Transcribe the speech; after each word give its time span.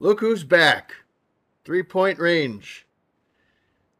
Look 0.00 0.20
who's 0.20 0.44
back. 0.44 0.92
Three 1.64 1.82
point 1.82 2.20
range. 2.20 2.86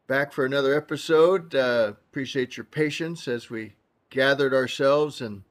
Back 0.07 0.31
for 0.31 0.45
another 0.45 0.73
episode. 0.73 1.53
Uh, 1.53 1.93
appreciate 2.09 2.55
your 2.55 2.63
patience 2.63 3.27
as 3.27 3.49
we 3.49 3.73
gathered 4.09 4.53
ourselves 4.53 5.19
and 5.19 5.43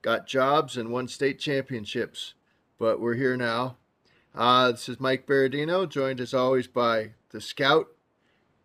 got 0.00 0.26
jobs 0.26 0.78
and 0.78 0.90
won 0.90 1.08
state 1.08 1.38
championships. 1.38 2.32
But 2.78 3.00
we're 3.00 3.16
here 3.16 3.36
now. 3.36 3.76
Uh, 4.34 4.72
this 4.72 4.88
is 4.88 4.98
Mike 4.98 5.26
Berardino, 5.26 5.86
joined 5.86 6.22
as 6.22 6.32
always 6.32 6.66
by 6.66 7.10
the 7.28 7.40
scout, 7.42 7.88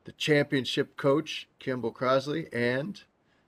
the 0.05 0.13
championship 0.13 0.95
coach, 0.95 1.49
Kimball 1.59 1.91
Crossley, 1.91 2.47
and 2.53 3.03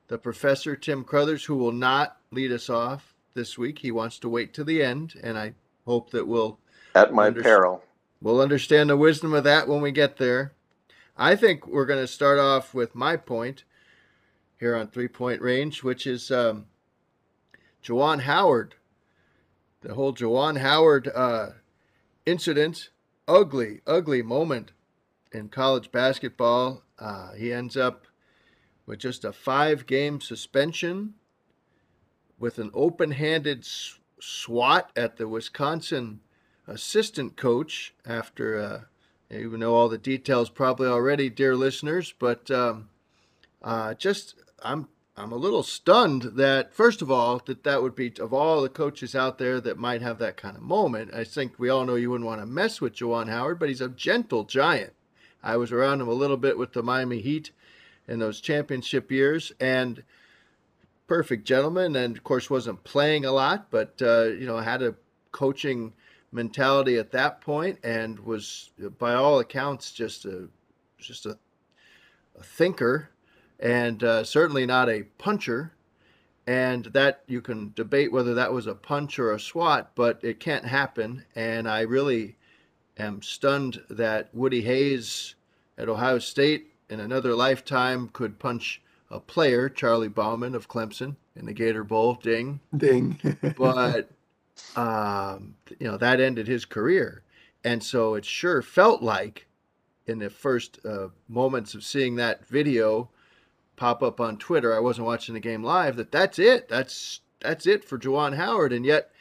the 0.10 0.18
professor, 0.18 0.76
Tim 0.76 1.06
Crothers, 1.06 1.46
who 1.46 1.56
will 1.56 1.72
not 1.72 2.18
lead 2.30 2.52
us 2.52 2.70
off 2.70 3.16
this 3.36 3.58
week. 3.58 3.80
He 3.80 3.90
wants 3.90 4.20
to 4.20 4.28
wait 4.28 4.54
to 4.56 4.66
the 4.66 4.84
end, 4.84 5.14
and 5.24 5.38
I 5.38 5.54
hope 5.86 6.12
that 6.12 6.28
we'll 6.28 6.60
at 6.96 7.14
my 7.14 7.32
peril. 7.32 7.84
We'll 8.22 8.42
understand 8.42 8.90
the 8.90 8.98
wisdom 8.98 9.34
of 9.34 9.44
that 9.46 9.68
when 9.68 9.82
we 9.82 9.92
get 9.92 10.18
there. 10.18 10.54
I 11.18 11.36
think 11.36 11.68
we're 11.68 11.86
going 11.86 12.04
to 12.04 12.08
start 12.08 12.40
off 12.40 12.74
with 12.74 12.96
my 12.96 13.18
point 13.18 13.64
here 14.60 14.76
on 14.76 14.88
three 14.88 15.08
point 15.08 15.42
range, 15.42 15.84
which 15.84 16.06
is 16.06 16.32
um, 16.32 16.66
Juwan 17.84 18.22
Howard. 18.22 18.76
The 19.82 19.94
whole 19.94 20.14
Juwan 20.14 20.58
Howard 20.58 21.10
uh, 21.14 21.52
incident, 22.26 22.90
ugly, 23.28 23.82
ugly 23.88 24.22
moment 24.22 24.74
in 25.32 25.48
college 25.48 25.92
basketball. 25.92 26.84
Uh, 26.98 27.34
he 27.34 27.54
ends 27.54 27.78
up 27.78 28.06
with 28.86 29.00
just 29.00 29.24
a 29.24 29.32
five 29.32 29.86
game 29.86 30.20
suspension 30.20 31.14
with 32.38 32.60
an 32.60 32.72
open 32.74 33.12
handed 33.12 33.66
swat 34.20 34.92
at 34.96 35.18
the 35.18 35.28
Wisconsin 35.28 36.20
assistant 36.70 37.36
coach 37.36 37.94
after, 38.06 38.60
uh, 38.60 38.82
you 39.30 39.58
know 39.58 39.74
all 39.74 39.90
the 39.90 39.98
details 39.98 40.50
probably 40.50 40.88
already, 40.88 41.30
dear 41.30 41.56
listeners, 41.56 42.14
but 42.18 42.50
um, 42.52 42.90
uh, 43.62 43.94
just 43.94 44.36
I'm 44.64 44.88
I'm 45.18 45.32
a 45.32 45.38
little 45.38 45.64
stunned 45.64 46.24
that 46.36 46.74
first 46.74 47.02
of 47.02 47.12
all 47.12 47.42
that 47.46 47.64
that 47.64 47.82
would 47.82 47.96
be 47.96 48.14
of 48.20 48.34
all 48.34 48.62
the 48.62 48.70
coaches 48.70 49.16
out 49.16 49.38
there 49.38 49.60
that 49.62 49.78
might 49.78 50.02
have 50.02 50.18
that 50.20 50.38
kind 50.38 50.56
of 50.56 50.64
moment. 50.64 51.14
I 51.14 51.24
think 51.24 51.60
we 51.60 51.70
all 51.70 51.86
know 51.86 51.96
you 51.96 52.12
wouldn't 52.12 52.28
want 52.28 52.42
to 52.42 52.46
mess 52.46 52.80
with 52.80 52.96
Juwan 52.96 53.28
Howard, 53.28 53.60
but 53.60 53.70
he's 53.70 53.82
a 53.82 53.90
gentle 53.90 54.46
giant. 54.46 54.94
I 55.44 55.58
was 55.58 55.72
around 55.72 56.02
him 56.02 56.08
a 56.08 56.14
little 56.14 56.38
bit 56.38 56.58
with 56.58 56.74
the 56.74 56.84
Miami 56.84 57.20
Heat 57.20 57.52
in 58.08 58.20
those 58.20 58.42
championship 58.42 59.12
years, 59.12 59.52
and 59.60 60.04
perfect 61.06 61.46
gentleman, 61.46 61.96
and 61.96 62.18
of 62.18 62.24
course 62.24 62.50
wasn't 62.50 62.84
playing 62.84 63.26
a 63.26 63.32
lot, 63.32 63.68
but 63.70 64.02
uh, 64.02 64.24
you 64.24 64.46
know 64.46 64.58
had 64.58 64.82
a 64.82 64.96
coaching 65.32 65.94
mentality 66.32 66.98
at 66.98 67.12
that 67.12 67.42
point 67.42 67.80
and 67.84 68.20
was 68.20 68.72
by 68.98 69.14
all 69.14 69.40
accounts 69.40 69.92
just 69.92 70.26
a 70.26 70.48
just 70.98 71.26
a, 71.26 71.38
a 72.38 72.44
thinker 72.44 73.10
and 73.60 74.04
uh, 74.04 74.24
certainly 74.24 74.66
not 74.66 74.90
a 74.90 75.04
puncher. 75.18 75.74
And 76.48 76.86
that 76.86 77.24
you 77.28 77.42
can 77.42 77.74
debate 77.76 78.12
whether 78.12 78.34
that 78.34 78.52
was 78.52 78.66
a 78.66 78.74
punch 78.74 79.20
or 79.20 79.32
a 79.32 79.40
swat 79.40 79.92
but 79.96 80.20
it 80.24 80.40
can't 80.40 80.66
happen. 80.66 81.26
And 81.36 81.68
i 81.68 81.82
really 81.82 82.38
am 82.98 83.22
stunned 83.22 83.82
that 83.90 84.30
woody 84.34 84.62
hayes 84.62 85.36
at 85.78 85.90
ohio 85.90 86.20
state 86.20 86.74
in 86.90 87.00
another 87.00 87.34
lifetime 87.34 88.10
could 88.10 88.40
punch 88.40 88.82
a 89.10 89.20
player 89.20 89.70
charlie 89.70 90.10
bauman 90.10 90.54
of 90.54 90.68
clemson 90.68 91.16
in 91.40 91.46
the 91.46 91.54
gator 91.54 91.84
bowl. 91.84 92.16
Ding. 92.16 92.60
Ding. 92.76 93.18
But 93.58 94.10
um, 94.76 95.56
you 95.80 95.88
know, 95.88 95.98
that 95.98 96.20
ended 96.20 96.48
his 96.48 96.66
career. 96.66 97.24
And 97.64 97.84
so 97.84 98.16
it 98.16 98.26
sure 98.26 98.62
felt 98.62 99.02
like 99.02 99.48
in 100.06 100.20
the 100.20 100.30
first 100.30 100.80
uh, 100.86 101.10
moments 101.28 101.74
of 101.74 101.84
seeing 101.84 102.16
that 102.16 102.48
video 102.48 103.10
pop 103.76 104.02
up 104.02 104.20
on 104.20 104.38
Twitter, 104.38 104.76
I 104.76 104.80
wasn't 104.80 105.08
watching 105.08 105.34
the 105.34 105.40
game 105.40 105.64
live, 105.64 105.96
that 105.98 106.12
that's 106.12 106.40
it. 106.40 106.68
That's 106.70 107.22
that's 107.40 107.66
it 107.66 107.86
for 107.86 107.98
Juwan 107.98 108.36
Howard. 108.36 108.74
And 108.74 108.86
yet 108.86 109.12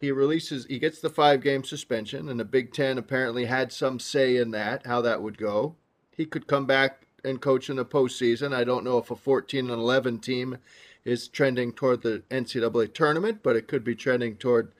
he 0.00 0.10
releases, 0.12 0.66
he 0.66 0.78
gets 0.78 1.00
the 1.00 1.10
five 1.10 1.42
game 1.42 1.64
suspension, 1.64 2.28
and 2.28 2.38
the 2.38 2.44
Big 2.44 2.72
Ten 2.72 2.98
apparently 2.98 3.46
had 3.46 3.72
some 3.72 3.98
say 3.98 4.36
in 4.36 4.50
that, 4.52 4.86
how 4.86 5.00
that 5.02 5.22
would 5.22 5.38
go. 5.38 5.76
He 6.16 6.24
could 6.24 6.46
come 6.46 6.66
back 6.66 7.06
and 7.24 7.40
coach 7.40 7.68
in 7.68 7.76
the 7.76 7.84
postseason. 7.84 8.54
I 8.54 8.64
don't 8.64 8.84
know 8.84 8.98
if 8.98 9.10
a 9.10 9.16
14 9.16 9.70
and 9.70 9.80
11 9.80 10.20
team 10.20 10.58
is 11.04 11.28
trending 11.28 11.72
toward 11.72 12.02
the 12.02 12.22
NCAA 12.30 12.92
tournament, 12.92 13.40
but 13.42 13.56
it 13.56 13.66
could 13.66 13.82
be 13.82 13.94
trending 13.94 14.36
toward 14.36 14.72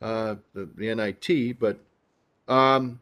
uh, 0.00 0.36
the, 0.54 0.68
the 0.76 0.94
NIT. 0.94 1.58
But 1.58 1.80
um, 2.48 3.00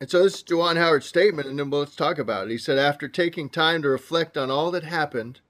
and 0.00 0.08
so 0.08 0.22
this 0.22 0.36
is 0.36 0.42
Juwan 0.44 0.76
Howard's 0.76 1.06
statement, 1.06 1.48
and 1.48 1.58
then 1.58 1.70
let's 1.70 1.96
talk 1.96 2.18
about 2.18 2.46
it. 2.46 2.52
He 2.52 2.58
said, 2.58 2.78
after 2.78 3.08
taking 3.08 3.48
time 3.48 3.82
to 3.82 3.88
reflect 3.88 4.36
on 4.36 4.50
all 4.50 4.70
that 4.70 4.84
happened, 4.84 5.40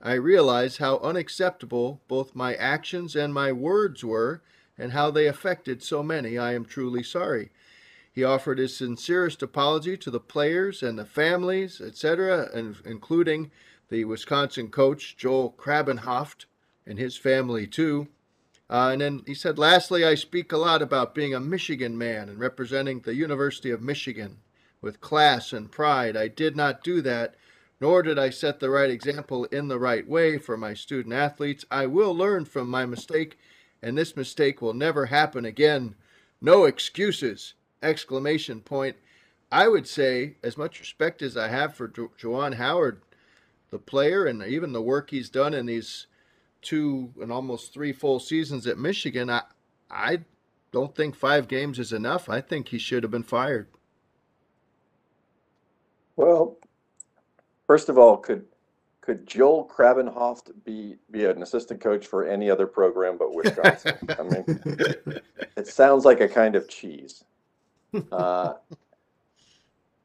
I 0.00 0.12
realized 0.12 0.78
how 0.78 0.98
unacceptable 0.98 2.00
both 2.06 2.36
my 2.36 2.54
actions 2.54 3.16
and 3.16 3.34
my 3.34 3.50
words 3.50 4.04
were, 4.04 4.40
and 4.78 4.92
how 4.92 5.10
they 5.10 5.26
affected 5.26 5.82
so 5.82 6.04
many. 6.04 6.38
I 6.38 6.54
am 6.54 6.64
truly 6.64 7.02
sorry. 7.02 7.50
He 8.12 8.22
offered 8.22 8.58
his 8.58 8.76
sincerest 8.76 9.42
apology 9.42 9.96
to 9.96 10.10
the 10.10 10.20
players 10.20 10.82
and 10.82 10.96
the 10.96 11.04
families, 11.04 11.80
etc., 11.80 12.48
and 12.54 12.76
including 12.84 13.50
the 13.88 14.04
Wisconsin 14.04 14.68
coach 14.68 15.16
Joel 15.16 15.54
Krabbenhoft 15.58 16.44
and 16.86 16.98
his 16.98 17.16
family 17.16 17.66
too. 17.66 18.06
Uh, 18.70 18.90
and 18.92 19.00
then 19.00 19.22
he 19.26 19.34
said, 19.34 19.58
lastly, 19.58 20.04
I 20.04 20.14
speak 20.14 20.52
a 20.52 20.58
lot 20.58 20.82
about 20.82 21.14
being 21.14 21.34
a 21.34 21.40
Michigan 21.40 21.96
man 21.96 22.28
and 22.28 22.38
representing 22.38 23.00
the 23.00 23.14
University 23.14 23.70
of 23.70 23.80
Michigan 23.80 24.38
with 24.80 25.00
class 25.00 25.52
and 25.52 25.72
pride. 25.72 26.16
I 26.16 26.28
did 26.28 26.54
not 26.54 26.84
do 26.84 27.00
that, 27.02 27.34
nor 27.80 28.02
did 28.02 28.18
I 28.18 28.30
set 28.30 28.60
the 28.60 28.70
right 28.70 28.90
example 28.90 29.44
in 29.46 29.68
the 29.68 29.78
right 29.78 30.06
way 30.06 30.36
for 30.36 30.56
my 30.56 30.74
student 30.74 31.14
athletes. 31.14 31.64
I 31.70 31.86
will 31.86 32.14
learn 32.14 32.44
from 32.44 32.68
my 32.68 32.84
mistake, 32.84 33.38
and 33.82 33.96
this 33.96 34.16
mistake 34.16 34.60
will 34.60 34.74
never 34.74 35.06
happen 35.06 35.44
again. 35.44 35.94
No 36.40 36.64
excuses! 36.64 37.54
Exclamation 37.82 38.60
point. 38.60 38.96
I 39.50 39.68
would 39.68 39.88
say, 39.88 40.36
as 40.42 40.58
much 40.58 40.80
respect 40.80 41.22
as 41.22 41.36
I 41.36 41.48
have 41.48 41.74
for 41.74 41.88
jo- 41.88 42.10
Juwan 42.20 42.54
Howard, 42.54 43.00
the 43.70 43.78
player, 43.78 44.26
and 44.26 44.42
even 44.42 44.72
the 44.72 44.82
work 44.82 45.10
he's 45.10 45.30
done 45.30 45.54
in 45.54 45.66
these 45.66 46.06
two 46.62 47.12
and 47.20 47.32
almost 47.32 47.72
three 47.72 47.92
full 47.92 48.20
seasons 48.20 48.66
at 48.66 48.78
Michigan, 48.78 49.30
I 49.30 49.42
I 49.90 50.20
don't 50.72 50.94
think 50.94 51.14
five 51.14 51.48
games 51.48 51.78
is 51.78 51.92
enough. 51.92 52.28
I 52.28 52.40
think 52.40 52.68
he 52.68 52.78
should 52.78 53.02
have 53.02 53.12
been 53.12 53.22
fired. 53.22 53.68
Well, 56.16 56.58
first 57.66 57.88
of 57.88 57.98
all, 57.98 58.16
could 58.16 58.44
could 59.00 59.26
Joel 59.26 59.66
Krabbenhoft 59.66 60.52
be 60.64 60.96
be 61.10 61.24
an 61.24 61.42
assistant 61.42 61.80
coach 61.80 62.06
for 62.06 62.26
any 62.26 62.50
other 62.50 62.66
program 62.66 63.16
but 63.16 63.34
Wisconsin? 63.34 63.96
I 64.18 64.22
mean, 64.22 64.44
it 65.56 65.66
sounds 65.66 66.04
like 66.04 66.20
a 66.20 66.28
kind 66.28 66.56
of 66.56 66.68
cheese. 66.68 67.24
Uh, 68.12 68.54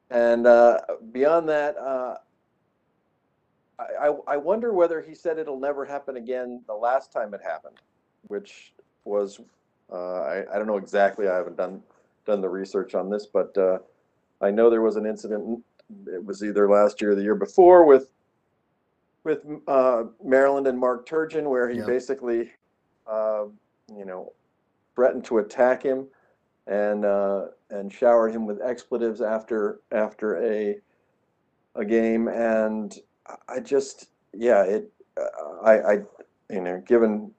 and 0.09 0.47
uh, 0.47 0.80
beyond 1.12 1.50
that, 1.50 1.75
uh, 1.78 2.16
I, 3.79 4.11
I 4.28 4.38
wonder 4.38 4.73
whether 4.73 5.01
he 5.01 5.16
said 5.16 5.39
it'll 5.39 5.59
never 5.59 5.84
happen 5.85 6.17
again 6.17 6.61
the 6.67 6.73
last 6.73 7.11
time 7.11 7.34
it 7.34 7.41
happened, 7.44 7.78
which 8.28 8.73
was 9.03 9.39
uh, 9.91 10.22
I, 10.22 10.44
I 10.53 10.57
don't 10.57 10.67
know 10.67 10.78
exactly. 10.78 11.28
I 11.28 11.35
haven't 11.35 11.57
done 11.57 11.81
done 12.25 12.41
the 12.41 12.50
research 12.50 12.95
on 12.95 13.09
this, 13.09 13.25
but 13.25 13.57
uh, 13.57 13.79
I 14.41 14.51
know 14.51 14.69
there 14.69 14.81
was 14.81 14.95
an 14.95 15.06
incident. 15.06 15.63
It 16.07 16.23
was 16.23 16.44
either 16.44 16.69
last 16.69 17.01
year 17.01 17.12
or 17.12 17.15
the 17.15 17.24
year 17.24 17.36
before 17.36 17.86
with 17.86 18.09
with 19.24 19.45
uh, 19.68 20.03
Maryland 20.24 20.68
and 20.68 20.77
Mark 20.77 21.07
Turgeon, 21.07 21.50
where 21.50 21.69
he 21.69 21.81
basically, 21.81 22.51
uh, 23.07 23.45
you 23.95 24.06
know, 24.06 24.33
threatened 24.95 25.24
to 25.25 25.39
attack 25.39 25.81
him 25.81 26.07
and 26.68 27.06
uh, 27.06 27.45
and 27.69 27.92
showered 27.92 28.30
him 28.30 28.45
with 28.45 28.62
expletives 28.62 29.21
after 29.21 29.81
after 29.92 30.44
a 30.44 30.77
a 31.75 31.86
game 31.86 32.27
and 32.27 33.00
I 33.48 33.60
just, 33.60 34.10
yeah, 34.34 34.64
it, 34.64 34.92
uh, 35.18 35.64
I, 35.64 35.94
I, 35.94 35.94
you 36.50 36.62
know, 36.62 36.81
given, 36.86 37.31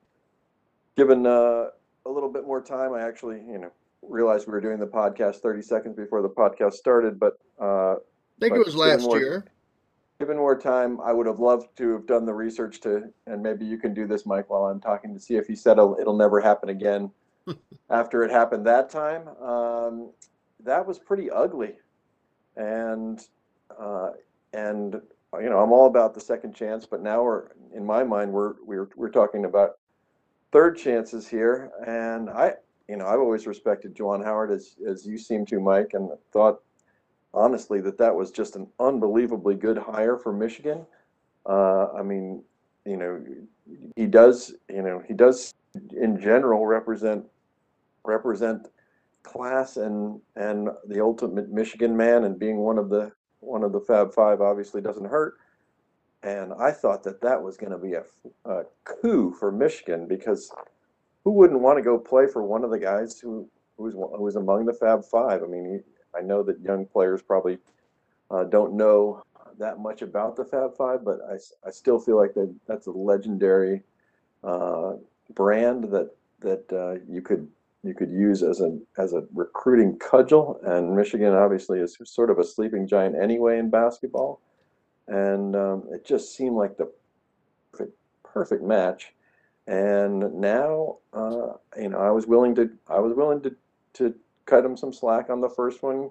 given 0.96 1.26
uh, 1.26 1.66
a 2.06 2.10
little 2.10 2.30
bit 2.30 2.46
more 2.46 2.62
time, 2.62 2.94
I 2.94 3.02
actually, 3.02 3.36
you 3.36 3.58
know, 3.58 3.70
realized 4.02 4.46
we 4.46 4.52
were 4.52 4.60
doing 4.60 4.78
the 4.78 4.86
podcast 4.86 5.36
30 5.36 5.62
seconds 5.62 5.96
before 5.96 6.22
the 6.22 6.28
podcast 6.28 6.74
started, 6.74 7.18
but 7.18 7.38
uh, 7.60 7.94
I 7.94 7.96
think 8.40 8.54
it 8.54 8.64
was 8.64 8.76
last 8.76 9.02
more, 9.02 9.18
year. 9.18 9.44
Given 10.18 10.36
more 10.36 10.58
time, 10.58 11.00
I 11.00 11.12
would 11.12 11.26
have 11.26 11.38
loved 11.38 11.76
to 11.78 11.92
have 11.92 12.06
done 12.06 12.24
the 12.24 12.34
research 12.34 12.80
to, 12.82 13.12
and 13.26 13.42
maybe 13.42 13.64
you 13.64 13.78
can 13.78 13.94
do 13.94 14.06
this, 14.06 14.26
Mike, 14.26 14.48
while 14.48 14.64
I'm 14.64 14.80
talking 14.80 15.12
to 15.14 15.20
see 15.20 15.36
if 15.36 15.46
he 15.46 15.56
said 15.56 15.72
it'll, 15.72 15.96
it'll 16.00 16.16
never 16.16 16.40
happen 16.40 16.68
again. 16.68 17.10
After 17.90 18.22
it 18.22 18.30
happened 18.30 18.66
that 18.66 18.88
time, 18.88 19.28
um, 19.42 20.10
that 20.64 20.86
was 20.86 20.98
pretty 20.98 21.30
ugly, 21.30 21.74
and 22.56 23.20
uh, 23.78 24.10
and 24.54 25.02
you 25.38 25.50
know, 25.50 25.58
I'm 25.58 25.72
all 25.72 25.86
about 25.86 26.14
the 26.14 26.20
second 26.20 26.54
chance, 26.54 26.86
but 26.86 27.02
now 27.02 27.22
we're, 27.22 27.48
in 27.74 27.84
my 27.84 28.04
mind, 28.04 28.32
we're 28.32 28.54
we're 28.64 28.88
we're 28.96 29.10
talking 29.10 29.44
about 29.44 29.78
third 30.52 30.76
chances 30.76 31.28
here, 31.28 31.70
and 31.86 32.30
I 32.30 32.54
you 32.88 32.96
know, 32.96 33.06
I've 33.06 33.20
always 33.20 33.46
respected 33.46 33.94
Juwan 33.94 34.24
Howard 34.24 34.50
as 34.50 34.76
as 34.86 35.06
you 35.06 35.18
seem 35.18 35.46
to, 35.46 35.60
Mike, 35.60 35.90
and 35.94 36.10
thought 36.32 36.60
honestly 37.32 37.80
that 37.80 37.98
that 37.98 38.14
was 38.14 38.30
just 38.30 38.56
an 38.56 38.66
unbelievably 38.78 39.56
good 39.56 39.78
hire 39.78 40.16
for 40.16 40.32
Michigan. 40.32 40.86
Uh, 41.46 41.88
I 41.92 42.02
mean, 42.02 42.42
you 42.84 42.96
know, 42.96 43.24
he 43.96 44.06
does, 44.06 44.54
you 44.68 44.82
know, 44.82 45.02
he 45.06 45.14
does 45.14 45.52
in 45.96 46.20
general 46.20 46.66
represent 46.66 47.24
represent 48.04 48.68
class 49.22 49.78
and 49.78 50.20
and 50.36 50.68
the 50.86 51.00
ultimate 51.00 51.50
Michigan 51.50 51.96
man, 51.96 52.24
and 52.24 52.38
being 52.38 52.58
one 52.58 52.78
of 52.78 52.90
the 52.90 53.10
one 53.44 53.62
of 53.62 53.72
the 53.72 53.80
Fab 53.80 54.12
Five 54.12 54.40
obviously 54.40 54.80
doesn't 54.80 55.04
hurt. 55.04 55.38
And 56.22 56.52
I 56.54 56.70
thought 56.70 57.02
that 57.04 57.20
that 57.20 57.42
was 57.42 57.56
going 57.56 57.72
to 57.72 57.78
be 57.78 57.94
a, 57.94 58.04
a 58.46 58.64
coup 58.84 59.32
for 59.32 59.52
Michigan 59.52 60.06
because 60.06 60.50
who 61.22 61.32
wouldn't 61.32 61.60
want 61.60 61.78
to 61.78 61.82
go 61.82 61.98
play 61.98 62.26
for 62.26 62.42
one 62.42 62.64
of 62.64 62.70
the 62.70 62.78
guys 62.78 63.20
who 63.20 63.48
who 63.76 63.84
was 63.84 63.94
who 63.94 64.22
was 64.22 64.36
among 64.36 64.64
the 64.64 64.72
Fab 64.72 65.04
Five? 65.04 65.42
I 65.42 65.46
mean, 65.46 65.82
I 66.16 66.20
know 66.20 66.42
that 66.42 66.60
young 66.60 66.86
players 66.86 67.22
probably 67.22 67.58
uh, 68.30 68.44
don't 68.44 68.74
know 68.74 69.22
that 69.58 69.78
much 69.78 70.02
about 70.02 70.36
the 70.36 70.44
Fab 70.44 70.76
Five, 70.76 71.04
but 71.04 71.18
I, 71.30 71.34
I 71.66 71.70
still 71.70 71.98
feel 71.98 72.16
like 72.16 72.34
that 72.34 72.54
that's 72.66 72.86
a 72.86 72.92
legendary 72.92 73.82
uh, 74.42 74.94
brand 75.34 75.84
that 75.84 76.10
that 76.40 76.72
uh, 76.72 77.04
you 77.08 77.20
could 77.20 77.48
you 77.84 77.94
could 77.94 78.10
use 78.10 78.42
as 78.42 78.60
a 78.60 78.78
as 78.98 79.12
a 79.12 79.24
recruiting 79.34 79.98
cudgel. 79.98 80.58
And 80.64 80.96
Michigan 80.96 81.34
obviously 81.34 81.80
is 81.80 81.96
sort 82.04 82.30
of 82.30 82.38
a 82.38 82.44
sleeping 82.44 82.86
giant 82.86 83.14
anyway 83.16 83.58
in 83.58 83.70
basketball, 83.70 84.40
and 85.06 85.54
um, 85.54 85.84
it 85.92 86.04
just 86.04 86.34
seemed 86.34 86.56
like 86.56 86.76
the 86.76 86.90
perfect, 88.22 88.64
match. 88.64 89.12
And 89.66 90.34
now, 90.34 90.98
uh, 91.12 91.52
you 91.78 91.88
know, 91.88 91.98
I 91.98 92.10
was 92.10 92.26
willing 92.26 92.54
to 92.56 92.70
I 92.88 92.98
was 92.98 93.14
willing 93.14 93.40
to 93.42 93.54
to 93.94 94.14
cut 94.46 94.64
him 94.64 94.76
some 94.76 94.92
slack 94.92 95.30
on 95.30 95.40
the 95.40 95.48
first 95.48 95.82
one. 95.82 96.10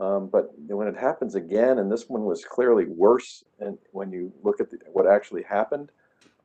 Um, 0.00 0.28
but 0.28 0.52
when 0.68 0.86
it 0.86 0.96
happens 0.96 1.34
again, 1.34 1.78
and 1.78 1.90
this 1.90 2.08
one 2.08 2.24
was 2.24 2.44
clearly 2.44 2.84
worse, 2.84 3.42
and 3.58 3.76
when 3.90 4.12
you 4.12 4.32
look 4.44 4.60
at 4.60 4.70
the, 4.70 4.78
what 4.92 5.08
actually 5.08 5.42
happened 5.42 5.90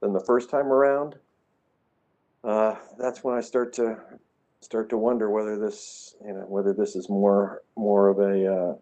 than 0.02 0.12
the 0.12 0.24
first 0.26 0.50
time 0.50 0.68
around, 0.74 1.18
uh, 2.44 2.76
that's 2.98 3.24
when 3.24 3.36
I 3.36 3.42
start 3.42 3.72
to 3.74 4.00
start 4.64 4.90
to 4.90 4.98
wonder 4.98 5.30
whether 5.30 5.58
this, 5.58 6.16
you 6.26 6.34
know, 6.34 6.46
whether 6.48 6.74
this 6.74 6.96
is 6.96 7.10
more 7.10 7.62
more 7.76 8.08
of 8.10 8.20
a 8.20 8.80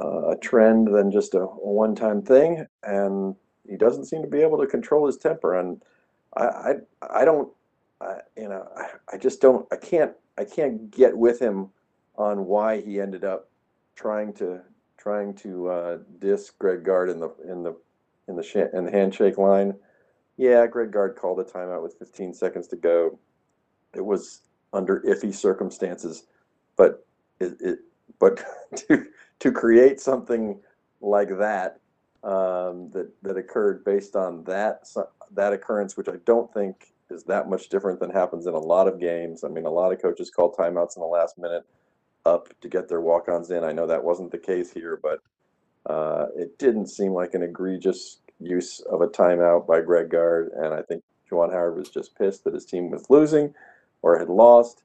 uh, 0.00 0.30
a 0.30 0.36
trend 0.36 0.88
than 0.94 1.10
just 1.10 1.34
a, 1.34 1.40
a 1.40 1.44
one-time 1.44 2.22
thing. 2.22 2.66
And 2.82 3.36
he 3.68 3.76
doesn't 3.76 4.06
seem 4.06 4.22
to 4.22 4.28
be 4.28 4.40
able 4.40 4.58
to 4.58 4.66
control 4.66 5.06
his 5.06 5.16
temper. 5.16 5.58
And 5.58 5.82
I 6.36 6.44
I, 6.44 6.72
I 7.10 7.24
don't, 7.24 7.52
I, 8.00 8.18
you 8.36 8.48
know, 8.48 8.66
I, 8.76 8.88
I 9.12 9.16
just 9.18 9.40
don't, 9.40 9.66
I 9.72 9.76
can't 9.76 10.12
I 10.38 10.44
can't 10.44 10.90
get 10.90 11.16
with 11.16 11.38
him 11.38 11.68
on 12.16 12.46
why 12.46 12.80
he 12.80 13.00
ended 13.00 13.24
up 13.24 13.48
trying 13.94 14.32
to 14.34 14.60
trying 14.96 15.34
to 15.34 15.68
uh, 15.68 15.98
diss 16.18 16.50
Greg 16.50 16.84
Gard 16.84 17.10
in 17.10 17.20
the 17.20 17.30
in 17.46 17.62
the 17.62 17.76
in 18.28 18.36
the 18.36 18.42
sh- 18.42 18.72
in 18.72 18.84
the 18.84 18.90
handshake 18.90 19.38
line. 19.38 19.74
Yeah, 20.36 20.66
Greg 20.66 20.90
Gard 20.90 21.16
called 21.16 21.40
a 21.40 21.44
timeout 21.44 21.82
with 21.82 21.98
15 21.98 22.32
seconds 22.32 22.66
to 22.68 22.76
go. 22.76 23.18
It 23.94 24.04
was 24.04 24.40
under 24.72 25.00
iffy 25.00 25.34
circumstances, 25.34 26.24
but 26.76 27.06
it, 27.40 27.56
it 27.60 27.78
but 28.18 28.42
to 28.76 29.06
to 29.40 29.52
create 29.52 30.00
something 30.00 30.60
like 31.00 31.36
that 31.38 31.80
um, 32.22 32.90
that 32.90 33.10
that 33.22 33.36
occurred 33.36 33.84
based 33.84 34.16
on 34.16 34.44
that 34.44 34.88
that 35.32 35.52
occurrence, 35.52 35.96
which 35.96 36.08
I 36.08 36.16
don't 36.24 36.52
think 36.52 36.92
is 37.10 37.24
that 37.24 37.48
much 37.48 37.68
different 37.68 37.98
than 37.98 38.10
happens 38.10 38.46
in 38.46 38.54
a 38.54 38.58
lot 38.58 38.86
of 38.86 39.00
games. 39.00 39.42
I 39.42 39.48
mean, 39.48 39.66
a 39.66 39.70
lot 39.70 39.92
of 39.92 40.00
coaches 40.00 40.30
call 40.30 40.54
timeouts 40.54 40.96
in 40.96 41.00
the 41.00 41.06
last 41.06 41.38
minute 41.38 41.64
up 42.24 42.48
to 42.60 42.68
get 42.68 42.88
their 42.88 43.00
walk-ons 43.00 43.50
in. 43.50 43.64
I 43.64 43.72
know 43.72 43.86
that 43.86 44.04
wasn't 44.04 44.30
the 44.30 44.38
case 44.38 44.72
here, 44.72 45.00
but 45.02 45.20
uh, 45.86 46.26
it 46.36 46.58
didn't 46.58 46.86
seem 46.86 47.12
like 47.12 47.34
an 47.34 47.42
egregious 47.42 48.18
use 48.38 48.80
of 48.80 49.00
a 49.00 49.08
timeout 49.08 49.66
by 49.66 49.80
Greg 49.80 50.10
Gard, 50.10 50.50
and 50.54 50.72
I 50.72 50.82
think 50.82 51.02
Juwan 51.28 51.50
Howard 51.50 51.76
was 51.76 51.88
just 51.88 52.16
pissed 52.16 52.44
that 52.44 52.54
his 52.54 52.66
team 52.66 52.90
was 52.90 53.08
losing 53.10 53.54
or 54.02 54.18
had 54.18 54.28
lost, 54.28 54.82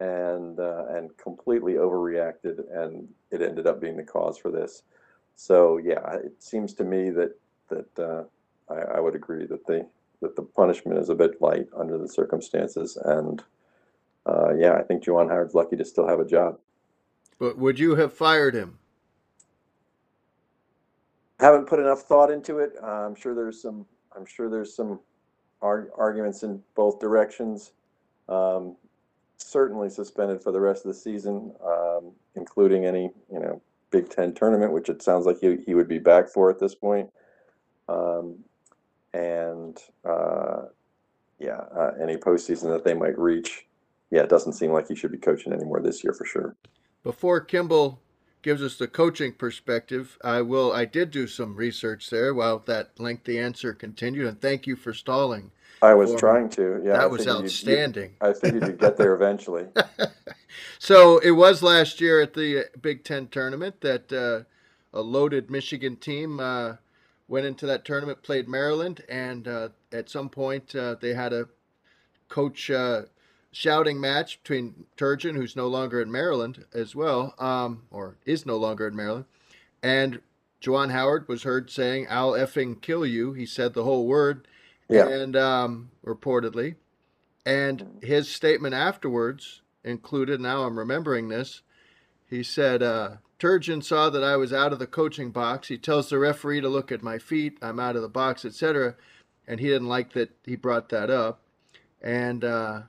and 0.00 0.58
uh, 0.58 0.86
and 0.90 1.16
completely 1.16 1.74
overreacted, 1.74 2.60
and 2.72 3.08
it 3.30 3.42
ended 3.42 3.66
up 3.66 3.80
being 3.80 3.96
the 3.96 4.02
cause 4.02 4.38
for 4.38 4.50
this. 4.50 4.82
So 5.36 5.78
yeah, 5.78 6.16
it 6.16 6.42
seems 6.42 6.74
to 6.74 6.84
me 6.84 7.10
that 7.10 7.38
that 7.68 7.98
uh, 7.98 8.24
I, 8.72 8.96
I, 8.96 9.00
would 9.00 9.14
agree 9.14 9.46
that 9.46 9.66
the 9.66 9.86
that 10.20 10.36
the 10.36 10.42
punishment 10.42 10.98
is 10.98 11.08
a 11.08 11.14
bit 11.14 11.40
light 11.40 11.68
under 11.76 11.98
the 11.98 12.08
circumstances, 12.08 12.96
and 13.04 13.42
uh, 14.26 14.54
yeah, 14.54 14.74
I 14.74 14.82
think 14.82 15.04
Juwan 15.04 15.28
Howard's 15.28 15.54
lucky 15.54 15.76
to 15.76 15.84
still 15.84 16.06
have 16.06 16.20
a 16.20 16.26
job. 16.26 16.58
But 17.38 17.58
would 17.58 17.78
you 17.78 17.96
have 17.96 18.12
fired 18.12 18.54
him? 18.54 18.78
Haven't 21.40 21.66
put 21.66 21.80
enough 21.80 22.02
thought 22.02 22.30
into 22.30 22.58
it. 22.58 22.74
Uh, 22.80 23.06
I'm 23.06 23.16
sure 23.16 23.34
there's 23.34 23.60
some. 23.60 23.84
I'm 24.16 24.26
sure 24.26 24.48
there's 24.48 24.76
some 24.76 25.00
arg- 25.60 25.90
arguments 25.96 26.42
in 26.42 26.62
both 26.76 27.00
directions. 27.00 27.72
Um, 28.28 28.76
certainly 29.38 29.90
suspended 29.90 30.42
for 30.42 30.52
the 30.52 30.60
rest 30.60 30.84
of 30.84 30.92
the 30.92 30.98
season, 30.98 31.52
um, 31.64 32.12
including 32.36 32.86
any 32.86 33.10
you 33.30 33.40
know 33.40 33.60
Big 33.90 34.08
Ten 34.08 34.32
tournament, 34.32 34.72
which 34.72 34.88
it 34.88 35.02
sounds 35.02 35.26
like 35.26 35.38
he, 35.40 35.58
he 35.66 35.74
would 35.74 35.88
be 35.88 35.98
back 35.98 36.28
for 36.28 36.50
at 36.50 36.58
this 36.58 36.74
point. 36.74 37.10
Um, 37.88 38.38
and 39.12 39.78
uh, 40.04 40.62
yeah, 41.38 41.60
uh, 41.76 41.92
any 42.00 42.16
postseason 42.16 42.72
that 42.72 42.84
they 42.84 42.94
might 42.94 43.18
reach. 43.18 43.66
Yeah, 44.10 44.22
it 44.22 44.28
doesn't 44.28 44.54
seem 44.54 44.72
like 44.72 44.88
he 44.88 44.94
should 44.94 45.12
be 45.12 45.18
coaching 45.18 45.52
anymore 45.52 45.80
this 45.80 46.04
year 46.04 46.12
for 46.12 46.24
sure. 46.24 46.56
Before 47.02 47.40
Kimball 47.40 48.01
gives 48.42 48.62
us 48.62 48.76
the 48.76 48.88
coaching 48.88 49.32
perspective, 49.32 50.18
I 50.22 50.42
will. 50.42 50.72
I 50.72 50.84
did 50.84 51.10
do 51.10 51.26
some 51.26 51.56
research 51.56 52.10
there 52.10 52.34
while 52.34 52.58
that 52.66 52.98
lengthy 52.98 53.38
answer 53.38 53.72
continued, 53.72 54.26
and 54.26 54.40
thank 54.40 54.66
you 54.66 54.76
for 54.76 54.92
stalling. 54.92 55.52
I 55.80 55.94
was 55.94 56.14
trying 56.14 56.48
to. 56.50 56.80
Yeah, 56.84 56.92
that 56.92 57.10
was 57.10 57.26
outstanding. 57.26 58.14
I 58.20 58.32
figured 58.32 58.66
you'd 58.66 58.78
get 58.78 58.96
there 58.96 59.14
eventually. 59.14 59.66
so 60.78 61.18
it 61.18 61.32
was 61.32 61.62
last 61.62 62.00
year 62.00 62.20
at 62.20 62.34
the 62.34 62.66
Big 62.80 63.04
Ten 63.04 63.26
tournament 63.28 63.80
that 63.80 64.12
uh, 64.12 64.44
a 64.96 65.00
loaded 65.00 65.50
Michigan 65.50 65.96
team 65.96 66.38
uh, 66.38 66.74
went 67.26 67.46
into 67.46 67.66
that 67.66 67.84
tournament, 67.84 68.22
played 68.22 68.48
Maryland, 68.48 69.02
and 69.08 69.48
uh, 69.48 69.68
at 69.92 70.08
some 70.08 70.28
point 70.28 70.74
uh, 70.76 70.96
they 71.00 71.14
had 71.14 71.32
a 71.32 71.48
coach 72.28 72.70
uh, 72.70 73.02
shouting 73.52 74.00
match 74.00 74.42
between 74.42 74.86
Turgeon, 74.96 75.36
who's 75.36 75.54
no 75.54 75.68
longer 75.68 76.00
in 76.00 76.10
Maryland 76.10 76.64
as 76.72 76.96
well, 76.96 77.34
um, 77.38 77.82
or 77.90 78.16
is 78.24 78.46
no 78.46 78.56
longer 78.56 78.88
in 78.88 78.96
Maryland, 78.96 79.26
and 79.82 80.20
Juwan 80.60 80.90
Howard 80.90 81.28
was 81.28 81.42
heard 81.42 81.70
saying, 81.70 82.06
"I'll 82.08 82.32
effing 82.32 82.80
kill 82.80 83.04
you." 83.04 83.32
He 83.34 83.46
said 83.46 83.74
the 83.74 83.84
whole 83.84 84.06
word 84.06 84.48
yeah. 84.88 85.08
and 85.08 85.36
um, 85.36 85.90
reportedly, 86.04 86.76
and 87.44 87.98
his 88.02 88.28
statement 88.28 88.74
afterwards 88.74 89.60
included. 89.84 90.40
Now 90.40 90.62
I'm 90.62 90.78
remembering 90.78 91.28
this. 91.28 91.62
He 92.28 92.42
said, 92.42 92.82
uh, 92.82 93.16
"Turgeon 93.38 93.82
saw 93.82 94.08
that 94.08 94.24
I 94.24 94.36
was 94.36 94.52
out 94.52 94.72
of 94.72 94.78
the 94.78 94.86
coaching 94.86 95.30
box. 95.30 95.68
He 95.68 95.76
tells 95.76 96.08
the 96.08 96.18
referee 96.18 96.60
to 96.62 96.68
look 96.68 96.90
at 96.90 97.02
my 97.02 97.18
feet. 97.18 97.58
I'm 97.60 97.80
out 97.80 97.96
of 97.96 98.02
the 98.02 98.08
box, 98.08 98.44
etc." 98.44 98.94
And 99.46 99.58
he 99.58 99.66
didn't 99.66 99.88
like 99.88 100.12
that 100.12 100.30
he 100.44 100.54
brought 100.54 100.88
that 100.90 101.10
up, 101.10 101.40
and 102.00 102.44
uh, 102.44 102.82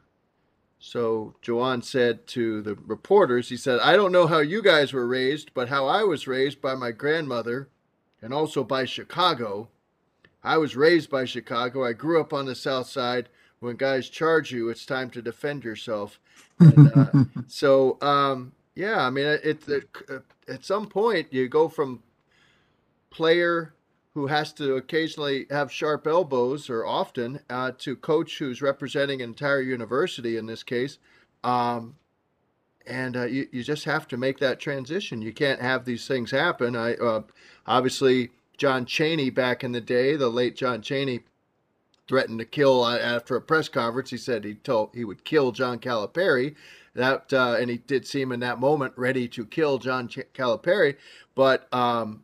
so 0.85 1.33
Juwan 1.41 1.83
said 1.83 2.27
to 2.27 2.61
the 2.61 2.75
reporters, 2.75 3.49
he 3.49 3.57
said, 3.57 3.79
I 3.79 3.95
don't 3.95 4.11
know 4.11 4.27
how 4.27 4.39
you 4.39 4.61
guys 4.61 4.91
were 4.91 5.07
raised, 5.07 5.53
but 5.53 5.69
how 5.69 5.87
I 5.87 6.03
was 6.03 6.27
raised 6.27 6.61
by 6.61 6.75
my 6.75 6.91
grandmother 6.91 7.69
and 8.21 8.33
also 8.33 8.63
by 8.63 8.85
Chicago 8.85 9.69
I 10.43 10.57
was 10.57 10.75
raised 10.75 11.09
by 11.09 11.25
Chicago. 11.25 11.85
I 11.85 11.93
grew 11.93 12.19
up 12.19 12.33
on 12.33 12.45
the 12.45 12.55
South 12.55 12.87
Side. 12.87 13.29
When 13.59 13.77
guys 13.77 14.09
charge 14.09 14.51
you, 14.51 14.69
it's 14.69 14.85
time 14.85 15.09
to 15.11 15.21
defend 15.21 15.63
yourself. 15.63 16.19
And, 16.59 16.91
uh, 16.93 17.23
so, 17.47 17.97
um, 18.01 18.51
yeah, 18.75 19.05
I 19.05 19.09
mean, 19.09 19.25
it, 19.25 19.67
it, 19.69 19.85
uh, 20.09 20.19
at 20.49 20.65
some 20.65 20.87
point 20.87 21.27
you 21.31 21.47
go 21.47 21.69
from 21.69 22.03
player 23.09 23.73
who 24.13 24.27
has 24.27 24.53
to 24.53 24.75
occasionally 24.75 25.47
have 25.49 25.71
sharp 25.71 26.05
elbows 26.05 26.69
or 26.69 26.85
often 26.85 27.39
uh, 27.49 27.71
to 27.79 27.95
coach 27.95 28.37
who's 28.37 28.61
representing 28.61 29.21
an 29.21 29.29
entire 29.29 29.61
university 29.61 30.37
in 30.37 30.45
this 30.45 30.63
case. 30.63 30.99
Um, 31.43 31.95
and 32.85 33.17
uh, 33.17 33.25
you, 33.25 33.47
you 33.51 33.63
just 33.63 33.85
have 33.85 34.07
to 34.09 34.17
make 34.17 34.39
that 34.39 34.59
transition. 34.59 35.21
You 35.21 35.33
can't 35.33 35.61
have 35.61 35.85
these 35.85 36.07
things 36.07 36.31
happen. 36.31 36.75
I 36.75 36.95
uh, 36.95 37.21
obviously 37.65 38.29
John 38.57 38.85
Cheney 38.85 39.29
back 39.29 39.63
in 39.63 39.71
the 39.71 39.81
day, 39.81 40.15
the 40.15 40.29
late 40.29 40.55
John 40.55 40.81
Cheney, 40.81 41.21
threatened 42.07 42.39
to 42.39 42.45
kill 42.45 42.83
uh, 42.83 42.97
after 42.97 43.35
a 43.35 43.41
press 43.41 43.69
conference. 43.69 44.09
He 44.09 44.17
said 44.17 44.43
he 44.43 44.55
told 44.55 44.91
he 44.93 45.05
would 45.05 45.23
kill 45.23 45.51
John 45.51 45.79
Calipari. 45.79 46.55
That 46.93 47.33
uh, 47.33 47.57
and 47.59 47.69
he 47.69 47.77
did 47.77 48.05
seem 48.05 48.31
in 48.31 48.41
that 48.41 48.59
moment 48.59 48.93
ready 48.95 49.27
to 49.29 49.45
kill 49.45 49.79
John 49.79 50.07
Ch- 50.07 50.19
Calipari. 50.33 50.97
But 51.33 51.73
um, 51.73 52.23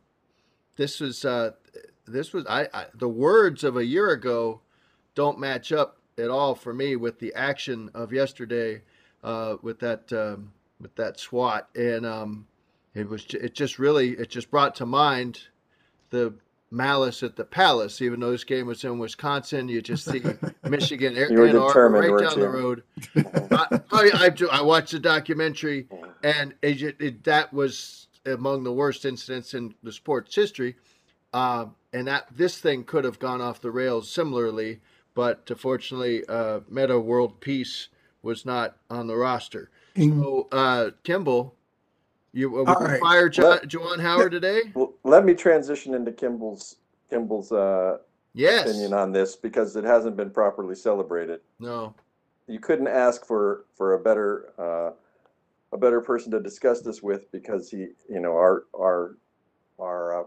this 0.76 1.00
was 1.00 1.26
uh, 1.26 1.52
this 2.12 2.34
was 2.34 2.46
I, 2.48 2.68
I 2.74 2.86
the 2.94 3.10
words 3.10 3.64
of 3.64 3.78
a 3.78 3.86
year 3.86 4.10
ago 4.10 4.62
don't 5.16 5.40
match 5.40 5.72
up 5.72 5.98
at 6.18 6.30
all 6.30 6.56
for 6.56 6.74
me 6.74 6.96
with 6.96 7.20
the 7.20 7.34
action 7.34 7.90
of 7.94 8.12
yesterday 8.12 8.82
uh, 9.24 9.58
with 9.62 9.80
that 9.80 10.12
um, 10.14 10.52
with 10.80 10.96
that 10.96 11.20
SWAT, 11.20 11.70
and 11.76 12.06
um, 12.06 12.48
it 12.94 13.08
was 13.08 13.26
it 13.34 13.54
just 13.54 13.80
really 13.80 14.12
it 14.12 14.30
just 14.30 14.50
brought 14.50 14.76
to 14.76 14.86
mind 14.86 15.42
the 16.10 16.34
malice 16.72 17.24
at 17.24 17.36
the 17.36 17.44
palace. 17.44 18.02
Even 18.02 18.20
though 18.20 18.32
this 18.32 18.44
game 18.44 18.68
was 18.68 18.84
in 18.84 19.00
Wisconsin, 19.00 19.68
you 19.68 19.82
just 19.82 20.06
see 20.06 20.22
Michigan, 20.70 21.18
Ann 21.18 21.56
Arbor, 21.58 21.90
right 21.90 22.24
down 22.24 22.38
you? 22.38 22.44
the 22.44 22.50
road. 22.50 22.84
I, 23.52 23.80
I, 23.92 24.32
I, 24.52 24.62
watched 24.62 24.92
the 24.92 25.00
documentary, 25.00 25.88
and 26.24 26.54
it, 26.62 26.96
it, 27.00 27.24
that 27.24 27.54
was 27.54 28.08
among 28.26 28.64
the 28.64 28.74
worst 28.74 29.06
incidents 29.06 29.54
in 29.54 29.74
the 29.84 29.92
sport's 29.92 30.36
history. 30.36 30.76
Uh, 31.34 31.66
and 31.94 32.08
that 32.08 32.28
this 32.32 32.60
thing 32.60 32.84
could 32.84 33.04
have 33.04 33.20
gone 33.20 33.42
off 33.42 33.62
the 33.62 33.72
rails 33.72 34.10
similarly, 34.10 34.80
but 35.14 35.50
fortunately, 35.58 36.24
uh, 36.28 36.62
Metta 36.70 37.00
World 37.00 37.40
Peace 37.40 37.90
was 38.22 38.46
not 38.46 38.78
on 38.90 39.08
the 39.08 39.16
roster. 39.16 39.70
So, 39.98 40.48
uh, 40.52 40.92
Kimball, 41.04 41.56
you 42.32 42.60
uh, 42.60 42.76
right. 42.80 43.00
fire 43.02 43.30
jo- 43.30 43.50
let, 43.50 43.68
Juwan 43.68 44.00
Howard 44.00 44.32
today? 44.32 44.62
Well, 44.74 44.94
let 45.04 45.26
me 45.26 45.34
transition 45.34 45.94
into 45.94 46.12
Kimball's 46.12 46.78
Kimball's 47.10 47.52
uh, 47.52 47.98
yes. 48.34 48.70
opinion 48.70 48.94
on 48.94 49.12
this 49.12 49.36
because 49.36 49.76
it 49.76 49.84
hasn't 49.84 50.16
been 50.16 50.30
properly 50.30 50.76
celebrated. 50.76 51.42
No, 51.60 51.96
you 52.48 52.60
couldn't 52.60 52.88
ask 52.88 53.26
for 53.26 53.66
for 53.76 53.96
a 53.96 54.00
better 54.00 54.54
uh, 54.58 54.92
a 55.74 55.78
better 55.78 56.02
person 56.02 56.32
to 56.32 56.40
discuss 56.40 56.82
this 56.82 57.02
with 57.02 57.32
because 57.32 57.70
he, 57.70 57.88
you 58.10 58.20
know, 58.20 58.34
our 58.34 58.66
our 58.78 59.18
our 59.80 60.22
uh, 60.22 60.26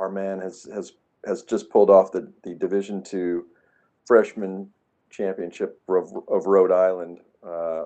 our 0.00 0.08
man 0.08 0.40
has 0.40 0.66
has 0.74 0.94
has 1.26 1.42
just 1.42 1.70
pulled 1.70 1.90
off 1.90 2.10
the 2.10 2.32
the 2.42 2.54
Division 2.54 3.02
two 3.02 3.46
freshman 4.06 4.68
championship 5.10 5.80
of, 5.88 6.12
of 6.28 6.46
Rhode 6.46 6.72
Island, 6.72 7.20
uh, 7.46 7.84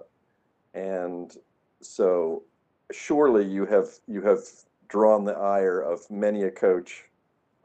and 0.72 1.36
so 1.80 2.44
surely 2.92 3.44
you 3.44 3.66
have 3.66 3.88
you 4.06 4.22
have 4.22 4.40
drawn 4.88 5.24
the 5.24 5.34
ire 5.34 5.80
of 5.80 6.08
many 6.10 6.44
a 6.44 6.50
coach 6.50 7.04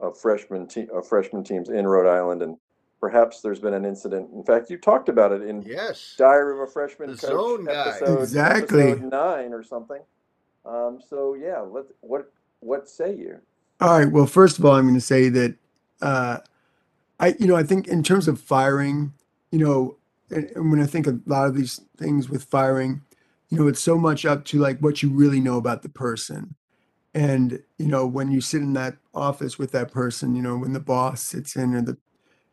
of 0.00 0.18
freshman 0.18 0.66
te- 0.66 0.88
of 0.88 1.06
freshman 1.06 1.44
teams 1.44 1.68
in 1.68 1.86
Rhode 1.86 2.10
Island, 2.10 2.42
and 2.42 2.56
perhaps 3.00 3.40
there's 3.40 3.60
been 3.60 3.74
an 3.74 3.84
incident. 3.84 4.30
In 4.34 4.42
fact, 4.42 4.68
you 4.68 4.78
talked 4.78 5.08
about 5.08 5.30
it 5.32 5.42
in 5.42 5.62
yes 5.62 6.16
Diary 6.18 6.54
of 6.54 6.60
a 6.60 6.66
Freshman 6.66 7.10
the 7.10 7.16
Coach 7.16 7.68
episode, 7.68 8.22
exactly 8.22 8.90
episode 8.90 9.10
nine 9.10 9.52
or 9.52 9.62
something. 9.62 10.00
Um, 10.66 11.00
so 11.08 11.34
yeah, 11.34 11.60
let 11.60 11.84
what 12.00 12.32
what 12.60 12.88
say 12.88 13.14
you? 13.14 13.40
All 13.80 13.98
right. 13.98 14.10
Well, 14.10 14.26
first 14.26 14.58
of 14.58 14.64
all, 14.64 14.74
I'm 14.74 14.84
going 14.84 14.94
to 14.94 15.00
say 15.00 15.28
that 15.30 15.54
uh, 16.02 16.38
I 17.20 17.34
you 17.38 17.46
know 17.46 17.56
I 17.56 17.64
think 17.64 17.88
in 17.88 18.02
terms 18.02 18.28
of 18.28 18.40
firing, 18.40 19.14
you 19.52 19.60
know, 19.60 19.96
and, 20.30 20.70
when 20.70 20.80
I 20.82 20.86
think 20.86 21.06
a 21.06 21.20
lot 21.26 21.48
of 21.48 21.56
these 21.56 21.80
things 21.98 22.28
with 22.30 22.44
firing, 22.44 23.02
you 23.50 23.58
know, 23.58 23.68
it's 23.68 23.80
so 23.80 23.98
much 23.98 24.26
up 24.26 24.44
to 24.46 24.58
like 24.60 24.80
what 24.80 25.02
you 25.02 25.10
really 25.10 25.40
know 25.40 25.58
about 25.58 25.82
the 25.82 25.88
person. 25.90 26.54
And, 27.14 27.62
you 27.78 27.86
know, 27.86 28.06
when 28.06 28.30
you 28.30 28.40
sit 28.40 28.62
in 28.62 28.74
that 28.74 28.96
office 29.14 29.58
with 29.58 29.72
that 29.72 29.92
person, 29.92 30.36
you 30.36 30.42
know, 30.42 30.58
when 30.58 30.74
the 30.74 30.80
boss 30.80 31.22
sits 31.22 31.56
in 31.56 31.74
or 31.74 31.82
the, 31.82 31.98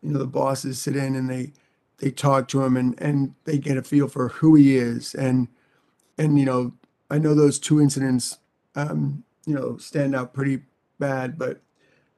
you 0.01 0.11
know, 0.11 0.19
the 0.19 0.27
bosses 0.27 0.81
sit 0.81 0.95
in 0.95 1.15
and 1.15 1.29
they, 1.29 1.53
they 1.99 2.11
talk 2.11 2.47
to 2.49 2.63
him 2.63 2.77
and, 2.77 2.95
and 3.01 3.35
they 3.45 3.57
get 3.57 3.77
a 3.77 3.83
feel 3.83 4.07
for 4.07 4.29
who 4.29 4.55
he 4.55 4.77
is. 4.77 5.15
And, 5.15 5.47
and, 6.17 6.39
you 6.39 6.45
know, 6.45 6.73
I 7.11 7.19
know 7.19 7.35
those 7.35 7.59
two 7.59 7.81
incidents, 7.81 8.39
um, 8.75 9.23
you 9.45 9.55
know, 9.55 9.77
stand 9.77 10.15
out 10.15 10.33
pretty 10.33 10.61
bad, 10.99 11.37
but, 11.37 11.61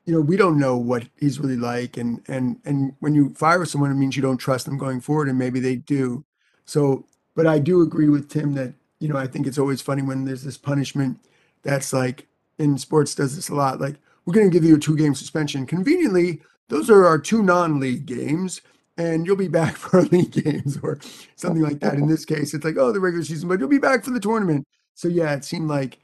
you 0.05 0.13
know, 0.13 0.21
we 0.21 0.37
don't 0.37 0.59
know 0.59 0.77
what 0.77 1.05
he's 1.17 1.39
really 1.39 1.57
like. 1.57 1.97
And, 1.97 2.21
and, 2.27 2.59
and 2.65 2.93
when 2.99 3.13
you 3.13 3.33
fire 3.33 3.65
someone, 3.65 3.91
it 3.91 3.95
means 3.95 4.15
you 4.15 4.21
don't 4.21 4.37
trust 4.37 4.65
them 4.65 4.77
going 4.77 5.01
forward 5.01 5.29
and 5.29 5.37
maybe 5.37 5.59
they 5.59 5.75
do. 5.75 6.23
So 6.65 7.05
but 7.39 7.47
I 7.47 7.57
do 7.57 7.81
agree 7.81 8.09
with 8.09 8.27
Tim 8.29 8.53
that, 8.55 8.73
you 8.99 9.07
know, 9.07 9.15
I 9.15 9.25
think 9.25 9.47
it's 9.47 9.57
always 9.57 9.81
funny 9.81 10.01
when 10.01 10.25
there's 10.25 10.43
this 10.43 10.57
punishment 10.57 11.19
that's 11.63 11.93
like 11.93 12.27
in 12.57 12.77
sports 12.77 13.15
does 13.15 13.33
this 13.33 13.47
a 13.47 13.55
lot. 13.55 13.79
Like, 13.79 13.95
we're 14.25 14.33
going 14.33 14.51
to 14.51 14.53
give 14.53 14.65
you 14.65 14.75
a 14.75 14.77
two 14.79 14.97
game 14.97 15.15
suspension. 15.15 15.65
Conveniently, 15.65 16.41
those 16.67 16.89
are 16.89 17.05
our 17.05 17.17
two 17.17 17.41
non 17.41 17.79
league 17.79 18.05
games, 18.05 18.59
and 18.97 19.25
you'll 19.25 19.37
be 19.37 19.47
back 19.47 19.77
for 19.77 20.01
league 20.01 20.31
games 20.31 20.77
or 20.83 20.99
something 21.37 21.63
like 21.63 21.79
that. 21.79 21.93
In 21.93 22.07
this 22.07 22.25
case, 22.25 22.53
it's 22.53 22.65
like, 22.65 22.75
oh, 22.75 22.91
the 22.91 22.99
regular 22.99 23.23
season, 23.23 23.47
but 23.47 23.57
you'll 23.59 23.69
be 23.69 23.77
back 23.77 24.03
for 24.03 24.11
the 24.11 24.19
tournament. 24.19 24.67
So, 24.95 25.07
yeah, 25.07 25.33
it 25.33 25.45
seemed 25.45 25.69
like 25.69 25.99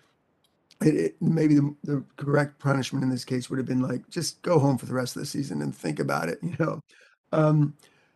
it, 0.81 0.95
it, 0.95 1.15
maybe 1.21 1.55
the, 1.55 1.75
the 1.83 2.03
correct 2.17 2.59
punishment 2.59 3.03
in 3.03 3.09
this 3.09 3.25
case 3.25 3.49
would 3.49 3.59
have 3.59 3.67
been 3.67 3.81
like, 3.81 4.09
just 4.09 4.41
go 4.41 4.59
home 4.59 4.77
for 4.77 4.85
the 4.85 4.93
rest 4.93 5.15
of 5.15 5.21
the 5.21 5.25
season 5.25 5.61
and 5.61 5.75
think 5.75 5.99
about 5.99 6.29
it, 6.29 6.39
you 6.43 6.55
know? 6.59 6.79
Um, 7.31 7.73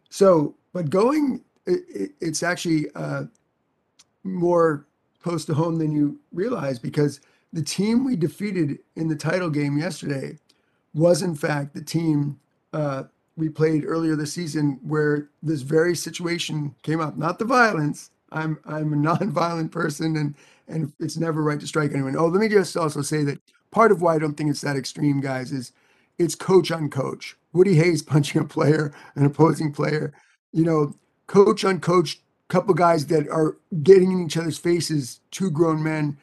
so, 0.10 0.56
but 0.74 0.90
going 0.90 1.44
it, 1.66 2.12
it's 2.20 2.44
actually 2.44 2.88
uh, 2.96 3.24
more 4.24 4.88
close 5.22 5.46
to 5.46 5.54
home 5.54 5.78
than 5.78 5.92
you 5.92 6.20
realize 6.32 6.80
because 6.80 7.22
the 7.54 7.62
team 7.62 8.06
we 8.06 8.16
defeated 8.16 8.80
in 8.96 9.08
the 9.08 9.16
title 9.16 9.50
game 9.50 9.78
yesterday 9.78 10.38
was 10.94 11.22
in 11.22 11.36
fact 11.36 11.74
the 11.74 11.82
team 11.82 12.40
uh, 12.74 13.04
we 13.36 13.50
played 13.50 13.86
earlier 13.86 14.16
this 14.16 14.34
season 14.34 14.80
where 14.84 15.30
this 15.42 15.62
very 15.62 15.96
situation 15.96 16.74
came 16.84 17.00
up 17.00 17.18
not 17.18 17.40
the 17.40 17.46
violence 17.46 18.12
i'm 18.32 18.58
i'm 18.66 18.94
a 18.94 18.96
non-violent 19.10 19.72
person 19.72 20.18
and 20.18 20.36
and 20.70 20.94
it's 21.00 21.18
never 21.18 21.44
right 21.44 21.60
to 21.60 21.68
strike 21.68 21.92
anyone 21.92 22.16
oh 22.16 22.28
let 22.28 22.40
me 22.40 22.48
just 22.48 22.78
also 22.78 23.02
say 23.02 23.24
that 23.24 23.40
part 23.72 23.92
of 23.92 24.02
why 24.02 24.16
i 24.16 24.20
don't 24.20 24.36
think 24.36 24.50
it's 24.50 24.62
that 24.62 24.78
extreme 24.78 25.20
guys 25.20 25.52
is 25.52 25.72
it's 26.18 26.36
coach 26.36 26.72
on 26.72 26.90
coach 26.90 27.36
woody 27.54 27.76
hayes 27.76 28.02
punching 28.14 28.42
a 28.42 28.46
player 28.46 28.94
an 29.16 29.26
opposing 29.26 29.72
player 29.72 30.14
you 30.52 30.64
know 30.64 30.94
coach 31.30 31.64
on 31.64 31.80
coach, 31.80 32.20
couple 32.50 32.74
guys 32.74 33.06
that 33.06 33.30
are 33.30 33.56
getting 33.84 34.12
in 34.12 34.26
each 34.26 34.36
other's 34.36 34.58
faces, 34.58 35.22
two 35.32 35.50
grown 35.50 35.82
men. 35.82 36.18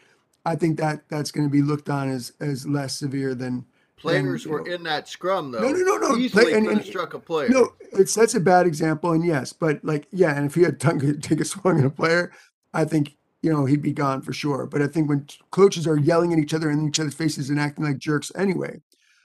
I 0.44 0.56
think 0.56 0.78
that 0.78 1.08
that's 1.08 1.30
going 1.30 1.46
to 1.46 1.50
be 1.50 1.62
looked 1.62 1.88
on 1.88 2.10
as 2.10 2.32
as 2.40 2.66
less 2.66 2.96
severe 2.96 3.34
than 3.34 3.64
players 3.96 4.42
than, 4.42 4.52
were 4.52 4.62
know. 4.62 4.74
in 4.74 4.82
that 4.82 5.08
scrum 5.08 5.52
though. 5.52 5.60
No, 5.60 5.70
no, 5.70 5.78
no, 5.78 5.96
no. 5.96 6.16
Easily 6.16 6.44
Play, 6.44 6.52
and, 6.52 6.66
and, 6.66 6.84
struck 6.84 7.14
a 7.14 7.18
player. 7.18 7.48
No, 7.48 7.72
it's 7.92 8.14
that's 8.14 8.34
a 8.34 8.40
bad 8.40 8.66
example, 8.66 9.12
and 9.12 9.24
yes, 9.24 9.52
but 9.52 9.82
like 9.84 10.08
yeah, 10.12 10.36
and 10.36 10.46
if 10.46 10.54
he 10.54 10.62
had 10.62 10.78
tongue 10.80 11.00
to 11.00 11.14
take 11.16 11.40
a 11.40 11.44
swing 11.44 11.78
at 11.78 11.86
a 11.86 11.90
player, 11.90 12.32
I 12.74 12.84
think 12.84 13.16
you 13.46 13.52
know 13.52 13.64
he'd 13.64 13.80
be 13.82 13.92
gone 13.92 14.22
for 14.22 14.32
sure. 14.32 14.66
But 14.66 14.82
I 14.82 14.88
think 14.88 15.08
when 15.08 15.28
coaches 15.52 15.86
are 15.86 15.96
yelling 15.96 16.32
at 16.32 16.40
each 16.40 16.52
other 16.52 16.68
in 16.68 16.88
each 16.88 16.98
other's 16.98 17.14
faces 17.14 17.48
and 17.48 17.60
acting 17.60 17.84
like 17.84 17.98
jerks 17.98 18.32
anyway. 18.34 18.80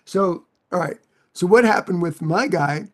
So 0.06 0.46
all 0.72 0.80
right, 0.80 1.00
so 1.34 1.48
what 1.48 1.66
happened 1.66 2.04
with 2.04 2.22
my 2.22 2.48
guy 2.48 2.90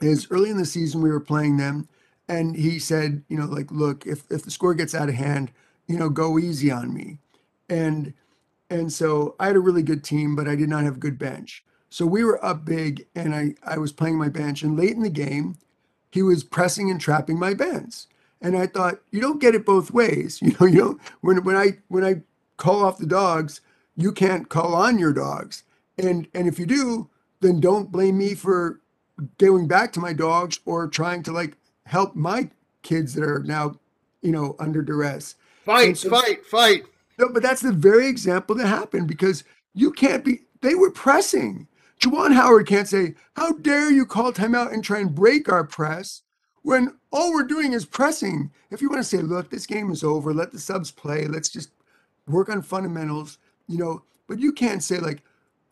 is 0.00 0.26
early 0.30 0.50
in 0.50 0.56
the 0.56 0.66
season 0.66 1.02
we 1.02 1.10
were 1.10 1.20
playing 1.20 1.56
them 1.56 1.88
and 2.28 2.56
he 2.56 2.78
said, 2.78 3.22
you 3.28 3.38
know, 3.38 3.46
like, 3.46 3.70
look, 3.70 4.06
if 4.06 4.24
if 4.30 4.42
the 4.44 4.50
score 4.50 4.74
gets 4.74 4.94
out 4.94 5.08
of 5.08 5.14
hand, 5.14 5.52
you 5.86 5.96
know, 5.96 6.08
go 6.08 6.38
easy 6.38 6.70
on 6.70 6.92
me. 6.92 7.18
And 7.68 8.12
and 8.70 8.92
so 8.92 9.36
I 9.40 9.48
had 9.48 9.56
a 9.56 9.60
really 9.60 9.82
good 9.84 10.04
team, 10.04 10.36
but 10.36 10.48
I 10.48 10.56
did 10.56 10.68
not 10.68 10.84
have 10.84 10.96
a 10.96 11.00
good 11.06 11.18
bench. 11.18 11.64
So 11.90 12.06
we 12.06 12.24
were 12.24 12.44
up 12.44 12.64
big, 12.64 13.06
and 13.14 13.34
I 13.34 13.54
I 13.64 13.78
was 13.78 13.92
playing 13.92 14.18
my 14.18 14.28
bench, 14.28 14.62
and 14.62 14.76
late 14.76 14.96
in 14.96 15.02
the 15.02 15.10
game, 15.10 15.56
he 16.12 16.22
was 16.22 16.44
pressing 16.44 16.90
and 16.90 17.00
trapping 17.00 17.38
my 17.38 17.54
bends. 17.54 18.08
And 18.42 18.56
I 18.56 18.66
thought, 18.66 19.00
you 19.10 19.20
don't 19.20 19.40
get 19.40 19.54
it 19.54 19.66
both 19.66 19.90
ways. 19.90 20.40
You 20.42 20.56
know, 20.58 20.66
you 20.66 20.78
don't 20.78 21.00
when 21.20 21.44
when 21.44 21.56
I 21.56 21.78
when 21.88 22.04
I 22.04 22.22
call 22.56 22.84
off 22.84 22.98
the 22.98 23.06
dogs, 23.06 23.60
you 23.96 24.12
can't 24.12 24.48
call 24.48 24.74
on 24.74 24.98
your 24.98 25.12
dogs. 25.12 25.64
And 25.98 26.28
and 26.34 26.48
if 26.48 26.58
you 26.58 26.66
do, 26.66 27.10
then 27.40 27.60
don't 27.60 27.92
blame 27.92 28.18
me 28.18 28.34
for 28.34 28.80
going 29.38 29.68
back 29.68 29.92
to 29.92 30.00
my 30.00 30.12
dogs 30.12 30.60
or 30.64 30.88
trying 30.88 31.22
to 31.24 31.32
like 31.32 31.56
help 31.84 32.14
my 32.14 32.50
kids 32.82 33.14
that 33.14 33.24
are 33.24 33.40
now, 33.40 33.74
you 34.22 34.32
know, 34.32 34.56
under 34.58 34.82
duress. 34.82 35.34
Fight, 35.64 35.98
so, 35.98 36.10
fight, 36.10 36.44
fight. 36.46 36.84
No, 37.18 37.28
but 37.28 37.42
that's 37.42 37.60
the 37.60 37.72
very 37.72 38.08
example 38.08 38.54
that 38.56 38.66
happened 38.66 39.06
because 39.06 39.44
you 39.74 39.90
can't 39.92 40.24
be, 40.24 40.40
they 40.62 40.74
were 40.74 40.90
pressing. 40.90 41.68
Juwan 42.00 42.32
Howard 42.32 42.66
can't 42.66 42.88
say, 42.88 43.14
How 43.36 43.52
dare 43.52 43.90
you 43.90 44.06
call 44.06 44.32
timeout 44.32 44.72
and 44.72 44.82
try 44.82 45.00
and 45.00 45.14
break 45.14 45.50
our 45.50 45.64
press 45.64 46.22
when 46.62 46.96
all 47.10 47.32
we're 47.32 47.44
doing 47.44 47.72
is 47.72 47.84
pressing? 47.84 48.50
If 48.70 48.82
you 48.82 48.88
want 48.88 49.00
to 49.00 49.08
say, 49.08 49.18
Look, 49.18 49.50
this 49.50 49.66
game 49.66 49.90
is 49.90 50.04
over, 50.04 50.32
let 50.32 50.52
the 50.52 50.58
subs 50.58 50.90
play, 50.90 51.26
let's 51.26 51.48
just 51.48 51.70
work 52.26 52.48
on 52.48 52.62
fundamentals, 52.62 53.38
you 53.66 53.78
know, 53.78 54.02
but 54.28 54.38
you 54.38 54.52
can't 54.52 54.82
say, 54.82 54.98
like, 54.98 55.22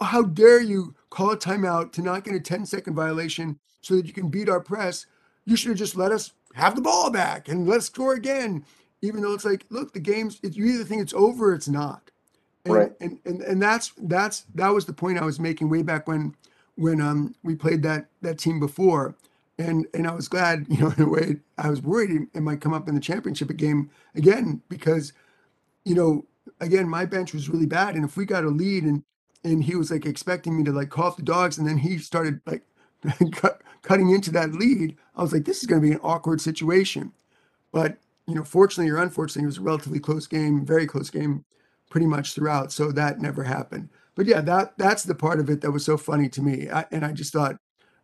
oh, 0.00 0.06
How 0.06 0.22
dare 0.22 0.60
you 0.60 0.94
call 1.10 1.30
a 1.30 1.36
timeout 1.36 1.92
to 1.92 2.02
not 2.02 2.24
get 2.24 2.34
a 2.34 2.40
10 2.40 2.66
second 2.66 2.94
violation 2.94 3.58
so 3.80 3.96
that 3.96 4.06
you 4.06 4.12
can 4.12 4.28
beat 4.28 4.48
our 4.48 4.60
press 4.60 5.06
you 5.48 5.56
should 5.56 5.70
have 5.70 5.78
just 5.78 5.96
let 5.96 6.12
us 6.12 6.32
have 6.54 6.74
the 6.74 6.82
ball 6.82 7.10
back 7.10 7.48
and 7.48 7.66
let's 7.66 7.86
score 7.86 8.12
again. 8.12 8.64
Even 9.00 9.22
though 9.22 9.32
it's 9.32 9.46
like, 9.46 9.64
look, 9.70 9.94
the 9.94 10.00
game's 10.00 10.38
you 10.42 10.66
either 10.66 10.84
think 10.84 11.00
it's 11.00 11.14
over 11.14 11.52
or 11.52 11.54
it's 11.54 11.68
not. 11.68 12.10
And, 12.66 12.74
right. 12.74 12.92
and, 13.00 13.18
and 13.24 13.40
and 13.40 13.62
that's 13.62 13.92
that's 13.96 14.44
that 14.54 14.68
was 14.68 14.84
the 14.84 14.92
point 14.92 15.18
I 15.18 15.24
was 15.24 15.40
making 15.40 15.70
way 15.70 15.82
back 15.82 16.06
when 16.06 16.34
when 16.74 17.00
um 17.00 17.34
we 17.42 17.54
played 17.54 17.82
that 17.84 18.08
that 18.20 18.38
team 18.38 18.60
before. 18.60 19.14
And 19.58 19.86
and 19.94 20.06
I 20.06 20.14
was 20.14 20.28
glad, 20.28 20.66
you 20.68 20.78
know, 20.78 20.92
in 20.96 21.02
a 21.02 21.08
way 21.08 21.36
I 21.58 21.70
was 21.70 21.82
worried 21.82 22.28
it 22.34 22.40
might 22.42 22.60
come 22.60 22.74
up 22.74 22.88
in 22.88 22.94
the 22.94 23.00
championship 23.00 23.54
game 23.56 23.90
again 24.14 24.62
because, 24.68 25.12
you 25.84 25.94
know, 25.94 26.26
again, 26.60 26.88
my 26.88 27.04
bench 27.06 27.34
was 27.34 27.48
really 27.48 27.66
bad. 27.66 27.94
And 27.94 28.04
if 28.04 28.16
we 28.16 28.24
got 28.24 28.44
a 28.44 28.48
lead 28.48 28.84
and 28.84 29.02
and 29.44 29.64
he 29.64 29.76
was 29.76 29.90
like 29.90 30.06
expecting 30.06 30.56
me 30.56 30.64
to 30.64 30.72
like 30.72 30.90
cough 30.90 31.16
the 31.16 31.22
dogs, 31.22 31.58
and 31.58 31.66
then 31.68 31.78
he 31.78 31.98
started 31.98 32.40
like 32.46 32.62
cut, 33.32 33.62
cutting 33.82 34.10
into 34.10 34.30
that 34.32 34.52
lead, 34.52 34.96
I 35.16 35.22
was 35.22 35.32
like, 35.32 35.44
this 35.44 35.60
is 35.60 35.66
going 35.66 35.80
to 35.82 35.88
be 35.88 35.94
an 35.94 36.00
awkward 36.02 36.40
situation. 36.40 37.12
But 37.72 37.98
you 38.26 38.34
know, 38.34 38.44
fortunately 38.44 38.90
or 38.92 38.98
unfortunately, 38.98 39.44
it 39.44 39.46
was 39.46 39.58
a 39.58 39.62
relatively 39.62 40.00
close 40.00 40.26
game, 40.26 40.64
very 40.66 40.86
close 40.86 41.10
game, 41.10 41.44
pretty 41.90 42.06
much 42.06 42.34
throughout. 42.34 42.72
So 42.72 42.92
that 42.92 43.20
never 43.20 43.44
happened. 43.44 43.88
But 44.14 44.26
yeah, 44.26 44.40
that 44.42 44.76
that's 44.78 45.04
the 45.04 45.14
part 45.14 45.40
of 45.40 45.48
it 45.50 45.60
that 45.62 45.70
was 45.72 45.84
so 45.84 45.96
funny 45.96 46.28
to 46.30 46.42
me. 46.42 46.68
I, 46.70 46.86
and 46.92 47.04
I 47.04 47.12
just 47.12 47.32
thought, 47.32 47.56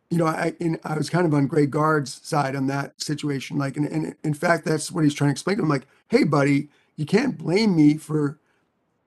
you 0.09 0.17
know, 0.17 0.27
I 0.27 0.53
I 0.83 0.97
was 0.97 1.09
kind 1.09 1.25
of 1.25 1.33
on 1.33 1.47
Greg 1.47 1.71
Gard's 1.71 2.25
side 2.25 2.55
on 2.55 2.67
that 2.67 3.01
situation. 3.01 3.57
Like, 3.57 3.77
and, 3.77 3.87
and 3.87 4.15
in 4.23 4.33
fact, 4.33 4.65
that's 4.65 4.91
what 4.91 5.03
he's 5.03 5.13
trying 5.13 5.29
to 5.29 5.33
explain 5.33 5.57
to 5.57 5.63
him. 5.63 5.69
Like, 5.69 5.87
hey, 6.09 6.23
buddy, 6.23 6.69
you 6.95 7.05
can't 7.05 7.37
blame 7.37 7.75
me 7.75 7.97
for 7.97 8.39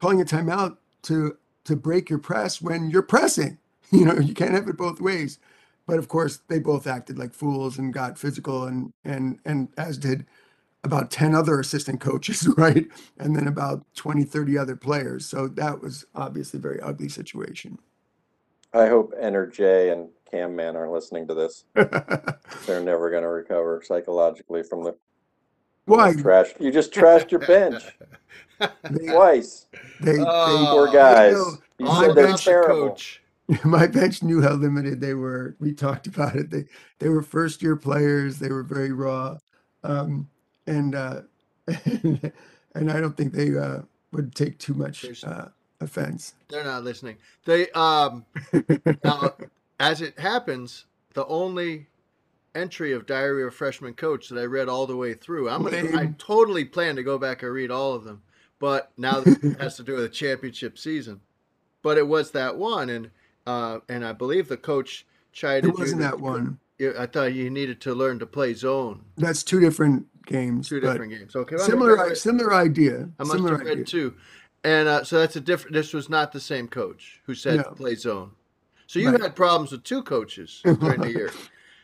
calling 0.00 0.20
a 0.20 0.24
timeout 0.24 0.76
to 1.02 1.36
to 1.64 1.76
break 1.76 2.10
your 2.10 2.18
press 2.18 2.60
when 2.60 2.90
you're 2.90 3.02
pressing. 3.02 3.58
You 3.90 4.04
know, 4.04 4.18
you 4.18 4.34
can't 4.34 4.52
have 4.52 4.68
it 4.68 4.76
both 4.76 5.00
ways. 5.00 5.38
But 5.86 5.98
of 5.98 6.08
course, 6.08 6.40
they 6.48 6.58
both 6.58 6.86
acted 6.86 7.18
like 7.18 7.32
fools 7.32 7.78
and 7.78 7.90
got 7.90 8.18
physical, 8.18 8.64
and 8.64 8.92
and 9.02 9.38
and 9.46 9.68
as 9.78 9.96
did 9.96 10.26
about 10.84 11.10
10 11.10 11.34
other 11.34 11.58
assistant 11.58 12.00
coaches, 12.00 12.46
right? 12.56 12.86
And 13.18 13.34
then 13.34 13.46
about 13.46 13.84
20, 13.94 14.24
30 14.24 14.58
other 14.58 14.76
players. 14.76 15.26
So 15.26 15.48
that 15.48 15.80
was 15.80 16.04
obviously 16.14 16.58
a 16.58 16.60
very 16.60 16.80
ugly 16.80 17.08
situation. 17.08 17.78
I 18.72 18.86
hope 18.86 19.14
Enter 19.18 19.46
J 19.46 19.90
and 19.90 20.08
Cam 20.30 20.54
Man 20.54 20.76
are 20.76 20.88
listening 20.90 21.26
to 21.28 21.34
this. 21.34 21.64
They're 21.74 22.80
never 22.82 23.10
going 23.10 23.22
to 23.22 23.28
recover 23.28 23.82
psychologically 23.84 24.62
from 24.62 24.84
the 24.84 24.94
Why? 25.86 26.14
trash. 26.14 26.48
You 26.58 26.70
just 26.70 26.92
trashed 26.92 27.30
your 27.30 27.40
bench 27.40 27.82
They, 28.90 29.06
twice. 29.06 29.66
they, 30.00 30.12
they, 30.12 30.18
Oh, 30.20 30.66
Poor 30.70 30.92
guys. 30.92 31.34
know, 31.34 31.52
You 31.78 31.94
said 31.94 32.14
they're 32.16 32.36
terrible. 32.36 32.90
coach. 32.90 33.22
my 33.64 33.86
bench 33.86 34.22
knew 34.22 34.42
how 34.42 34.52
limited 34.52 35.00
they 35.00 35.14
were. 35.14 35.56
We 35.58 35.72
talked 35.72 36.06
about 36.06 36.36
it. 36.36 36.50
They 36.50 36.64
they 36.98 37.08
were 37.08 37.22
first 37.22 37.62
year 37.62 37.76
players. 37.76 38.38
They 38.38 38.50
were 38.50 38.62
very 38.62 38.92
raw, 38.92 39.38
um, 39.84 40.28
and 40.66 40.94
uh, 40.94 41.22
and, 41.66 42.32
I 42.74 43.00
don't 43.00 43.16
think 43.16 43.32
they 43.32 43.56
uh, 43.56 43.82
would 44.12 44.34
take 44.34 44.58
too 44.58 44.74
much 44.74 45.24
uh, 45.24 45.46
offense. 45.80 46.34
They're 46.48 46.64
not 46.64 46.84
listening. 46.84 47.16
They 47.46 47.70
um 47.70 48.26
now, 49.02 49.32
as 49.80 50.00
it 50.00 50.18
happens, 50.18 50.86
the 51.14 51.26
only 51.26 51.86
entry 52.54 52.92
of 52.92 53.06
Diary 53.06 53.42
of 53.42 53.48
a 53.48 53.50
Freshman 53.52 53.94
Coach 53.94 54.28
that 54.28 54.40
I 54.40 54.44
read 54.44 54.68
all 54.68 54.86
the 54.86 54.96
way 54.96 55.14
through. 55.14 55.48
I'm 55.48 55.62
gonna, 55.62 55.96
I 55.98 56.14
totally 56.18 56.64
plan 56.64 56.96
to 56.96 57.02
go 57.02 57.18
back 57.18 57.42
and 57.42 57.52
read 57.52 57.70
all 57.70 57.94
of 57.94 58.04
them, 58.04 58.22
but 58.58 58.90
now 58.96 59.22
it 59.24 59.60
has 59.60 59.76
to 59.76 59.82
do 59.82 59.92
with 59.94 60.02
the 60.02 60.08
championship 60.08 60.78
season. 60.78 61.20
But 61.82 61.98
it 61.98 62.06
was 62.08 62.32
that 62.32 62.56
one, 62.56 62.90
and 62.90 63.10
uh, 63.46 63.78
and 63.88 64.04
I 64.04 64.12
believe 64.12 64.48
the 64.48 64.56
coach 64.56 65.06
chided 65.32 65.70
It 65.70 65.78
wasn't 65.78 66.00
that 66.00 66.20
one. 66.20 66.58
I 66.98 67.06
thought 67.06 67.32
you 67.34 67.50
needed 67.50 67.80
to 67.82 67.94
learn 67.94 68.18
to 68.20 68.26
play 68.26 68.54
zone. 68.54 69.02
That's 69.16 69.42
two 69.42 69.58
different 69.60 70.06
games. 70.26 70.68
Two 70.68 70.78
different 70.80 71.10
games. 71.12 71.34
Okay, 71.34 71.56
well, 71.56 71.64
Similar, 71.64 71.96
read- 71.96 72.16
similar 72.16 72.54
idea. 72.54 73.08
I 73.18 73.22
must 73.22 73.32
similar 73.32 73.58
have 73.58 73.66
read 73.66 73.72
idea. 73.72 73.84
two, 73.84 74.14
and 74.64 74.88
uh, 74.88 75.04
so 75.04 75.18
that's 75.18 75.36
a 75.36 75.40
different. 75.40 75.74
This 75.74 75.92
was 75.92 76.08
not 76.08 76.32
the 76.32 76.40
same 76.40 76.66
coach 76.68 77.20
who 77.26 77.34
said 77.34 77.56
No. 77.58 77.62
play 77.72 77.94
zone. 77.94 78.32
So 78.88 78.98
you 78.98 79.10
Right. 79.10 79.20
had 79.20 79.36
problems 79.36 79.70
with 79.70 79.84
two 79.84 80.02
coaches 80.02 80.60
during 80.64 81.00
the 81.02 81.12
year. 81.12 81.30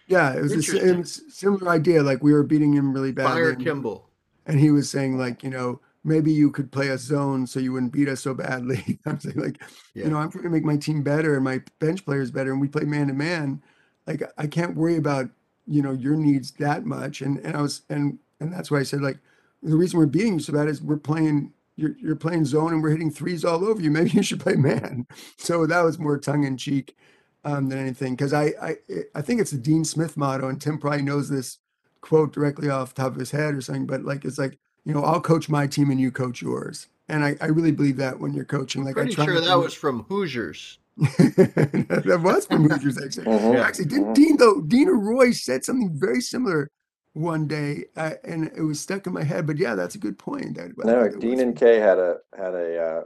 Yeah, 0.07 0.35
it 0.35 0.43
was 0.43 0.53
a 0.53 0.61
si- 0.63 0.77
it 0.77 0.83
Interesting. 0.83 0.99
was 0.99 1.23
similar 1.35 1.71
idea. 1.71 2.03
Like 2.03 2.23
we 2.23 2.35
were 2.35 2.43
beating 2.43 2.75
him 2.75 2.93
really 2.93 3.11
bad. 3.11 3.29
Fire 3.29 3.55
Kimball. 3.55 4.11
and 4.45 4.61
he 4.61 4.71
was 4.71 4.91
saying 4.91 5.17
like 5.17 5.43
you 5.43 5.49
know 5.49 5.81
maybe 6.05 6.31
you 6.31 6.51
could 6.51 6.71
play 6.71 6.91
us 6.91 7.01
zone 7.01 7.47
so 7.47 7.59
you 7.59 7.73
wouldn't 7.73 7.91
beat 7.95 8.09
us 8.11 8.21
so 8.21 8.35
badly 8.35 8.99
i'm 9.07 9.19
saying 9.19 9.39
like 9.41 9.63
Yeah. 9.95 10.05
you 10.05 10.11
know 10.11 10.19
i'm 10.19 10.31
trying 10.31 10.45
to 10.45 10.51
make 10.51 10.63
my 10.65 10.77
team 10.77 11.03
better 11.03 11.35
and 11.37 11.43
my 11.43 11.63
bench 11.79 12.05
players 12.05 12.31
better 12.31 12.53
and 12.53 12.61
we 12.61 12.69
play 12.69 12.85
man 12.85 13.07
to 13.09 13.15
man 13.15 13.63
like 14.07 14.23
i 14.37 14.47
can't 14.47 14.77
worry 14.77 14.97
about 14.99 15.31
you 15.67 15.81
know 15.81 15.93
your 15.93 16.17
needs 16.17 16.51
that 16.59 16.85
much 16.85 17.23
and 17.23 17.39
and 17.39 17.57
i 17.57 17.63
was 17.63 17.81
and 17.89 18.19
and 18.41 18.53
that's 18.53 18.71
why 18.71 18.81
i 18.81 18.83
said 18.83 19.01
like 19.01 19.17
the 19.63 19.75
reason 19.75 19.99
we're 19.99 20.05
beating 20.05 20.35
you 20.35 20.41
so 20.41 20.53
bad 20.53 20.69
is 20.69 20.83
we're 20.83 20.99
playing 20.99 21.54
you're, 21.77 21.97
you're 21.99 22.17
playing 22.17 22.45
zone 22.45 22.73
and 22.73 22.83
we're 22.83 22.91
hitting 22.91 23.11
threes 23.11 23.45
all 23.45 23.65
over 23.65 23.81
you 23.81 23.91
maybe 23.99 24.11
you 24.11 24.23
should 24.23 24.41
play 24.41 24.55
man 24.55 25.07
so 25.37 25.67
that 25.67 25.81
was 25.83 25.99
more 25.99 26.19
tongue-in-cheek 26.19 26.97
um, 27.45 27.69
than 27.69 27.79
anything 27.79 28.15
because 28.15 28.33
I, 28.33 28.53
I 28.63 28.77
i 29.15 29.21
think 29.21 29.41
it's 29.41 29.51
the 29.51 29.59
dean 29.59 29.85
smith 29.85 30.17
motto 30.17 30.49
and 30.49 30.61
tim 30.61 30.79
probably 30.79 31.03
knows 31.03 31.29
this 31.29 31.59
quote 32.05 32.33
directly 32.33 32.69
off 32.69 32.95
the 32.95 33.03
top 33.03 33.13
of 33.13 33.19
his 33.19 33.31
head 33.31 33.55
or 33.55 33.63
something, 33.63 33.87
but 33.87 34.03
like 34.05 34.27
it's 34.27 34.37
like, 34.39 34.59
you 34.85 34.93
know, 34.93 35.03
I'll 35.03 35.23
coach 35.23 35.49
my 35.49 35.67
team 35.67 35.91
and 35.91 35.99
you 35.99 36.11
coach 36.13 36.43
yours. 36.43 36.89
And 37.09 37.25
I, 37.25 37.35
I 37.41 37.47
really 37.47 37.73
believe 37.73 37.97
that 37.97 38.21
when 38.21 38.35
you're 38.35 38.45
coaching. 38.45 38.85
Like 38.85 38.95
Pretty 38.95 39.13
I 39.13 39.15
try 39.15 39.25
sure 39.25 39.35
not 39.37 39.45
that 39.45 39.55
to- 39.55 39.59
was 39.61 39.73
from 39.73 40.05
Hoosiers. 40.11 40.79
that 40.99 42.21
was 42.23 42.45
from 42.47 42.69
Hoosiers 42.69 43.03
actually. 43.03 43.25
Mhm, 43.25 43.59
Actually, 43.65 43.87
didn't 43.87 44.09
mhm. 44.09 44.15
Dean 44.15 44.37
though? 44.37 44.61
Dean 44.61 44.89
or 44.89 44.99
Roy 44.99 45.31
said 45.33 45.65
something 45.65 45.91
very 45.95 46.21
similar 46.21 46.71
one 47.15 47.47
day, 47.47 47.85
uh, 47.97 48.13
and 48.25 48.51
it 48.57 48.63
was 48.63 48.79
stuck 48.81 49.07
in 49.07 49.13
my 49.13 49.23
head. 49.25 49.47
But 49.47 49.57
yeah, 49.57 49.75
that's 49.75 49.95
a 49.95 49.99
good 49.99 50.19
point. 50.19 50.57
That, 50.57 50.77
No, 50.85 51.03
think 51.05 51.15
it 51.17 51.21
Dean 51.21 51.41
and 51.41 51.57
Kay 51.57 51.79
had 51.79 51.99
a 51.99 52.19
had 52.37 52.55
a 52.55 52.83
uh, 52.83 53.05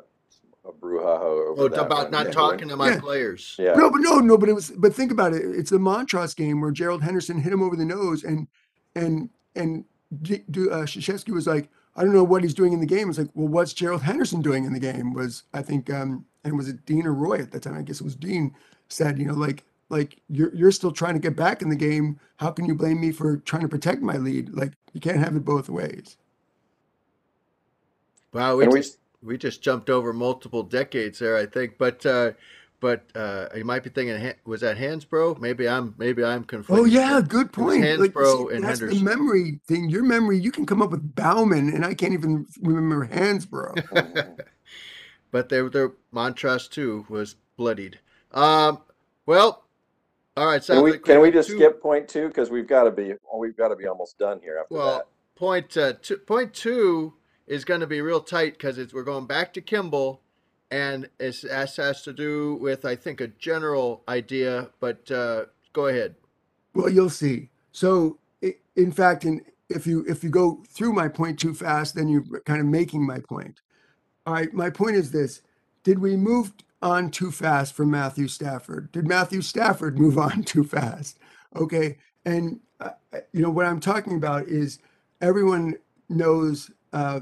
a 0.68 0.72
brouhaha 0.72 1.22
over 1.22 1.62
Oh, 1.62 1.68
that 1.68 1.80
about 1.80 2.04
one. 2.04 2.10
not 2.10 2.26
yeah. 2.26 2.32
talking 2.32 2.68
to 2.68 2.76
my 2.76 2.90
Yeah. 2.90 3.00
players. 3.00 3.54
Yeah. 3.58 3.74
No, 3.74 3.90
but 3.90 3.98
no, 4.00 4.18
no, 4.18 4.36
but 4.36 4.48
it 4.48 4.54
was. 4.54 4.70
But 4.70 4.94
think 4.94 5.12
about 5.12 5.32
it. 5.34 5.42
It's 5.44 5.70
the 5.70 5.78
Montrose 5.78 6.34
game 6.34 6.60
where 6.60 6.70
Gerald 6.72 7.02
Henderson 7.02 7.38
hit 7.38 7.52
him 7.52 7.62
over 7.62 7.76
the 7.76 7.84
nose, 7.84 8.24
and 8.24 8.48
and 8.94 9.30
and 9.54 9.84
D, 10.22 10.42
D, 10.50 10.62
uh, 10.70 10.82
Krzyzewski 10.84 11.32
was 11.32 11.46
like, 11.46 11.68
I 11.94 12.02
don't 12.02 12.14
know 12.14 12.24
what 12.24 12.42
he's 12.42 12.54
doing 12.54 12.72
in 12.72 12.80
the 12.80 12.86
game. 12.86 13.10
It's 13.10 13.18
like, 13.18 13.28
well, 13.34 13.48
what's 13.48 13.74
Gerald 13.74 14.02
Henderson 14.02 14.40
doing 14.40 14.64
in 14.64 14.72
the 14.72 14.80
game? 14.80 15.12
Was 15.12 15.42
I 15.52 15.60
think, 15.62 15.90
um, 15.92 16.24
and 16.44 16.56
was 16.56 16.68
it 16.68 16.86
Dean 16.86 17.06
or 17.06 17.12
Roy 17.12 17.38
at 17.40 17.50
that 17.52 17.62
time? 17.62 17.76
I 17.76 17.82
guess 17.82 18.00
it 18.00 18.04
was 18.04 18.16
Dean 18.16 18.54
said, 18.88 19.18
you 19.18 19.26
know, 19.26 19.34
like 19.34 19.64
like 19.88 20.20
you're 20.28 20.54
you're 20.54 20.72
still 20.72 20.92
trying 20.92 21.14
to 21.14 21.20
get 21.20 21.36
back 21.36 21.62
in 21.62 21.68
the 21.68 21.76
game. 21.76 22.18
How 22.36 22.50
can 22.50 22.66
you 22.66 22.74
blame 22.74 23.00
me 23.00 23.12
for 23.12 23.38
trying 23.38 23.62
to 23.62 23.68
protect 23.68 24.02
my 24.02 24.16
lead? 24.16 24.50
Like 24.54 24.72
you 24.92 25.00
can't 25.00 25.18
have 25.18 25.36
it 25.36 25.44
both 25.44 25.68
ways. 25.68 26.16
Wow, 28.32 28.56
we 28.56 28.66
we 28.68 28.80
just 28.80 28.98
we 29.22 29.38
just 29.38 29.62
jumped 29.62 29.90
over 29.90 30.12
multiple 30.12 30.62
decades 30.62 31.18
there, 31.18 31.36
I 31.36 31.46
think. 31.46 31.78
But 31.78 32.04
uh, 32.04 32.32
but 32.80 33.04
uh, 33.14 33.48
you 33.56 33.64
might 33.64 33.82
be 33.82 33.90
thinking, 33.90 34.32
was 34.44 34.60
that 34.60 34.76
Hansbrough? 34.76 35.40
Maybe 35.40 35.68
I'm 35.68 35.94
maybe 35.98 36.22
I'm 36.24 36.44
conflicted. 36.44 36.82
Oh 36.82 36.84
yeah, 36.84 37.20
good 37.26 37.56
was 37.56 37.78
point. 37.78 37.98
Like, 37.98 38.12
see, 38.12 38.48
and 38.54 38.64
that's 38.64 38.80
the 38.80 39.00
memory 39.02 39.60
thing. 39.66 39.88
Your 39.88 40.04
memory, 40.04 40.38
you 40.38 40.52
can 40.52 40.66
come 40.66 40.82
up 40.82 40.90
with 40.90 41.14
Bauman, 41.14 41.70
and 41.74 41.84
I 41.84 41.94
can't 41.94 42.12
even 42.12 42.46
remember 42.62 43.06
Hansbrough. 43.06 43.76
Mhm. 43.88 44.44
but 45.30 45.48
their 45.48 45.68
their 45.68 45.92
Montrose 46.12 46.68
too 46.68 47.04
was 47.08 47.34
bloodied. 47.56 47.98
Um, 48.32 48.80
well, 49.26 49.64
all 50.38 50.46
right. 50.46 50.64
Can 50.64 50.82
we 50.82 50.92
like 50.92 51.04
can 51.04 51.20
we 51.20 51.30
just 51.30 51.48
two- 51.48 51.56
skip 51.56 51.82
point 51.82 52.08
two 52.08 52.28
because 52.28 52.50
we've 52.50 52.66
got 52.68 52.84
to 52.84 52.90
be 52.90 53.14
we've 53.36 53.56
got 53.56 53.68
to 53.68 53.76
be 53.76 53.86
almost 53.86 54.18
done 54.18 54.40
here 54.42 54.58
after 54.58 54.74
Well, 54.74 54.96
that. 54.98 55.06
point 55.34 55.76
uh, 55.76 55.94
two, 56.00 56.18
point 56.18 56.54
two 56.54 57.14
is 57.46 57.64
going 57.64 57.80
to 57.80 57.86
be 57.86 58.00
real 58.00 58.20
tight 58.20 58.52
because 58.52 58.92
we're 58.92 59.02
going 59.02 59.26
back 59.26 59.52
to 59.54 59.60
Kimball, 59.60 60.20
and 60.70 61.08
it's, 61.18 61.42
this 61.42 61.76
has 61.76 62.02
to 62.02 62.12
do 62.12 62.54
with 62.60 62.84
I 62.84 62.94
think 62.94 63.20
a 63.20 63.28
general 63.28 64.02
idea. 64.08 64.68
But 64.80 65.10
uh, 65.10 65.46
go 65.72 65.86
ahead. 65.86 66.14
Well, 66.74 66.88
you'll 66.88 67.10
see. 67.10 67.50
So, 67.72 68.18
in 68.76 68.92
fact, 68.92 69.24
in 69.24 69.42
if 69.68 69.86
you 69.86 70.04
if 70.08 70.22
you 70.22 70.30
go 70.30 70.62
through 70.68 70.92
my 70.92 71.08
point 71.08 71.38
too 71.38 71.54
fast, 71.54 71.94
then 71.94 72.08
you're 72.08 72.40
kind 72.46 72.60
of 72.60 72.66
making 72.66 73.04
my 73.06 73.18
point. 73.20 73.60
All 74.26 74.34
right, 74.34 74.52
my 74.52 74.70
point 74.70 74.94
is 74.94 75.10
this: 75.10 75.42
Did 75.82 75.98
we 75.98 76.16
move 76.16 76.52
on 76.82 77.10
too 77.10 77.30
fast 77.30 77.74
from 77.74 77.90
Matthew 77.90 78.28
Stafford? 78.28 78.92
Did 78.92 79.06
Matthew 79.08 79.42
Stafford 79.42 79.98
move 79.98 80.18
on 80.18 80.44
too 80.44 80.64
fast? 80.64 81.18
Okay, 81.56 81.98
and 82.24 82.60
uh, 82.80 82.90
uh, 83.12 83.18
you 83.32 83.42
know 83.42 83.50
what 83.50 83.66
I'm 83.66 83.80
talking 83.80 84.16
about 84.16 84.48
is 84.48 84.78
everyone 85.20 85.76
knows 86.08 86.70
uh, 86.92 87.20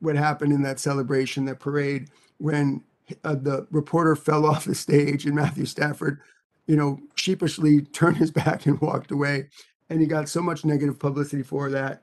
what 0.00 0.16
happened 0.16 0.52
in 0.52 0.62
that 0.62 0.80
celebration, 0.80 1.44
that 1.46 1.60
parade, 1.60 2.08
when 2.38 2.82
uh, 3.24 3.34
the 3.34 3.66
reporter 3.70 4.16
fell 4.16 4.46
off 4.50 4.64
the 4.64 4.74
stage 4.74 5.26
and 5.26 5.34
Matthew 5.34 5.66
Stafford 5.66 6.20
you 6.68 6.76
know, 6.76 7.00
sheepishly 7.16 7.82
turned 7.92 8.18
his 8.18 8.30
back 8.30 8.66
and 8.66 8.80
walked 8.80 9.10
away. 9.10 9.48
And 9.90 10.00
he 10.00 10.06
got 10.06 10.28
so 10.28 10.42
much 10.42 10.64
negative 10.64 11.00
publicity 11.00 11.42
for 11.42 11.70
that. 11.70 12.02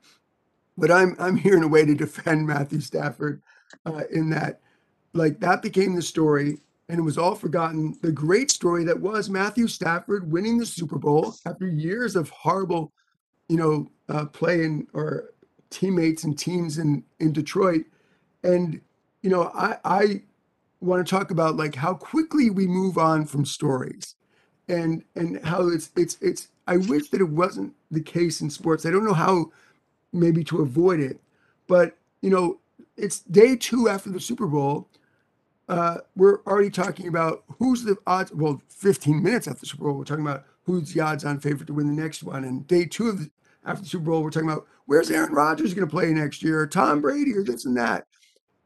But 0.76 0.90
I'm 0.90 1.16
I'm 1.18 1.36
here 1.36 1.56
in 1.56 1.62
a 1.62 1.68
way 1.68 1.84
to 1.86 1.94
defend 1.94 2.46
Matthew 2.46 2.80
Stafford 2.80 3.42
uh, 3.86 4.02
in 4.12 4.30
that, 4.30 4.60
like 5.14 5.40
that 5.40 5.62
became 5.62 5.94
the 5.96 6.02
story, 6.02 6.58
and 6.88 6.98
it 6.98 7.02
was 7.02 7.18
all 7.18 7.34
forgotten. 7.34 7.96
The 8.02 8.12
great 8.12 8.50
story 8.50 8.84
that 8.84 9.00
was 9.00 9.30
Matthew 9.30 9.66
Stafford 9.68 10.30
winning 10.30 10.58
the 10.58 10.66
Super 10.66 10.98
Bowl 10.98 11.34
after 11.46 11.68
years 11.68 12.16
of 12.16 12.30
horrible, 12.30 12.92
you 13.48 13.56
know, 13.56 13.88
uh, 14.08 14.26
play 14.26 14.64
and 14.64 14.86
or 14.92 15.30
teammates 15.70 16.24
and 16.24 16.38
teams 16.38 16.78
in 16.78 17.04
in 17.20 17.32
Detroit, 17.32 17.84
and 18.44 18.80
you 19.22 19.30
know, 19.30 19.50
I 19.54 19.78
I 19.84 20.22
want 20.80 21.06
to 21.06 21.10
talk 21.10 21.30
about 21.30 21.56
like 21.56 21.74
how 21.74 21.94
quickly 21.94 22.50
we 22.50 22.66
move 22.66 22.98
on 22.98 23.26
from 23.26 23.44
stories 23.44 24.14
and 24.68 25.04
and 25.14 25.44
how 25.44 25.68
it's 25.68 25.90
it's 25.96 26.18
it's 26.20 26.48
I 26.66 26.76
wish 26.78 27.10
that 27.10 27.20
it 27.20 27.30
wasn't 27.30 27.74
the 27.90 28.00
case 28.00 28.40
in 28.40 28.50
sports. 28.50 28.86
I 28.86 28.90
don't 28.90 29.04
know 29.04 29.14
how 29.14 29.52
maybe 30.12 30.44
to 30.44 30.62
avoid 30.62 31.00
it, 31.00 31.20
but 31.68 31.96
you 32.22 32.30
know, 32.30 32.58
it's 32.96 33.20
day 33.20 33.56
two 33.56 33.88
after 33.88 34.10
the 34.10 34.20
Super 34.20 34.46
Bowl. 34.46 34.88
Uh, 35.68 35.98
we're 36.14 36.42
already 36.44 36.70
talking 36.70 37.08
about 37.08 37.42
who's 37.58 37.82
the 37.82 37.96
odds. 38.06 38.32
Well, 38.32 38.62
15 38.68 39.22
minutes 39.22 39.48
after 39.48 39.60
the 39.60 39.66
Super 39.66 39.84
Bowl, 39.84 39.94
we're 39.94 40.04
talking 40.04 40.26
about 40.26 40.44
who's 40.64 40.92
the 40.92 41.00
odds-on 41.00 41.40
favorite 41.40 41.66
to 41.66 41.74
win 41.74 41.94
the 41.94 42.02
next 42.02 42.22
one. 42.22 42.44
And 42.44 42.66
day 42.66 42.84
two 42.84 43.08
of 43.08 43.18
the, 43.20 43.30
after 43.64 43.82
the 43.82 43.88
Super 43.88 44.04
Bowl, 44.04 44.22
we're 44.22 44.30
talking 44.30 44.48
about 44.48 44.66
where's 44.86 45.10
Aaron 45.10 45.32
Rodgers 45.32 45.74
going 45.74 45.86
to 45.86 45.90
play 45.90 46.12
next 46.12 46.42
year, 46.42 46.66
Tom 46.66 47.00
Brady, 47.00 47.34
or 47.34 47.42
this 47.42 47.64
and 47.64 47.76
that. 47.76 48.06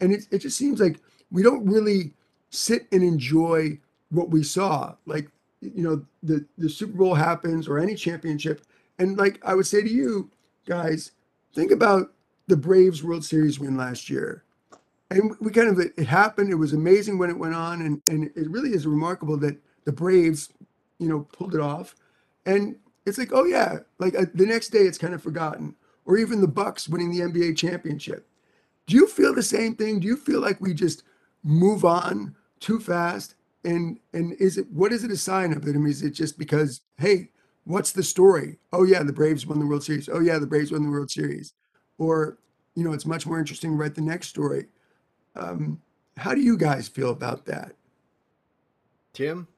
And 0.01 0.13
it, 0.13 0.27
it 0.31 0.39
just 0.39 0.59
seems 0.59 0.81
like 0.81 0.99
we 1.31 1.43
don't 1.43 1.65
really 1.67 2.13
sit 2.51 2.87
and 2.93 3.03
enjoy 3.03 3.79
what 4.11 4.31
we 4.31 4.43
saw. 4.43 4.95
Like, 5.07 5.31
you 5.61 5.83
know, 5.83 6.05
the, 6.23 6.45
the 6.59 6.69
Super 6.69 6.97
Bowl 6.97 7.15
happens 7.15 7.69
or 7.69 7.79
any 7.79 7.95
championship. 7.95 8.63
And 8.99 9.17
like 9.17 9.41
I 9.45 9.55
would 9.55 9.67
say 9.67 9.83
to 9.83 9.89
you 9.89 10.31
guys, 10.67 11.13
think 11.55 11.71
about 11.71 12.13
the 12.47 12.57
Braves 12.57 13.03
World 13.03 13.25
Series 13.25 13.59
win 13.59 13.77
last 13.77 14.11
year. 14.11 14.43
And 15.11 15.35
we 15.41 15.51
kind 15.51 15.69
of, 15.69 15.79
it 15.79 16.07
happened. 16.07 16.51
It 16.51 16.57
was 16.57 16.73
amazing 16.73 17.19
when 17.19 17.31
it 17.31 17.39
went 17.39 17.55
on. 17.55 17.83
And, 17.83 18.03
and 18.09 18.25
it 18.37 18.51
really 18.51 18.71
is 18.71 18.87
remarkable 18.87 19.37
that 19.39 19.57
the 19.85 19.93
Braves, 19.93 20.51
you 20.99 21.09
know, 21.09 21.27
pulled 21.33 21.55
it 21.55 21.61
off. 21.61 21.97
And 22.47 22.77
it's 23.07 23.19
like, 23.19 23.31
oh 23.33 23.45
yeah, 23.45 23.79
like 23.99 24.15
uh, 24.15 24.27
the 24.35 24.47
next 24.47 24.69
day 24.69 24.81
it's 24.81 24.99
kind 24.99 25.15
of 25.15 25.23
forgotten. 25.23 25.75
Or 26.07 26.17
even 26.17 26.41
the 26.41 26.49
Bucks 26.49 26.89
winning 26.89 27.11
the 27.11 27.21
NBA 27.21 27.57
championship. 27.57 28.27
Do 28.87 28.97
you 28.97 29.07
feel 29.07 29.35
the 29.35 29.43
same 29.43 29.75
thing? 29.77 30.01
Do 30.01 30.07
you 30.07 30.17
feel 30.17 30.41
like 30.41 30.61
we 30.61 30.75
just 30.75 31.03
move 31.43 31.85
on 31.85 32.35
too 32.59 32.81
fast? 32.81 33.35
And 33.65 33.99
and 34.13 34.33
is 34.35 34.59
it 34.59 34.71
what 34.73 34.93
is 34.93 35.05
it 35.05 35.11
a 35.11 35.17
sign 35.17 35.53
of 35.53 35.67
it? 35.67 35.75
I 35.75 35.79
mean, 35.79 35.89
is 35.89 36.03
it 36.03 36.11
just 36.11 36.39
because, 36.39 36.81
hey, 36.99 37.31
what's 37.65 37.93
the 37.93 38.03
story? 38.03 38.59
Oh 38.73 38.85
yeah, 38.85 39.03
the 39.03 39.13
Braves 39.13 39.47
won 39.47 39.59
the 39.59 39.67
World 39.67 39.85
Series. 39.85 40.09
Oh 40.09 40.21
yeah, 40.21 40.39
the 40.39 40.47
Braves 40.47 40.73
won 40.73 40.83
the 40.83 40.91
World 40.91 41.11
Series. 41.11 41.53
Or, 41.99 42.39
you 42.75 42.83
know, 42.83 42.93
it's 42.93 43.07
much 43.07 43.27
more 43.27 43.39
interesting 43.39 43.73
to 43.73 43.77
write 43.77 43.95
the 43.95 44.01
next 44.01 44.29
story. 44.29 44.67
Um, 45.37 45.81
how 46.17 46.35
do 46.35 46.41
you 46.41 46.57
guys 46.57 46.89
feel 46.89 47.11
about 47.11 47.47
that? 47.47 47.73
Tim? 49.13 49.49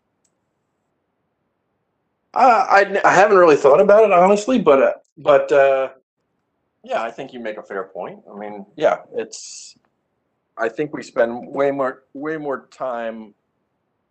Uh, 2.34 2.66
I, 2.70 3.00
I 3.04 3.14
haven't 3.14 3.36
really 3.36 3.56
thought 3.56 3.80
about 3.80 4.04
it 4.04 4.12
honestly, 4.12 4.58
but 4.58 4.82
uh, 4.82 4.92
but 5.18 5.52
uh, 5.52 5.90
yeah, 6.82 7.02
I 7.02 7.10
think 7.10 7.32
you 7.32 7.40
make 7.40 7.58
a 7.58 7.62
fair 7.62 7.84
point. 7.84 8.20
I 8.32 8.38
mean, 8.38 8.66
yeah, 8.76 8.98
it's. 9.14 9.76
I 10.56 10.68
think 10.68 10.94
we 10.94 11.02
spend 11.02 11.48
way 11.48 11.70
more 11.70 12.04
way 12.14 12.36
more 12.36 12.68
time 12.70 13.34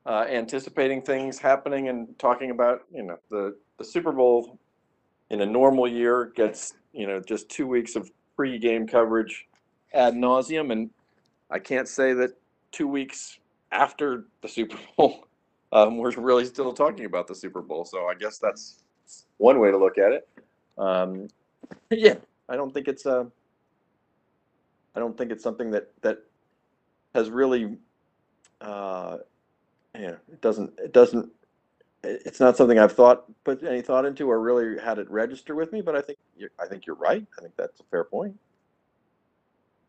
uh, 0.06 0.26
anticipating 0.30 1.02
things 1.02 1.40
happening 1.40 1.90
and 1.90 2.18
talking 2.20 2.52
about 2.52 2.82
you 2.94 3.04
know 3.04 3.18
the 3.30 3.58
the 3.78 3.84
Super 3.84 4.12
Bowl 4.12 4.60
in 5.32 5.42
a 5.42 5.46
normal 5.46 5.88
year 5.88 6.32
gets 6.36 6.74
you 6.94 7.08
know 7.08 7.20
just 7.20 7.50
two 7.50 7.66
weeks 7.68 7.96
of 7.96 8.12
pre-game 8.36 8.88
coverage 8.88 9.48
ad 9.94 10.14
nauseum, 10.14 10.72
and 10.72 10.90
I 11.52 11.60
can't 11.60 11.88
say 11.88 12.14
that 12.14 12.32
two 12.72 12.88
weeks 12.88 13.40
after 13.72 14.26
the 14.42 14.48
Super 14.48 14.80
Bowl 14.98 15.28
um, 15.74 15.98
we're 15.98 16.12
really 16.12 16.46
still 16.46 16.74
talking 16.74 17.06
about 17.06 17.28
the 17.28 17.36
Super 17.36 17.62
Bowl. 17.62 17.86
So 17.86 18.08
I 18.08 18.14
guess 18.16 18.38
that's 18.38 18.84
one 19.38 19.60
way 19.60 19.72
to 19.72 19.78
look 19.78 19.98
at 19.98 20.12
it. 20.12 20.28
Um, 20.78 21.28
yeah, 21.90 22.16
I 22.50 22.56
don't 22.56 22.74
think 22.74 22.88
it's 22.88 23.06
a. 23.06 23.20
Uh, 23.20 23.26
don't 24.96 25.18
think 25.18 25.32
it's 25.32 25.44
something 25.44 25.72
that 25.72 25.90
that 26.02 26.20
has 27.16 27.30
really. 27.30 27.78
Uh, 28.60 29.18
yeah, 29.96 30.16
it 30.32 30.42
doesn't. 30.42 30.72
It 30.78 30.94
doesn't. 30.94 31.30
It's 32.04 32.40
not 32.40 32.58
something 32.58 32.80
I've 32.80 32.94
thought 32.94 33.26
put 33.44 33.64
any 33.64 33.82
thought 33.82 34.06
into 34.06 34.30
or 34.30 34.40
really 34.42 34.80
had 34.80 34.98
it 34.98 35.10
register 35.10 35.56
with 35.56 35.72
me. 35.72 35.82
But 35.82 35.96
I 35.96 36.02
think 36.02 36.18
I 36.60 36.66
think 36.66 36.86
you're 36.86 36.96
right. 36.96 37.26
I 37.38 37.42
think 37.42 37.56
that's 37.56 37.80
a 37.80 37.84
fair 37.84 38.04
point. 38.04 38.38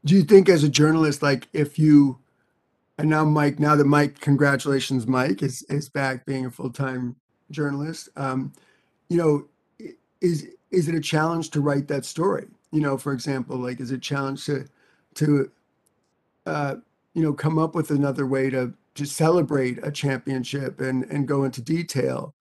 Do 0.04 0.14
you 0.14 0.22
think, 0.22 0.48
as 0.48 0.64
a 0.64 0.68
journalist, 0.68 1.22
like 1.22 1.48
if 1.52 1.78
you 1.78 2.18
and 2.98 3.08
now 3.08 3.24
Mike, 3.24 3.58
now 3.58 3.74
that 3.74 3.86
Mike, 3.86 4.20
congratulations, 4.20 5.06
Mike 5.06 5.42
is 5.42 5.62
is 5.64 5.88
back 5.88 6.24
being 6.26 6.46
a 6.46 6.50
full 6.50 6.70
time 6.70 7.16
journalist. 7.50 8.08
Um, 8.16 8.52
you 9.08 9.16
know, 9.16 9.94
is 10.20 10.48
is 10.70 10.88
it 10.88 10.94
a 10.94 11.00
challenge 11.00 11.50
to 11.50 11.60
write 11.60 11.88
that 11.88 12.04
story? 12.04 12.46
You 12.70 12.80
know, 12.80 12.96
for 12.96 13.12
example, 13.12 13.56
like 13.56 13.80
is 13.80 13.90
it 13.90 13.96
a 13.96 13.98
challenge 13.98 14.44
to 14.46 14.66
to 15.14 15.50
uh, 16.46 16.76
you 17.14 17.22
know 17.22 17.32
come 17.32 17.58
up 17.58 17.74
with 17.74 17.90
another 17.90 18.26
way 18.26 18.50
to 18.50 18.72
to 18.94 19.04
celebrate 19.06 19.78
a 19.82 19.90
championship 19.90 20.80
and 20.80 21.04
and 21.04 21.26
go 21.26 21.44
into 21.44 21.62
detail 21.62 22.34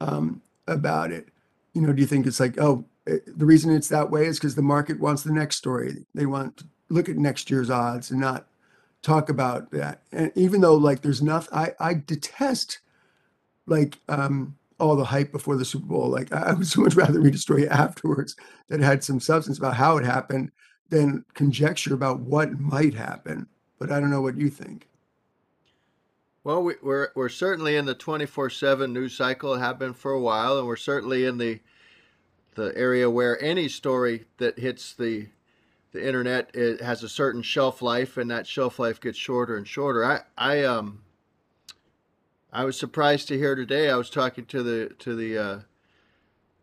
um, 0.00 0.40
about 0.66 1.12
it? 1.12 1.28
You 1.74 1.82
know, 1.82 1.92
do 1.92 2.00
you 2.00 2.06
think 2.08 2.26
it's 2.26 2.40
like 2.40 2.58
oh 2.58 2.84
it, 3.06 3.38
the 3.38 3.46
reason 3.46 3.72
it's 3.74 3.88
that 3.88 4.10
way 4.10 4.26
is 4.26 4.38
because 4.38 4.54
the 4.54 4.62
market 4.62 5.00
wants 5.00 5.24
the 5.24 5.32
next 5.32 5.56
story. 5.56 6.06
They 6.14 6.26
want 6.26 6.62
look 6.88 7.08
at 7.08 7.16
next 7.16 7.50
year's 7.50 7.70
odds 7.70 8.10
and 8.10 8.20
not 8.20 8.46
talk 9.02 9.28
about 9.28 9.70
that. 9.70 10.02
And 10.12 10.32
even 10.34 10.60
though 10.60 10.74
like 10.74 11.02
there's 11.02 11.22
nothing, 11.22 11.56
I 11.56 11.72
I 11.78 11.94
detest 11.94 12.80
like 13.66 13.98
um 14.08 14.56
all 14.78 14.96
the 14.96 15.04
hype 15.04 15.32
before 15.32 15.56
the 15.56 15.64
Super 15.64 15.86
Bowl. 15.86 16.08
Like 16.08 16.32
I 16.32 16.52
would 16.52 16.66
so 16.66 16.82
much 16.82 16.94
rather 16.94 17.20
read 17.20 17.34
a 17.34 17.38
story 17.38 17.68
afterwards 17.68 18.36
that 18.68 18.80
had 18.80 19.04
some 19.04 19.20
substance 19.20 19.58
about 19.58 19.76
how 19.76 19.96
it 19.96 20.04
happened 20.04 20.50
than 20.88 21.24
conjecture 21.34 21.94
about 21.94 22.20
what 22.20 22.58
might 22.60 22.94
happen. 22.94 23.46
But 23.78 23.90
I 23.90 24.00
don't 24.00 24.10
know 24.10 24.22
what 24.22 24.36
you 24.36 24.48
think. 24.48 24.88
Well, 26.44 26.62
we, 26.62 26.74
we're 26.80 27.08
we're 27.14 27.28
certainly 27.28 27.76
in 27.76 27.86
the 27.86 27.94
twenty 27.94 28.26
four 28.26 28.50
seven 28.50 28.92
news 28.92 29.16
cycle. 29.16 29.56
Have 29.56 29.78
been 29.78 29.94
for 29.94 30.12
a 30.12 30.20
while, 30.20 30.58
and 30.58 30.66
we're 30.66 30.76
certainly 30.76 31.24
in 31.24 31.38
the 31.38 31.60
the 32.54 32.72
area 32.76 33.10
where 33.10 33.42
any 33.42 33.68
story 33.68 34.24
that 34.38 34.58
hits 34.58 34.94
the 34.94 35.28
the 35.96 36.06
internet 36.06 36.50
it 36.54 36.80
has 36.80 37.02
a 37.02 37.08
certain 37.08 37.42
shelf 37.42 37.82
life, 37.82 38.16
and 38.16 38.30
that 38.30 38.46
shelf 38.46 38.78
life 38.78 39.00
gets 39.00 39.18
shorter 39.18 39.56
and 39.56 39.66
shorter. 39.66 40.04
I 40.04 40.20
I 40.36 40.64
um 40.64 41.02
I 42.52 42.64
was 42.64 42.78
surprised 42.78 43.28
to 43.28 43.38
hear 43.38 43.54
today. 43.54 43.90
I 43.90 43.96
was 43.96 44.10
talking 44.10 44.46
to 44.46 44.62
the 44.62 44.94
to 45.00 45.14
the 45.14 45.38
uh, 45.38 45.60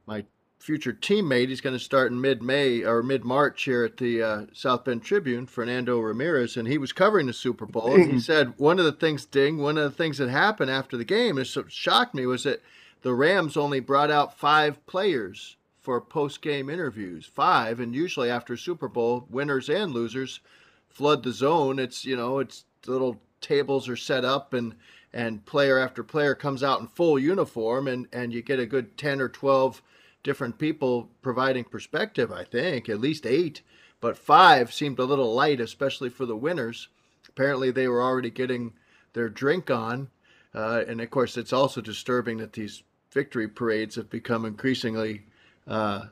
my 0.05 0.25
future 0.59 0.93
teammate. 0.93 1.49
He's 1.49 1.61
going 1.61 1.75
to 1.75 1.83
start 1.83 2.11
in 2.11 2.21
mid 2.21 2.41
May 2.41 2.83
or 2.83 3.03
mid 3.03 3.23
March 3.23 3.63
here 3.63 3.83
at 3.83 3.97
the 3.97 4.23
uh, 4.23 4.45
South 4.53 4.85
Bend 4.85 5.03
Tribune, 5.03 5.45
Fernando 5.45 5.99
Ramirez, 5.99 6.55
and 6.57 6.67
he 6.67 6.77
was 6.77 6.93
covering 6.93 7.27
the 7.27 7.33
Super 7.33 7.65
Bowl. 7.65 7.93
And 7.93 8.11
he 8.11 8.19
said 8.21 8.53
one 8.57 8.79
of 8.79 8.85
the 8.85 8.91
things, 8.91 9.25
Ding, 9.25 9.57
one 9.57 9.77
of 9.77 9.83
the 9.83 9.95
things 9.95 10.17
that 10.17 10.29
happened 10.29 10.71
after 10.71 10.97
the 10.97 11.05
game, 11.05 11.37
and 11.37 11.47
shocked 11.67 12.15
me, 12.15 12.25
was 12.25 12.43
that 12.43 12.61
the 13.01 13.13
Rams 13.13 13.57
only 13.57 13.79
brought 13.79 14.09
out 14.09 14.37
five 14.37 14.85
players 14.85 15.57
for 15.83 15.99
post 16.01 16.41
game 16.41 16.69
interviews. 16.69 17.25
Five, 17.25 17.79
and 17.79 17.93
usually 17.93 18.29
after 18.29 18.57
Super 18.57 18.87
Bowl, 18.87 19.27
winners 19.29 19.69
and 19.69 19.91
losers 19.91 20.39
flood 20.87 21.23
the 21.23 21.33
zone. 21.33 21.77
It's 21.77 22.05
you 22.05 22.15
know, 22.15 22.39
it's 22.39 22.63
little 22.87 23.21
tables 23.41 23.89
are 23.89 23.97
set 23.97 24.25
up 24.25 24.53
and 24.53 24.73
and 25.13 25.45
player 25.45 25.77
after 25.77 26.01
player 26.03 26.33
comes 26.33 26.63
out 26.63 26.79
in 26.79 26.87
full 26.87 27.19
uniform 27.19 27.87
and 27.87 28.07
and 28.11 28.33
you 28.33 28.41
get 28.41 28.59
a 28.59 28.65
good 28.65 28.97
10 28.97 29.21
or 29.21 29.29
12 29.29 29.81
different 30.23 30.57
people 30.57 31.09
providing 31.21 31.65
perspective 31.65 32.31
i 32.31 32.43
think 32.43 32.87
at 32.87 33.01
least 33.01 33.25
eight 33.25 33.61
but 33.99 34.17
five 34.17 34.73
seemed 34.73 34.97
a 34.97 35.03
little 35.03 35.33
light 35.33 35.59
especially 35.59 36.09
for 36.09 36.25
the 36.25 36.35
winners 36.35 36.87
apparently 37.27 37.69
they 37.69 37.87
were 37.87 38.01
already 38.01 38.29
getting 38.29 38.71
their 39.11 39.29
drink 39.29 39.69
on 39.69 40.09
uh, 40.55 40.83
and 40.87 41.01
of 41.01 41.09
course 41.11 41.35
it's 41.37 41.53
also 41.53 41.81
disturbing 41.81 42.37
that 42.37 42.53
these 42.53 42.81
victory 43.11 43.47
parades 43.47 43.95
have 43.95 44.09
become 44.09 44.45
increasingly 44.45 45.23
uh, 45.67 46.05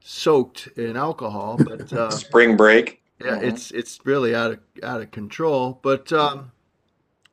soaked 0.00 0.68
in 0.76 0.96
alcohol. 0.96 1.58
But 1.58 1.92
uh, 1.92 2.10
spring 2.10 2.56
break. 2.56 3.02
Yeah, 3.20 3.32
mm-hmm. 3.32 3.48
it's 3.48 3.70
it's 3.70 3.98
really 4.04 4.34
out 4.34 4.52
of 4.52 4.60
out 4.82 5.00
of 5.00 5.10
control. 5.10 5.78
But 5.82 6.12
um, 6.12 6.52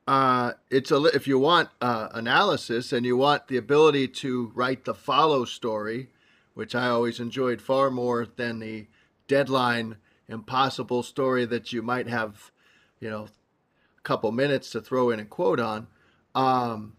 uh, 0.07 0.53
it's 0.69 0.91
a 0.91 1.03
if 1.05 1.27
you 1.27 1.39
want 1.39 1.69
uh, 1.81 2.09
analysis 2.13 2.91
and 2.91 3.05
you 3.05 3.17
want 3.17 3.47
the 3.47 3.57
ability 3.57 4.07
to 4.09 4.51
write 4.53 4.85
the 4.85 4.93
follow 4.93 5.45
story, 5.45 6.09
which 6.53 6.75
I 6.75 6.87
always 6.87 7.19
enjoyed 7.19 7.61
far 7.61 7.89
more 7.89 8.25
than 8.25 8.59
the 8.59 8.87
deadline 9.27 9.97
impossible 10.27 11.03
story 11.03 11.45
that 11.45 11.73
you 11.73 11.81
might 11.81 12.07
have, 12.07 12.51
you 12.99 13.09
know, 13.09 13.27
a 13.97 14.01
couple 14.01 14.31
minutes 14.31 14.69
to 14.71 14.81
throw 14.81 15.09
in 15.09 15.19
a 15.19 15.25
quote 15.25 15.59
on. 15.59 15.87
Um, 16.35 16.93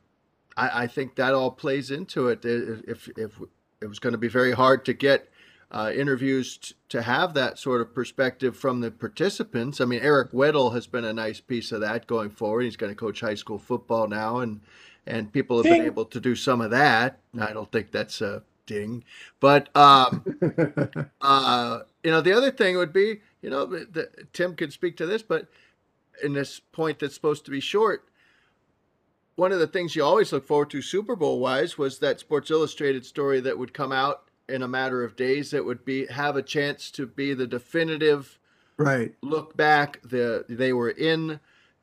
I, 0.56 0.84
I 0.84 0.86
think 0.86 1.16
that 1.16 1.34
all 1.34 1.50
plays 1.50 1.90
into 1.90 2.28
it. 2.28 2.44
If 2.44 3.08
if 3.16 3.40
it 3.84 3.88
was 3.88 3.98
going 3.98 4.12
to 4.12 4.18
be 4.18 4.28
very 4.28 4.52
hard 4.52 4.84
to 4.86 4.94
get 4.94 5.28
uh, 5.70 5.92
interviews 5.94 6.56
t- 6.56 6.74
to 6.88 7.02
have 7.02 7.34
that 7.34 7.58
sort 7.58 7.80
of 7.80 7.94
perspective 7.94 8.56
from 8.56 8.80
the 8.80 8.90
participants. 8.90 9.80
I 9.80 9.84
mean, 9.84 10.00
Eric 10.02 10.32
Weddle 10.32 10.72
has 10.74 10.86
been 10.86 11.04
a 11.04 11.12
nice 11.12 11.40
piece 11.40 11.70
of 11.70 11.80
that 11.82 12.06
going 12.06 12.30
forward. 12.30 12.62
He's 12.62 12.76
going 12.76 12.92
to 12.92 12.96
coach 12.96 13.20
high 13.20 13.34
school 13.34 13.58
football 13.58 14.08
now, 14.08 14.38
and 14.38 14.60
and 15.06 15.32
people 15.32 15.58
have 15.58 15.64
ding. 15.64 15.80
been 15.80 15.86
able 15.86 16.06
to 16.06 16.20
do 16.20 16.34
some 16.34 16.60
of 16.60 16.70
that. 16.70 17.20
I 17.38 17.52
don't 17.52 17.70
think 17.70 17.90
that's 17.90 18.20
a 18.20 18.42
ding, 18.66 19.04
but 19.38 19.74
um, 19.76 20.24
uh, 21.20 21.80
you 22.02 22.10
know, 22.10 22.20
the 22.20 22.32
other 22.32 22.50
thing 22.50 22.76
would 22.76 22.92
be, 22.92 23.20
you 23.42 23.50
know, 23.50 23.66
the, 23.66 23.86
the, 23.90 24.10
Tim 24.32 24.54
could 24.54 24.72
speak 24.72 24.96
to 24.96 25.06
this, 25.06 25.22
but 25.22 25.48
in 26.22 26.32
this 26.32 26.60
point 26.72 27.00
that's 27.00 27.14
supposed 27.14 27.44
to 27.44 27.50
be 27.50 27.60
short, 27.60 28.08
one 29.36 29.52
of 29.52 29.58
the 29.58 29.66
things 29.66 29.96
you 29.96 30.04
always 30.04 30.32
look 30.32 30.46
forward 30.46 30.70
to 30.70 30.82
Super 30.82 31.16
Bowl 31.16 31.40
wise 31.40 31.76
was 31.76 31.98
that 31.98 32.20
Sports 32.20 32.50
Illustrated 32.50 33.04
story 33.04 33.40
that 33.40 33.58
would 33.58 33.74
come 33.74 33.92
out 33.92 34.24
in 34.48 34.62
a 34.62 34.68
matter 34.68 35.02
of 35.02 35.16
days 35.16 35.50
that 35.50 35.64
would 35.64 35.84
be 35.84 36.06
have 36.06 36.36
a 36.36 36.42
chance 36.42 36.90
to 36.90 37.06
be 37.06 37.34
the 37.34 37.46
definitive 37.46 38.38
right. 38.76 39.14
look 39.22 39.56
back 39.56 40.00
the 40.02 40.44
they 40.48 40.72
were 40.72 40.90
in. 40.90 41.40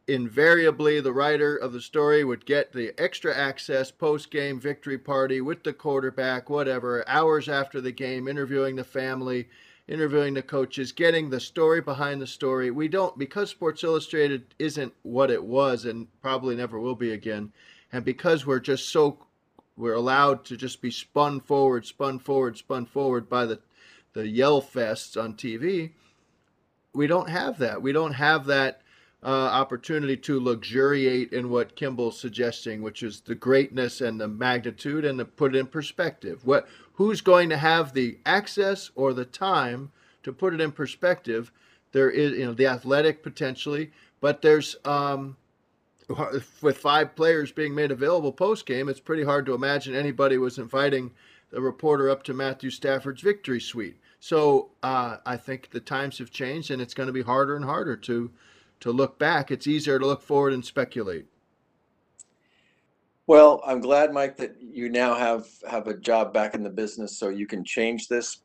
Invariably 0.08 1.00
the 1.00 1.14
writer 1.14 1.56
of 1.56 1.74
the 1.74 1.82
story 1.82 2.24
would 2.24 2.46
get 2.46 2.74
the 2.74 2.94
extra 2.98 3.36
access 3.36 3.92
post 3.92 4.32
game 4.32 4.60
victory 4.60 4.98
party 4.98 5.42
with 5.42 5.64
the 5.64 5.74
quarterback 5.74 6.50
whatever 6.50 7.08
hours 7.08 7.48
after 7.48 7.80
the 7.80 7.92
game 7.92 8.28
interviewing 8.28 8.76
the 8.76 8.84
family 8.84 9.48
interviewing 9.92 10.34
the 10.34 10.42
coaches, 10.42 10.94
getting 10.94 11.30
the 11.30 11.40
story 11.40 11.82
behind 11.82 12.22
the 12.22 12.28
story. 12.28 12.72
We 12.72 12.88
don't 12.88 13.18
because 13.18 13.50
Sports 13.50 13.84
Illustrated 13.84 14.56
isn't 14.58 14.94
what 15.04 15.30
it 15.30 15.44
was 15.44 15.84
and 15.84 16.08
probably 16.22 16.56
never 16.56 16.80
will 16.80 16.96
be 16.96 17.12
again, 17.12 17.52
and 17.92 18.06
because 18.06 18.46
we're 18.46 18.60
just 18.60 18.88
so 18.88 19.18
we're 19.76 19.94
allowed 19.94 20.46
to 20.46 20.56
just 20.56 20.82
be 20.82 20.92
spun 20.92 21.42
forward, 21.42 21.86
spun 21.86 22.20
forward, 22.20 22.58
spun 22.58 22.86
forward 22.86 23.28
by 23.28 23.46
the 23.46 23.60
the 24.14 24.28
yell 24.28 24.62
fests 24.62 25.22
on 25.22 25.34
TV. 25.34 25.92
We 26.94 27.08
don't 27.08 27.30
have 27.30 27.58
that. 27.60 27.82
We 27.82 27.92
don't 27.92 28.14
have 28.14 28.46
that 28.46 28.82
uh, 29.24 29.28
opportunity 29.28 30.18
to 30.18 30.40
luxuriate 30.40 31.32
in 31.32 31.50
what 31.50 31.76
Kimball's 31.76 32.20
suggesting, 32.20 32.82
which 32.82 33.04
is 33.04 33.22
the 33.22 33.36
greatness 33.36 34.02
and 34.02 34.20
the 34.20 34.28
magnitude, 34.28 35.06
and 35.06 35.20
to 35.20 35.26
put 35.26 35.56
it 35.56 35.60
in 35.60 35.68
perspective. 35.68 36.42
What 36.44 36.68
who's 37.02 37.22
going 37.22 37.50
to 37.50 37.58
have 37.58 37.94
the 37.94 38.20
access 38.28 38.92
or 38.94 39.12
the 39.12 39.26
time 39.26 39.92
to 40.22 40.32
put 40.32 40.54
it 40.54 40.62
in 40.62 40.72
perspective? 40.72 41.52
There 41.94 42.12
is, 42.12 42.34
you 42.34 42.46
know, 42.46 42.54
the 42.54 42.68
athletic 42.68 43.24
potentially, 43.24 43.92
but 44.20 44.44
there's 44.44 44.76
um, 44.86 45.36
with 46.62 46.78
five 46.78 47.16
players 47.16 47.52
being 47.52 47.74
made 47.74 47.92
available 47.92 48.32
post 48.32 48.68
game, 48.68 48.88
it's 48.88 49.00
pretty 49.00 49.24
hard 49.24 49.48
to 49.48 49.56
imagine 49.56 49.96
anybody 49.96 50.38
was 50.38 50.60
inviting 50.60 51.10
the 51.50 51.60
reporter 51.60 52.08
up 52.08 52.22
to 52.24 52.36
Matthew 52.36 52.70
Stafford's 52.70 53.24
victory 53.24 53.60
suite. 53.60 53.98
So 54.20 54.70
uh, 54.84 55.18
I 55.26 55.38
think 55.38 55.72
the 55.72 55.80
times 55.80 56.20
have 56.20 56.30
changed, 56.30 56.70
and 56.70 56.84
it's 56.84 56.94
going 56.94 57.08
to 57.08 57.14
be 57.14 57.24
harder 57.24 57.56
and 57.56 57.66
harder 57.66 57.98
to 57.98 58.30
to 58.82 58.92
look 58.92 59.18
back. 59.18 59.50
It's 59.50 59.68
easier 59.68 59.98
to 59.98 60.06
look 60.06 60.22
forward 60.22 60.54
and 60.54 60.64
speculate. 60.64 61.26
Well, 63.32 63.62
I'm 63.65 63.80
glad, 63.80 64.12
Mike, 64.12 64.36
that 64.38 64.58
you 64.62 64.89
now 64.89 65.13
have 65.13 65.48
have 65.65 65.88
a 65.88 65.94
job 65.94 66.34
back 66.34 66.54
in 66.54 66.63
the 66.63 66.70
business, 66.70 67.17
so 67.17 67.30
you 67.30 67.48
can 67.48 67.63
change 67.63 68.10
this 68.10 68.39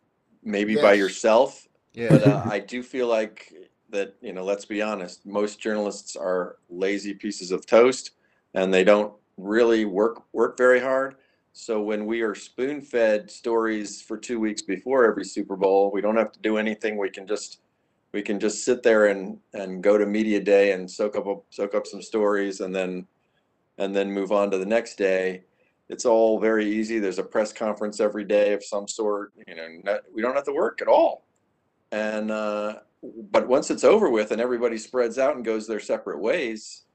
maybe 0.45 0.75
yes. 0.75 0.83
by 0.83 0.93
yourself. 0.93 1.67
Yeah. 1.93 2.11
But 2.11 2.25
uh, 2.25 2.43
I 2.49 2.61
do 2.61 2.85
feel 2.85 3.09
like 3.09 3.53
that 3.91 4.15
you 4.21 4.33
know. 4.33 4.45
Let's 4.45 4.65
be 4.65 4.83
honest. 4.83 5.27
Most 5.27 5.59
journalists 5.59 6.15
are 6.15 6.59
lazy 6.71 7.15
pieces 7.15 7.51
of 7.51 7.67
toast, 7.67 8.13
and 8.55 8.73
they 8.73 8.85
don't 8.85 9.13
really 9.37 9.87
work 9.87 10.23
work 10.33 10.57
very 10.57 10.79
hard. 10.79 11.17
So 11.53 11.83
when 11.83 12.07
we 12.07 12.21
are 12.21 12.37
spoon 12.37 12.81
fed 12.81 13.29
stories 13.29 14.01
for 14.01 14.17
two 14.17 14.39
weeks 14.39 14.63
before 14.63 15.05
every 15.05 15.25
Super 15.25 15.57
Bowl, 15.57 15.91
we 15.91 16.01
don't 16.01 16.17
have 16.17 16.31
to 16.31 16.39
do 16.39 16.59
anything. 16.59 16.97
We 16.97 17.11
can 17.11 17.27
just 17.27 17.59
we 18.13 18.23
can 18.23 18.39
just 18.39 18.65
sit 18.65 18.85
there 18.85 19.07
and 19.07 19.41
and 19.53 19.83
go 19.83 19.99
to 19.99 20.07
media 20.07 20.39
day 20.39 20.71
and 20.71 20.89
soak 20.89 21.17
up 21.17 21.27
soak 21.51 21.75
up 21.75 21.89
some 21.89 22.03
stories 22.03 22.61
and 22.61 22.73
then 22.73 23.05
and 23.79 23.95
then 23.95 24.11
move 24.11 24.33
on 24.33 24.51
to 24.51 24.59
the 24.59 24.67
next 24.67 24.97
day. 24.97 25.45
It's 25.89 26.05
all 26.05 26.41
very 26.41 26.67
easy. 26.67 26.99
There's 26.99 27.19
a 27.19 27.25
press 27.25 27.53
conference 27.53 28.01
every 28.01 28.25
day 28.25 28.53
of 28.53 28.65
some 28.65 28.89
sort. 28.89 29.33
You 29.47 29.55
know, 29.55 29.69
not, 29.85 30.01
we 30.13 30.23
don't 30.23 30.35
have 30.35 30.45
to 30.45 30.53
work 30.53 30.83
at 30.83 30.89
all. 30.89 31.25
And 31.93 32.31
uh, 32.31 32.77
but 33.31 33.47
once 33.47 33.71
it's 33.71 33.85
over 33.85 34.11
with 34.11 34.33
and 34.33 34.41
everybody 34.41 34.79
spreads 34.79 35.19
out 35.19 35.37
and 35.37 35.45
goes 35.45 35.67
their 35.67 35.81
separate 35.81 36.21
ways, 36.21 36.87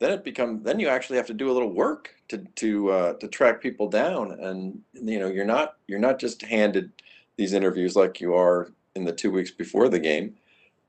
then 0.00 0.12
it 0.12 0.24
becomes 0.24 0.64
then 0.64 0.80
you 0.80 0.88
actually 0.88 1.16
have 1.16 1.26
to 1.26 1.34
do 1.34 1.50
a 1.50 1.52
little 1.52 1.72
work 1.72 2.14
to 2.28 2.38
to 2.56 2.90
uh, 2.90 3.12
to 3.14 3.28
track 3.28 3.60
people 3.60 3.88
down 3.88 4.32
and 4.40 4.80
you 4.94 5.20
know 5.20 5.28
you're 5.28 5.44
not 5.44 5.76
you're 5.86 6.00
not 6.00 6.18
just 6.18 6.42
handed 6.42 6.90
these 7.36 7.52
interviews 7.52 7.94
like 7.94 8.20
you 8.20 8.34
are 8.34 8.72
in 8.96 9.04
the 9.04 9.12
two 9.12 9.30
weeks 9.30 9.50
before 9.50 9.88
the 9.88 9.98
game 9.98 10.34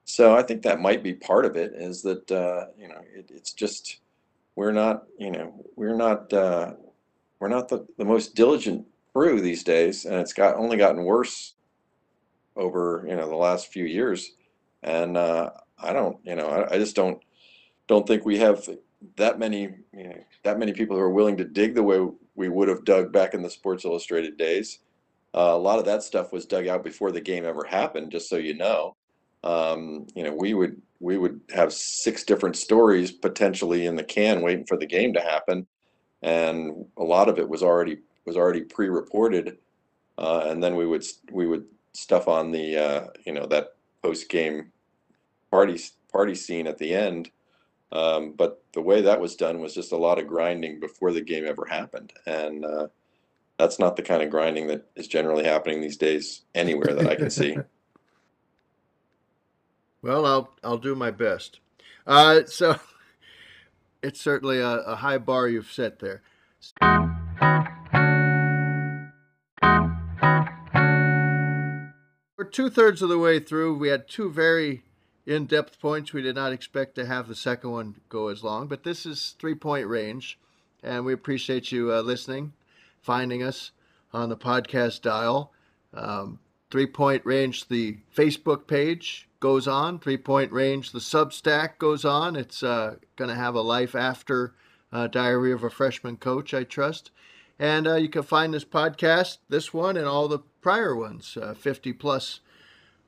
so 0.06 0.36
i 0.36 0.42
think 0.42 0.62
that 0.62 0.80
might 0.80 1.04
be 1.04 1.14
part 1.14 1.46
of 1.46 1.56
it 1.56 1.74
is 1.76 2.02
that 2.02 2.32
uh, 2.32 2.66
you 2.78 2.88
know 2.88 3.02
it, 3.14 3.30
it's 3.30 3.54
just 3.54 4.00
we're 4.62 4.72
not 4.72 5.06
you 5.18 5.32
know 5.32 5.52
we're 5.76 5.96
not 5.96 6.32
uh, 6.32 6.74
we're 7.40 7.48
not 7.48 7.68
the, 7.68 7.84
the 7.98 8.06
most 8.06 8.36
diligent 8.36 8.86
crew 9.12 9.42
these 9.42 9.64
days 9.64 10.06
and 10.06 10.14
it's 10.14 10.34
got 10.34 10.56
only 10.56 10.78
gotten 10.78 11.04
worse 11.04 11.56
over 12.56 13.04
you 13.10 13.16
know 13.16 13.28
the 13.28 13.36
last 13.36 13.74
few 13.74 13.86
years 13.86 14.34
and 14.84 15.18
uh, 15.18 15.50
i 15.80 15.92
don't 15.92 16.18
you 16.24 16.36
know 16.36 16.46
I, 16.48 16.76
I 16.76 16.78
just 16.78 16.96
don't 16.96 17.20
don't 17.88 18.06
think 18.06 18.24
we 18.24 18.38
have 18.38 18.70
that 19.16 19.40
many 19.40 19.62
you 19.98 20.10
know, 20.10 20.24
that 20.44 20.60
many 20.60 20.74
people 20.74 20.96
who 20.96 21.02
are 21.02 21.10
willing 21.10 21.38
to 21.38 21.44
dig 21.44 21.74
the 21.74 21.82
way 21.82 22.08
we 22.36 22.48
would 22.48 22.68
have 22.68 22.86
dug 22.86 23.12
back 23.12 23.34
in 23.34 23.42
the 23.42 23.50
Sports 23.50 23.84
Illustrated 23.84 24.38
days. 24.38 24.80
Uh, 25.34 25.54
a 25.54 25.58
lot 25.58 25.80
of 25.80 25.86
that 25.86 26.04
stuff 26.04 26.32
was 26.32 26.46
dug 26.46 26.68
out 26.68 26.84
before 26.84 27.12
the 27.12 27.20
game 27.20 27.46
ever 27.46 27.64
happened. 27.64 28.12
Just 28.12 28.30
so 28.30 28.38
you 28.38 28.54
know, 28.54 28.96
um, 29.44 30.06
you 30.14 30.24
know 30.24 30.34
we 30.34 30.54
would 30.54 30.80
we 31.02 31.18
would 31.18 31.42
have 31.54 31.74
six 31.74 32.24
different 32.24 32.56
stories 32.56 33.12
potentially 33.12 33.86
in 33.86 33.96
the 33.96 34.04
can 34.04 34.42
waiting 34.42 34.66
for 34.66 34.78
the 34.78 34.86
game 34.86 35.14
to 35.14 35.22
happen, 35.22 35.68
and 36.22 36.86
a 36.98 37.04
lot 37.04 37.28
of 37.28 37.40
it 37.40 37.50
was 37.50 37.64
already 37.64 37.98
was 38.26 38.38
already 38.38 38.62
pre-reported, 38.62 39.58
uh, 40.18 40.46
and 40.46 40.64
then 40.64 40.76
we 40.76 40.86
would 40.86 41.04
we 41.32 41.48
would 41.48 41.66
stuff 41.94 42.28
on 42.28 42.52
the 42.52 42.78
uh, 42.78 43.08
you 43.26 43.34
know 43.34 43.46
that 43.48 43.76
post 44.02 44.30
game 44.30 44.72
party 45.50 45.80
party 46.12 46.36
scene 46.36 46.68
at 46.68 46.78
the 46.78 46.94
end 46.94 47.32
um, 47.92 48.34
but 48.38 48.64
the 48.74 48.82
way 48.82 49.02
that 49.02 49.20
was 49.20 49.36
done 49.36 49.60
was 49.60 49.74
just 49.74 49.92
a 49.92 49.98
lot 49.98 50.20
of 50.20 50.28
grinding 50.28 50.80
before 50.80 51.12
the 51.12 51.22
game 51.22 51.46
ever 51.46 51.66
happened. 51.66 52.14
And 52.26 52.64
uh, 52.64 52.88
that's 53.58 53.80
not 53.80 53.96
the 53.96 54.02
kind 54.02 54.24
of 54.24 54.30
grinding 54.30 54.68
that 54.68 54.90
is 54.96 55.08
generally 55.08 55.44
happening 55.44 55.82
these 55.82 55.98
days 55.98 56.44
anywhere 56.56 56.94
that 56.94 57.08
I 57.08 57.16
can 57.16 57.30
see. 57.30 57.58
well, 60.02 60.26
I'll 60.26 60.54
I'll 60.64 60.78
do 60.78 60.96
my 60.96 61.12
best. 61.12 61.60
Uh, 62.06 62.42
so 62.46 62.80
it's 64.04 64.20
certainly 64.20 64.60
a, 64.60 64.70
a 64.70 64.96
high 64.98 65.18
bar 65.18 65.48
you've 65.48 65.72
set 65.72 66.00
there. 66.00 66.22
We're 72.38 72.46
two 72.50 72.70
thirds 72.70 73.02
of 73.02 73.10
the 73.10 73.20
way 73.20 73.40
through. 73.40 73.78
We 73.78 73.90
had 73.90 74.08
two 74.08 74.32
very 74.32 74.84
in 75.26 75.46
depth 75.46 75.80
points. 75.80 76.14
We 76.14 76.22
did 76.22 76.36
not 76.36 76.52
expect 76.52 76.96
to 76.96 77.06
have 77.06 77.28
the 77.28 77.36
second 77.36 77.72
one 77.72 77.96
go 78.10 78.30
as 78.30 78.44
long, 78.44 78.68
but 78.68 78.84
this 78.84 79.06
is 79.06 79.36
three 79.40 79.56
point 79.56 79.88
range. 79.88 80.40
And 80.84 81.06
we 81.06 81.14
appreciate 81.14 81.72
you 81.72 81.94
uh, 81.94 82.02
listening, 82.02 82.54
finding 83.02 83.44
us 83.44 83.72
on 84.12 84.30
the 84.30 84.38
podcast 84.38 85.02
dial. 85.04 85.52
Um, 85.94 86.40
three 86.72 86.88
point 86.88 87.26
range, 87.26 87.68
the 87.68 87.98
Facebook 88.16 88.66
page 88.66 89.28
goes 89.40 89.68
on. 89.68 90.00
Three 90.00 90.18
point 90.18 90.52
range, 90.52 90.92
the 90.92 91.00
Substack 91.00 91.78
goes 91.78 92.06
on. 92.06 92.36
It's 92.36 92.64
uh, 92.64 92.96
going 93.18 93.30
to 93.30 93.36
have 93.36 93.54
a 93.54 93.62
life 93.62 93.94
after 93.94 94.54
uh, 94.92 95.08
Diary 95.08 95.52
of 95.52 95.64
a 95.64 95.70
Freshman 95.70 96.18
Coach, 96.18 96.54
I 96.54 96.64
trust. 96.64 97.12
And 97.60 97.88
uh, 97.88 97.96
you 97.96 98.10
can 98.10 98.24
find 98.24 98.54
this 98.54 98.66
podcast, 98.66 99.38
this 99.50 99.74
one, 99.74 99.96
and 99.96 100.08
all 100.08 100.28
the 100.28 100.40
prior 100.62 100.96
ones, 100.96 101.38
uh, 101.40 101.54
50 101.54 101.94
plus 101.94 102.40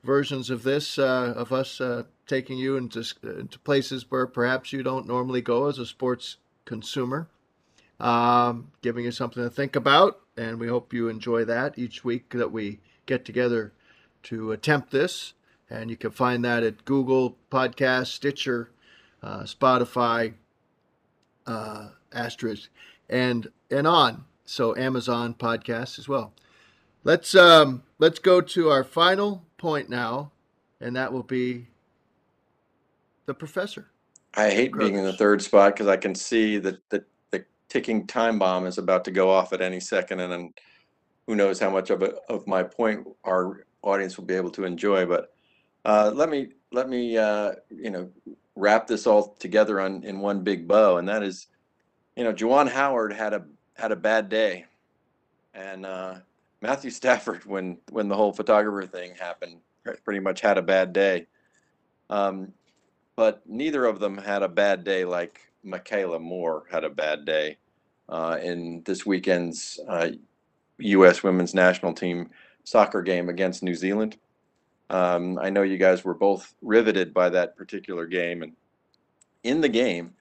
versions 0.03 0.49
of 0.49 0.63
this 0.63 0.99
uh, 0.99 1.33
of 1.35 1.51
us 1.51 1.79
uh, 1.79 2.03
taking 2.27 2.57
you 2.57 2.77
into 2.77 3.03
into 3.23 3.57
places 3.59 4.11
where 4.11 4.27
perhaps 4.27 4.73
you 4.73 4.83
don't 4.83 5.07
normally 5.07 5.41
go 5.41 5.67
as 5.67 5.79
a 5.79 5.85
sports 5.85 6.37
consumer, 6.65 7.29
um, 7.99 8.71
giving 8.81 9.05
you 9.05 9.11
something 9.11 9.41
to 9.41 9.49
think 9.49 9.75
about, 9.75 10.19
and 10.37 10.59
we 10.59 10.67
hope 10.67 10.93
you 10.93 11.07
enjoy 11.07 11.45
that 11.45 11.79
each 11.79 12.03
week 12.03 12.29
that 12.31 12.51
we 12.51 12.79
get 13.05 13.25
together 13.25 13.73
to 14.23 14.51
attempt 14.51 14.91
this. 14.91 15.33
And 15.69 15.89
you 15.89 15.97
can 15.97 16.11
find 16.11 16.43
that 16.45 16.63
at 16.63 16.85
Google 16.85 17.35
Podcast, 17.51 18.07
Stitcher, 18.07 18.69
uh, 19.21 19.41
Spotify, 19.43 20.33
uh, 21.47 21.89
Asterisk, 22.11 22.69
and 23.09 23.47
and 23.71 23.87
on. 23.87 24.25
So 24.45 24.75
Amazon 24.75 25.33
Podcasts 25.33 25.97
as 25.97 26.07
well. 26.07 26.33
Let's 27.03 27.33
um, 27.35 27.83
let's 27.99 28.19
go 28.19 28.39
to 28.41 28.69
our 28.69 28.83
final 28.83 29.43
point 29.57 29.89
now, 29.89 30.31
and 30.79 30.95
that 30.95 31.11
will 31.11 31.23
be 31.23 31.67
the 33.25 33.33
professor. 33.33 33.87
I 34.35 34.49
hate 34.49 34.73
being 34.77 34.95
in 34.95 35.03
the 35.03 35.13
third 35.13 35.41
spot 35.41 35.73
because 35.73 35.87
I 35.87 35.97
can 35.97 36.15
see 36.15 36.57
that 36.57 36.77
the, 36.89 37.03
the 37.31 37.45
ticking 37.69 38.07
time 38.07 38.39
bomb 38.39 38.65
is 38.65 38.77
about 38.77 39.05
to 39.05 39.11
go 39.11 39.29
off 39.29 39.53
at 39.53 39.61
any 39.61 39.79
second, 39.79 40.19
and 40.21 40.31
then 40.31 40.53
who 41.27 41.35
knows 41.35 41.59
how 41.59 41.69
much 41.69 41.89
of 41.89 42.01
a, 42.01 42.13
of 42.29 42.45
my 42.47 42.63
point 42.63 43.07
our 43.23 43.65
audience 43.81 44.17
will 44.17 44.25
be 44.25 44.35
able 44.35 44.51
to 44.51 44.65
enjoy. 44.65 45.05
But 45.05 45.33
uh, 45.85 46.11
let 46.13 46.29
me 46.29 46.49
let 46.71 46.89
me 46.89 47.17
uh, 47.17 47.53
you 47.69 47.89
know 47.89 48.09
wrap 48.55 48.87
this 48.87 49.07
all 49.07 49.35
together 49.39 49.79
on 49.79 50.03
in 50.03 50.19
one 50.19 50.43
big 50.43 50.67
bow, 50.67 50.97
and 50.97 51.07
that 51.09 51.23
is, 51.23 51.47
you 52.15 52.23
know, 52.23 52.33
Juwan 52.33 52.69
Howard 52.69 53.13
had 53.13 53.33
a 53.33 53.45
had 53.75 53.91
a 53.91 53.95
bad 53.95 54.29
day, 54.29 54.65
and 55.53 55.85
uh, 55.85 56.15
Matthew 56.61 56.91
Stafford, 56.91 57.45
when 57.45 57.77
when 57.89 58.07
the 58.07 58.15
whole 58.15 58.33
photographer 58.33 58.87
thing 58.87 59.15
happened, 59.15 59.59
pretty 60.03 60.19
much 60.19 60.41
had 60.41 60.57
a 60.57 60.61
bad 60.61 60.93
day. 60.93 61.27
Um, 62.09 62.53
but 63.15 63.41
neither 63.47 63.85
of 63.85 63.99
them 63.99 64.17
had 64.17 64.43
a 64.43 64.49
bad 64.49 64.83
day 64.83 65.05
like 65.05 65.39
Meikayla 65.65 66.19
Moore 66.19 66.63
had 66.71 66.83
a 66.83 66.89
bad 66.89 67.25
day 67.25 67.57
uh, 68.09 68.37
in 68.41 68.81
this 68.85 69.05
weekend's 69.05 69.79
uh, 69.87 70.09
U.S. 70.79 71.23
Women's 71.23 71.53
National 71.53 71.93
Team 71.93 72.29
soccer 72.63 73.01
game 73.01 73.29
against 73.29 73.63
New 73.63 73.75
Zealand. 73.75 74.17
Um, 74.89 75.39
I 75.39 75.49
know 75.49 75.63
you 75.63 75.77
guys 75.77 76.03
were 76.03 76.13
both 76.13 76.53
riveted 76.61 77.13
by 77.13 77.29
that 77.29 77.55
particular 77.55 78.05
game, 78.05 78.43
and 78.43 78.53
in 79.43 79.61
the 79.61 79.69
game, 79.69 80.13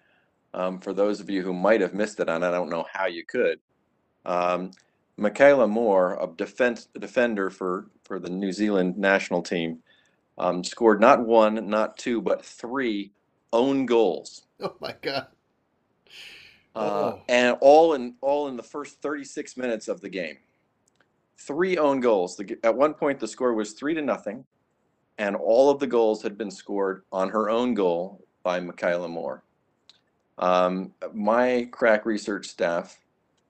um, 0.55 0.81
for 0.81 0.93
those 0.93 1.21
of 1.21 1.31
you 1.31 1.43
who 1.43 1.53
might 1.53 1.81
have 1.81 1.95
missed 1.95 2.21
it, 2.21 2.29
and 2.29 2.45
I 2.45 2.51
don't 2.51 2.71
know 2.71 2.87
how 2.93 3.07
you 3.07 3.25
could, 3.25 3.59
um, 4.25 4.71
Meikayla 5.19 5.69
Moore, 5.69 6.19
a 6.21 6.27
defense 6.27 6.88
defender 6.99 7.51
for 7.51 7.87
for 8.05 8.19
the 8.19 8.31
New 8.31 8.53
Zealand 8.53 8.97
national 8.97 9.43
team, 9.43 9.79
um, 10.38 10.65
scored 10.65 11.01
not 11.01 11.25
one, 11.25 11.69
not 11.69 11.99
two, 11.99 12.21
but 12.21 12.45
three 12.45 13.12
own 13.53 13.87
goals. 13.87 14.47
Oh 14.61 14.77
my 14.81 14.95
god! 15.03 15.27
Uh, 16.75 16.79
Oh. 17.15 17.23
and 17.29 17.57
all 17.61 17.93
in 17.95 18.15
all 18.23 18.49
in 18.49 18.57
the 18.57 18.63
first 18.63 19.03
36 19.03 19.57
minutes 19.57 19.89
of 19.89 20.01
the 20.01 20.09
game. 20.09 20.39
Three 21.37 21.77
own 21.77 22.01
goals. 22.01 22.37
The, 22.37 22.57
at 22.65 22.75
one 22.75 22.95
point, 22.95 23.19
the 23.21 23.29
score 23.29 23.53
was 23.53 23.73
three 23.73 23.95
to 23.95 24.01
nothing, 24.03 24.45
and 25.19 25.37
all 25.37 25.71
of 25.71 25.81
the 25.81 25.87
goals 25.87 26.23
had 26.23 26.39
been 26.39 26.51
scored 26.51 27.03
on 27.13 27.29
her 27.29 27.51
own 27.51 27.75
goal 27.75 28.25
by 28.43 28.61
Meikayla 28.61 29.11
Moore. 29.11 29.43
Um, 30.39 30.93
my 31.13 31.69
crack 31.73 32.07
research 32.07 32.47
staff 32.47 32.99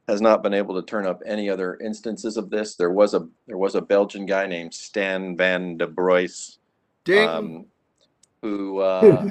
has 0.08 0.20
not 0.20 0.42
been 0.42 0.52
able 0.54 0.74
to 0.74 0.84
turn 0.84 1.06
up 1.06 1.22
any 1.24 1.48
other 1.48 1.76
instances 1.76 2.36
of 2.36 2.50
this. 2.50 2.74
There 2.74 2.90
was 2.90 3.14
a 3.14 3.28
there 3.46 3.58
was 3.58 3.76
a 3.76 3.80
Belgian 3.80 4.26
guy 4.26 4.46
named 4.46 4.74
Stan 4.74 5.36
Van 5.36 5.76
den 5.76 5.94
Buys, 5.94 6.58
um, 7.28 7.66
who 8.40 8.78
uh, 8.80 9.30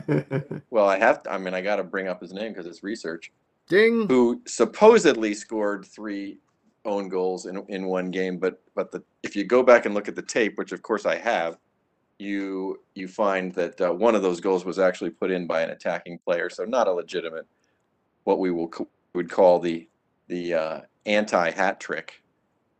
well, 0.69 0.88
I 0.88 0.97
have. 0.97 1.23
To, 1.23 1.34
I 1.34 1.38
mean, 1.38 1.54
I 1.54 1.60
got 1.62 1.75
to 1.75 1.84
bring 1.84 2.08
up 2.08 2.21
his 2.21 2.32
name 2.32 2.54
because 2.54 2.67
it's 2.67 2.84
research 2.84 3.32
Ding. 3.71 4.05
who 4.10 4.41
supposedly 4.45 5.34
scored 5.34 5.86
three 5.86 6.39
own 6.84 7.07
goals 7.07 7.45
in 7.45 7.63
in 7.69 7.86
one 7.86 8.12
game, 8.12 8.38
but 8.38 8.62
but 8.75 8.91
the 8.91 9.01
if 9.23 9.34
you 9.36 9.45
go 9.45 9.63
back 9.63 9.86
and 9.86 9.95
look 9.95 10.10
at 10.10 10.15
the 10.15 10.21
tape, 10.21 10.57
which 10.57 10.73
of 10.73 10.81
course 10.81 11.05
I 11.05 11.15
have, 11.15 11.57
you 12.19 12.81
you 12.95 13.07
find 13.07 13.53
that 13.53 13.79
uh, 13.79 13.93
one 13.93 14.13
of 14.13 14.23
those 14.23 14.41
goals 14.41 14.65
was 14.65 14.77
actually 14.77 15.12
put 15.12 15.31
in 15.31 15.47
by 15.47 15.62
an 15.62 15.69
attacking 15.69 16.19
player, 16.19 16.49
so 16.49 16.65
not 16.65 16.89
a 16.89 16.91
legitimate 16.91 17.47
what 18.25 18.39
we 18.39 18.51
will 18.51 18.69
would 19.13 19.29
call 19.29 19.60
the 19.60 19.88
the 20.27 20.53
uh, 20.53 20.81
anti 21.05 21.49
hat 21.49 21.79
trick. 21.79 22.21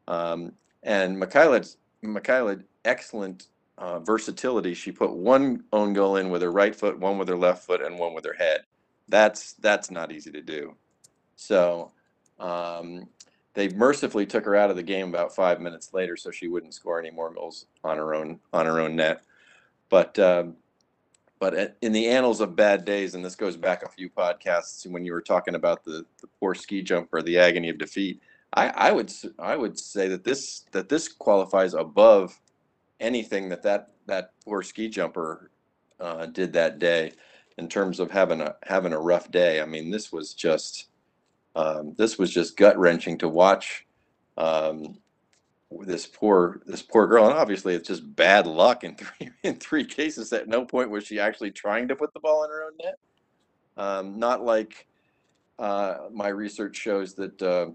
Um, 0.10 0.52
and 0.84 1.18
Meikayla's 1.18 1.78
Meikayla 2.04 2.64
excellent 2.84 3.48
uh, 3.78 4.00
versatility. 4.00 4.74
She 4.74 4.92
put 4.92 5.14
one 5.14 5.64
own 5.72 5.94
goal 5.94 6.18
in 6.18 6.30
with 6.30 6.42
her 6.42 6.52
right 6.52 6.76
foot, 6.76 7.00
one 7.00 7.18
with 7.18 7.30
her 7.30 7.38
left 7.38 7.66
foot, 7.66 7.82
and 7.82 7.98
one 7.98 8.14
with 8.14 8.26
her 8.26 8.34
head. 8.34 8.62
That's 9.12 9.54
that's 9.54 9.92
not 9.92 10.12
easy 10.12 10.32
to 10.32 10.42
do. 10.42 10.76
So 11.36 11.92
um, 12.40 13.08
they 13.54 13.68
mercifully 13.70 14.26
took 14.26 14.46
her 14.46 14.56
out 14.56 14.70
of 14.70 14.78
the 14.78 14.84
game 14.84 15.10
about 15.10 15.36
five 15.36 15.60
minutes 15.60 15.94
later, 15.94 16.16
so 16.16 16.32
she 16.32 16.48
wouldn't 16.48 16.74
score 16.74 16.98
any 17.00 17.12
more 17.12 17.32
goals 17.34 17.68
on 17.84 17.98
her 17.98 18.16
own 18.16 18.40
on 18.54 18.66
her 18.66 18.80
own 18.80 18.96
net. 18.96 19.24
But 19.90 20.18
um, 20.18 20.56
but 21.40 21.76
in 21.82 21.92
the 21.92 22.08
annals 22.08 22.40
of 22.40 22.56
bad 22.56 22.86
days, 22.86 23.14
and 23.14 23.26
this 23.26 23.36
goes 23.36 23.58
back 23.58 23.84
a 23.84 23.90
few 23.90 24.10
podcasts 24.10 24.88
when 24.88 25.04
you 25.04 25.12
were 25.12 25.22
talking 25.22 25.56
about 25.56 25.84
the, 25.84 26.06
the 26.22 26.28
poor 26.40 26.56
ski 26.56 26.82
jumper, 26.82 27.22
the 27.22 27.38
agony 27.38 27.70
of 27.70 27.78
defeat. 27.78 28.22
I, 28.54 28.70
I 28.70 28.92
would 28.92 29.12
I 29.40 29.58
would 29.58 29.78
say 29.78 30.08
that 30.08 30.24
this 30.24 30.66
that 30.72 30.88
this 30.88 31.10
qualifies 31.10 31.74
above 31.74 32.40
anything 33.02 33.50
that 33.50 33.64
that 33.64 33.90
that 34.06 34.32
poor 34.46 34.62
ski 34.62 34.88
jumper 34.88 35.52
uh, 36.00 36.28
did 36.28 36.54
that 36.54 36.80
day 36.80 37.12
in 37.58 37.68
terms 37.68 38.00
of 38.00 38.12
having 38.12 38.42
a 38.42 38.56
having 38.64 38.94
a 38.94 39.00
rough 39.00 39.32
day. 39.32 39.62
I 39.62 39.66
mean, 39.66 39.92
this 39.92 40.12
was 40.12 40.34
just 40.34 40.88
um, 41.56 41.94
this 41.98 42.18
was 42.18 42.32
just 42.32 42.58
gut 42.58 42.78
wrenching 42.78 43.18
to 43.20 43.30
watch. 43.30 43.86
Um, 44.38 44.98
this 45.80 46.06
poor 46.06 46.62
this 46.66 46.82
poor 46.82 47.08
girl, 47.08 47.28
and 47.28 47.38
obviously 47.38 47.74
it's 47.74 47.88
just 47.88 48.16
bad 48.16 48.46
luck 48.48 48.84
in 48.84 48.96
three 48.98 49.30
in 49.44 49.56
three 49.56 49.86
cases. 49.86 50.34
At 50.34 50.48
no 50.48 50.66
point 50.66 50.90
was 50.90 51.06
she 51.06 51.20
actually 51.20 51.52
trying 51.52 51.88
to 51.88 51.96
put 51.96 52.14
the 52.14 52.20
ball 52.20 52.44
in 52.44 52.50
her 52.50 52.66
own 52.66 52.74
net. 52.84 53.00
Um, 53.78 54.20
not 54.20 54.44
like 54.44 54.88
uh, 55.60 56.10
my 56.12 56.28
research 56.28 56.76
shows 56.76 57.14
that 57.16 57.42
uh, 57.42 57.68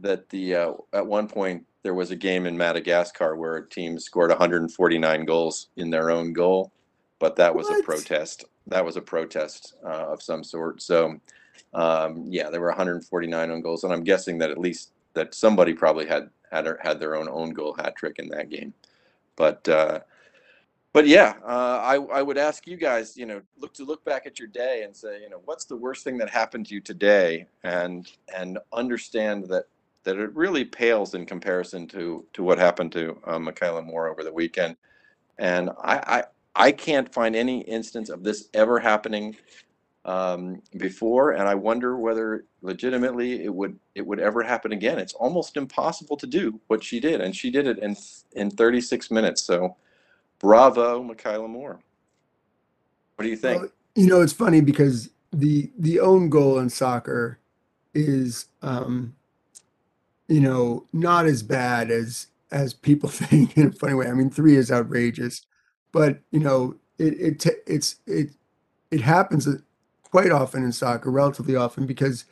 that 0.00 0.28
the 0.28 0.54
uh, 0.54 0.72
at 0.92 1.06
one 1.06 1.28
point 1.28 1.64
there 1.82 1.94
was 1.94 2.10
a 2.10 2.16
game 2.16 2.46
in 2.46 2.56
Madagascar 2.56 3.36
where 3.36 3.56
a 3.56 3.68
team 3.68 3.98
scored 3.98 4.30
149 4.30 5.24
goals 5.24 5.68
in 5.76 5.90
their 5.90 6.10
own 6.10 6.32
goal, 6.32 6.72
but 7.18 7.36
that 7.36 7.54
was 7.54 7.68
a 7.70 7.82
protest. 7.82 8.44
That 8.66 8.84
was 8.84 8.96
a 8.96 9.00
protest 9.00 9.74
uh, 9.84 10.06
of 10.12 10.22
some 10.22 10.44
sort. 10.44 10.82
So 10.82 11.20
um, 11.74 12.24
yeah, 12.28 12.50
there 12.50 12.60
were 12.60 12.68
149 12.68 13.50
own 13.50 13.60
goals, 13.60 13.84
and 13.84 13.92
I'm 13.92 14.04
guessing 14.04 14.38
that 14.38 14.50
at 14.50 14.58
least 14.58 14.92
that 15.14 15.34
somebody 15.34 15.72
probably 15.72 16.06
had 16.06 16.30
had 16.50 16.66
had 16.80 17.00
their 17.00 17.16
own 17.16 17.28
own 17.28 17.50
goal 17.50 17.74
hat 17.74 17.96
trick 17.96 18.18
in 18.18 18.28
that 18.30 18.50
game. 18.50 18.72
But 19.36 19.68
uh, 19.68 20.00
but 20.92 21.06
yeah, 21.06 21.34
uh, 21.44 21.80
I 21.82 21.96
I 21.96 22.22
would 22.22 22.38
ask 22.38 22.66
you 22.66 22.76
guys, 22.76 23.16
you 23.16 23.26
know, 23.26 23.42
look 23.58 23.74
to 23.74 23.84
look 23.84 24.04
back 24.04 24.26
at 24.26 24.38
your 24.38 24.48
day 24.48 24.82
and 24.84 24.94
say, 24.94 25.20
you 25.20 25.28
know, 25.28 25.42
what's 25.44 25.64
the 25.64 25.76
worst 25.76 26.04
thing 26.04 26.18
that 26.18 26.30
happened 26.30 26.66
to 26.66 26.74
you 26.74 26.80
today, 26.80 27.46
and 27.64 28.10
and 28.34 28.58
understand 28.72 29.48
that 29.48 29.64
that 30.04 30.16
it 30.16 30.34
really 30.34 30.64
pales 30.64 31.14
in 31.14 31.26
comparison 31.26 31.86
to 31.88 32.24
to 32.32 32.42
what 32.42 32.58
happened 32.58 32.92
to 32.92 33.18
uh, 33.26 33.38
Meikayla 33.38 33.84
Moore 33.84 34.08
over 34.08 34.22
the 34.22 34.32
weekend. 34.32 34.76
And 35.38 35.68
I, 35.84 36.24
I 36.56 36.72
can't 36.72 37.12
find 37.12 37.36
any 37.36 37.60
instance 37.60 38.08
of 38.08 38.24
this 38.24 38.48
ever 38.54 38.78
happening 38.78 39.36
um, 40.06 40.62
before, 40.78 41.32
and 41.32 41.48
I 41.48 41.54
wonder 41.54 41.98
whether 41.98 42.46
legitimately 42.62 43.44
it 43.44 43.52
would 43.52 43.78
it 43.94 44.06
would 44.06 44.20
ever 44.20 44.42
happen 44.42 44.72
again. 44.72 44.98
It's 44.98 45.12
almost 45.14 45.56
impossible 45.56 46.16
to 46.16 46.26
do 46.26 46.58
what 46.68 46.82
she 46.82 46.98
did, 46.98 47.20
and 47.20 47.36
she 47.36 47.50
did 47.50 47.66
it 47.66 47.78
in 47.80 47.96
in 48.32 48.50
36 48.50 49.10
minutes. 49.10 49.42
So, 49.42 49.76
bravo, 50.38 51.02
Meikayla 51.02 51.48
Moore. 51.48 51.80
What 53.16 53.24
do 53.24 53.28
you 53.28 53.36
think? 53.36 53.62
Well, 53.62 53.70
you 53.94 54.06
know, 54.06 54.22
it's 54.22 54.32
funny 54.32 54.60
because 54.60 55.10
the 55.32 55.70
the 55.78 56.00
own 56.00 56.30
goal 56.30 56.58
in 56.58 56.70
soccer 56.70 57.38
is 57.94 58.46
um 58.62 59.14
you 60.28 60.40
know 60.40 60.86
not 60.92 61.26
as 61.26 61.42
bad 61.42 61.90
as 61.90 62.28
as 62.50 62.72
people 62.72 63.08
think 63.10 63.56
in 63.56 63.68
a 63.68 63.72
funny 63.72 63.94
way. 63.94 64.06
I 64.06 64.12
mean, 64.12 64.30
three 64.30 64.56
is 64.56 64.70
outrageous, 64.70 65.44
but 65.96 66.18
you 66.30 66.40
know, 66.40 66.74
it 66.98 67.14
it 67.14 67.46
it's 67.66 67.96
it 68.06 68.28
it 68.90 69.00
happens 69.00 69.48
quite 70.10 70.30
often 70.30 70.62
in 70.62 70.70
soccer, 70.70 71.10
relatively 71.10 71.56
often 71.56 71.86
because 71.86 72.26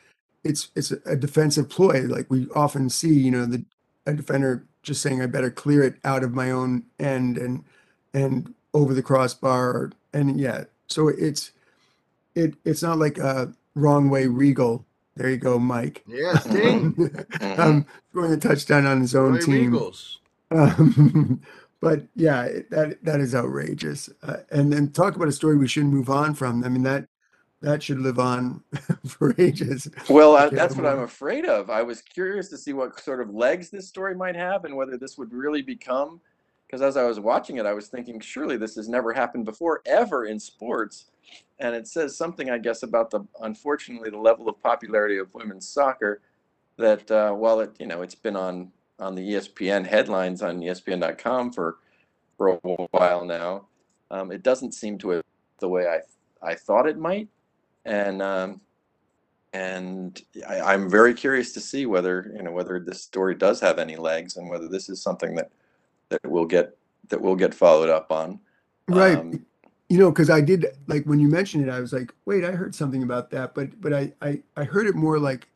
it's 0.45 0.69
it's 0.77 0.91
a 0.91 1.17
defensive 1.17 1.71
ploy. 1.71 2.03
Like 2.03 2.31
we 2.31 2.47
often 2.55 2.91
see, 2.91 3.15
you 3.15 3.31
know, 3.31 3.47
the 3.47 3.65
a 4.05 4.13
defender 4.13 4.67
just 4.83 5.01
saying, 5.01 5.23
"I 5.23 5.27
better 5.27 5.51
clear 5.51 5.83
it 5.83 5.95
out 6.05 6.23
of 6.23 6.35
my 6.35 6.51
own 6.51 6.83
end 7.01 7.39
and 7.39 7.65
and 8.13 8.53
over 8.75 8.93
the 8.93 9.03
crossbar." 9.03 9.93
And 10.13 10.39
yeah, 10.39 10.65
so 10.89 11.09
it's 11.09 11.53
it 12.35 12.57
it's 12.67 12.83
not 12.83 12.99
like 12.99 13.17
a 13.17 13.55
wrong 13.75 14.11
way 14.11 14.27
Riegels. 14.27 14.85
There 15.17 15.31
you 15.31 15.39
go, 15.39 15.59
Mike. 15.59 16.05
Ding. 16.45 16.93
Mhm. 16.97 17.59
um, 17.59 17.87
scoring 18.11 18.33
a 18.35 18.37
touchdown 18.37 18.85
on 18.85 19.01
his 19.01 19.15
own 19.15 19.37
Roy 19.37 19.41
team. 19.41 19.75
Eagles. 19.75 20.19
Um, 20.51 21.41
but 21.85 22.01
yeah, 22.17 22.49
that 22.71 23.05
that 23.05 23.21
is 23.21 23.35
outrageous. 23.35 24.09
Uh, 24.23 24.39
and 24.51 24.73
then 24.73 24.91
talk 24.91 25.17
about 25.17 25.29
a 25.29 25.33
story 25.33 25.59
we 25.59 25.69
shouldn't 25.69 25.93
move 25.93 26.09
on 26.09 26.35
from. 26.35 26.65
I 26.65 26.71
mean 26.71 26.83
that 26.85 27.07
that 27.61 27.83
should 27.83 27.99
live 27.99 28.19
on 28.19 28.63
for 29.07 29.35
ages. 29.39 29.91
Well, 30.09 30.35
Okay, 30.37 30.57
that's 30.57 30.77
what 30.77 30.87
I'm 30.87 31.01
afraid 31.01 31.45
of. 31.45 31.69
I 31.69 31.83
was 31.83 32.01
curious 32.01 32.49
to 32.49 32.59
see 32.59 32.73
what 32.73 32.99
sort 33.01 33.21
of 33.21 33.35
legs 33.35 33.69
this 33.69 33.87
story 33.87 34.15
might 34.15 34.35
have 34.35 34.65
and 34.65 34.75
whether 34.75 34.97
this 34.97 35.19
would 35.19 35.33
really 35.33 35.61
become. 35.61 36.21
Because 36.67 36.81
as 36.81 36.97
I 36.97 37.05
was 37.05 37.21
watching 37.21 37.59
it, 37.59 37.67
I 37.67 37.75
was 37.75 37.89
thinking, 37.89 38.19
surely 38.19 38.57
this 38.57 38.75
has 38.77 38.89
never 38.89 39.13
happened 39.13 39.45
before, 39.45 39.83
ever 39.85 40.25
in 40.25 40.41
sports. 40.41 41.11
And 41.59 41.75
it 41.75 41.87
says 41.87 42.17
something, 42.17 42.51
I 42.51 42.59
guess, 42.59 42.83
about 42.83 43.11
the 43.11 43.27
unfortunately 43.43 44.09
the 44.09 44.19
level 44.19 44.49
of 44.49 44.63
popularity 44.63 45.19
of 45.19 45.33
women's 45.35 45.69
soccer. 45.69 46.23
That 46.79 47.11
uh, 47.11 47.33
while 47.33 47.61
it 47.61 47.77
you 47.79 47.87
know 47.87 48.01
it's 48.01 48.15
been 48.15 48.37
on 48.37 48.73
on 48.99 49.15
the 49.15 49.23
ESPN 49.23 49.87
headlines 49.87 50.43
on 50.43 50.61
ESPN.com 50.61 51.53
for 51.53 51.79
for 52.37 52.49
a 52.49 52.57
while 52.91 53.25
now, 53.25 53.67
um, 54.11 54.33
it 54.33 54.43
doesn't 54.43 54.73
seem 54.73 54.99
to 54.99 55.11
have 55.11 55.25
the 55.61 55.69
way 55.69 55.87
I 55.87 56.01
I 56.43 56.55
thought 56.55 56.89
it 56.89 56.99
might. 56.99 57.29
And 57.85 58.23
um, 58.23 58.61
and 59.53 60.21
I, 60.49 60.61
I'm 60.61 60.91
very 60.91 61.15
curious 61.15 61.53
to 61.53 61.61
see 61.61 61.87
whether 61.87 62.33
you 62.37 62.43
know 62.43 62.53
whether 62.53 62.81
this 62.81 63.03
story 63.03 63.35
does 63.35 63.61
have 63.61 63.79
any 63.79 63.97
legs 63.97 64.37
and 64.37 64.51
whether 64.51 64.69
this 64.69 64.89
is 64.89 65.01
something 65.01 65.35
that 65.37 65.51
that 66.09 66.27
will 66.29 66.47
get 66.47 66.77
that 67.09 67.21
will 67.21 67.37
get 67.37 67.55
followed 67.55 67.89
up 67.89 68.11
on. 68.11 68.41
Right. 68.89 69.17
Um, 69.17 69.47
you 69.89 69.99
know, 69.99 70.11
because 70.11 70.31
I 70.31 70.41
did 70.41 70.67
like 70.87 71.05
when 71.05 71.21
you 71.21 71.29
mentioned 71.29 71.69
it, 71.69 71.71
I 71.71 71.81
was 71.81 71.93
like, 71.93 72.13
wait, 72.25 72.45
I 72.45 72.51
heard 72.51 72.75
something 72.75 73.03
about 73.03 73.31
that, 73.31 73.55
but 73.55 73.81
but 73.81 73.93
I 73.93 74.13
I 74.21 74.43
I 74.57 74.65
heard 74.65 74.87
it 74.87 74.95
more 74.95 75.19
like 75.19 75.49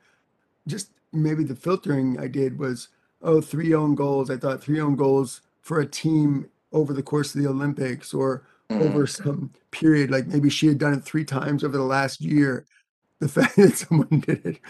just 0.67 0.91
maybe 1.13 1.43
the 1.43 1.57
filtering 1.57 2.21
I 2.21 2.29
did 2.29 2.59
was 2.59 2.89
oh 3.23 3.41
three 3.41 3.75
own 3.75 3.95
goals. 3.95 4.31
I 4.31 4.37
thought 4.37 4.63
three 4.63 4.81
own 4.81 4.97
goals 4.97 5.43
for 5.61 5.81
a 5.81 5.87
team 5.87 6.49
over 6.73 6.93
the 6.93 7.03
course 7.03 7.35
of 7.35 7.43
the 7.43 7.49
Olympics 7.49 8.13
or 8.13 8.43
mhm. 8.71 8.81
over 8.83 9.07
some 9.07 9.53
period. 9.71 10.11
Like 10.11 10.27
maybe 10.27 10.51
she 10.51 10.67
had 10.67 10.79
done 10.79 10.95
it 10.95 11.05
three 11.05 11.25
times 11.25 11.65
over 11.65 11.77
the 11.77 11.85
last 11.85 12.21
year. 12.21 12.65
The 13.21 13.29
fact 13.29 13.57
that 13.57 13.77
someone 13.77 14.21
did 14.21 14.45
it 14.45 14.61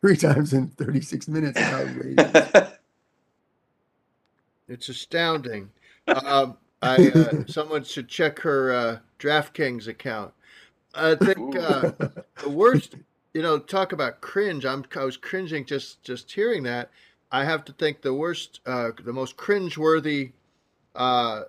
three 0.00 0.16
times 0.16 0.52
in 0.52 0.68
36 0.68 1.28
minutes 1.28 1.58
is 1.58 1.66
outrageous. 1.66 2.70
It's 4.66 4.88
astounding. 4.88 5.70
Um, 6.08 6.56
I 6.80 7.08
uh, 7.08 7.44
someone 7.46 7.84
should 7.84 8.08
check 8.08 8.38
her 8.40 8.72
uh, 8.72 8.98
DraftKings 9.18 9.88
account. 9.88 10.32
I 10.94 11.16
think 11.16 11.56
uh, 11.56 11.92
the 12.42 12.48
worst, 12.48 12.94
you 13.34 13.42
know, 13.42 13.58
talk 13.58 13.92
about 13.92 14.20
cringe. 14.20 14.64
I'm 14.64 14.84
I 14.96 15.04
was 15.04 15.16
cringing 15.16 15.66
just 15.66 16.02
just 16.02 16.30
hearing 16.32 16.62
that. 16.64 16.90
I 17.34 17.42
have 17.42 17.64
to 17.64 17.72
think 17.72 18.02
the 18.02 18.14
worst, 18.14 18.60
uh, 18.64 18.92
the 19.02 19.12
most 19.12 19.36
cringeworthy 19.36 20.34
uh, 20.94 21.42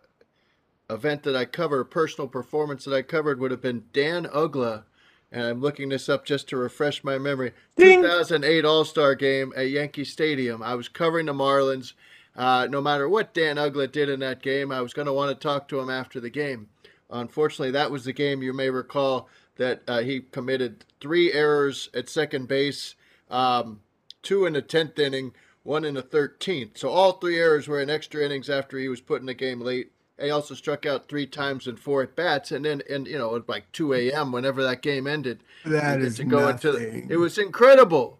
event 0.89 1.21
that 1.21 1.35
I 1.35 1.45
covered, 1.45 1.91
personal 1.91 2.27
performance 2.27 2.85
that 2.85 2.95
I 2.95 3.03
covered, 3.03 3.39
would 3.39 3.51
have 3.51 3.61
been 3.61 3.83
Dan 3.93 4.25
Uggla. 4.25 4.85
And 5.31 5.43
I'm 5.43 5.61
looking 5.61 5.89
this 5.89 6.09
up 6.09 6.25
just 6.25 6.49
to 6.49 6.57
refresh 6.57 7.03
my 7.03 7.19
memory. 7.19 7.51
Ding! 7.75 8.01
2008 8.01 8.65
All 8.65 8.83
Star 8.83 9.13
Game 9.13 9.53
at 9.55 9.69
Yankee 9.69 10.05
Stadium. 10.05 10.63
I 10.63 10.73
was 10.73 10.89
covering 10.89 11.27
the 11.27 11.33
Marlins. 11.33 11.93
Uh, 12.35 12.67
no 12.67 12.81
matter 12.81 13.07
what 13.07 13.35
Dan 13.35 13.57
Uggla 13.57 13.91
did 13.91 14.09
in 14.09 14.21
that 14.21 14.41
game, 14.41 14.71
I 14.71 14.81
was 14.81 14.91
going 14.91 15.05
to 15.05 15.13
want 15.13 15.39
to 15.39 15.47
talk 15.47 15.67
to 15.67 15.79
him 15.79 15.91
after 15.91 16.19
the 16.19 16.31
game. 16.31 16.67
Unfortunately, 17.11 17.69
that 17.69 17.91
was 17.91 18.05
the 18.05 18.13
game 18.13 18.41
you 18.41 18.53
may 18.53 18.71
recall 18.71 19.29
that 19.57 19.83
uh, 19.87 19.99
he 19.99 20.21
committed 20.21 20.83
three 20.99 21.31
errors 21.31 21.91
at 21.93 22.09
second 22.09 22.47
base, 22.47 22.95
um, 23.29 23.81
two 24.23 24.47
in 24.47 24.53
the 24.53 24.63
10th 24.63 24.97
inning, 24.97 25.31
one 25.65 25.83
in 25.83 25.95
the 25.95 26.03
13th. 26.03 26.77
So 26.77 26.89
all 26.89 27.13
three 27.13 27.39
errors 27.39 27.67
were 27.67 27.81
in 27.81 27.89
extra 27.89 28.23
innings 28.23 28.49
after 28.49 28.77
he 28.77 28.87
was 28.87 29.01
put 29.01 29.19
in 29.19 29.25
the 29.25 29.33
game 29.33 29.59
late. 29.59 29.91
He 30.21 30.29
also 30.29 30.53
struck 30.53 30.85
out 30.85 31.09
three 31.09 31.25
times 31.27 31.67
in 31.67 31.75
four 31.75 32.03
at 32.03 32.15
bats, 32.15 32.51
and 32.53 32.63
then, 32.63 32.81
and 32.89 33.05
you 33.05 33.17
know, 33.17 33.35
at 33.35 33.49
like 33.49 33.69
2 33.73 33.93
a.m. 33.95 34.31
whenever 34.31 34.63
that 34.63 34.81
game 34.81 35.07
ended, 35.07 35.39
That 35.65 35.99
he 35.99 36.05
is 36.05 36.17
get 36.17 36.23
to 36.23 36.29
go 36.29 36.47
into 36.47 36.71
nothing. 36.71 37.07
the, 37.07 37.13
it 37.15 37.17
was 37.17 37.37
incredible. 37.37 38.19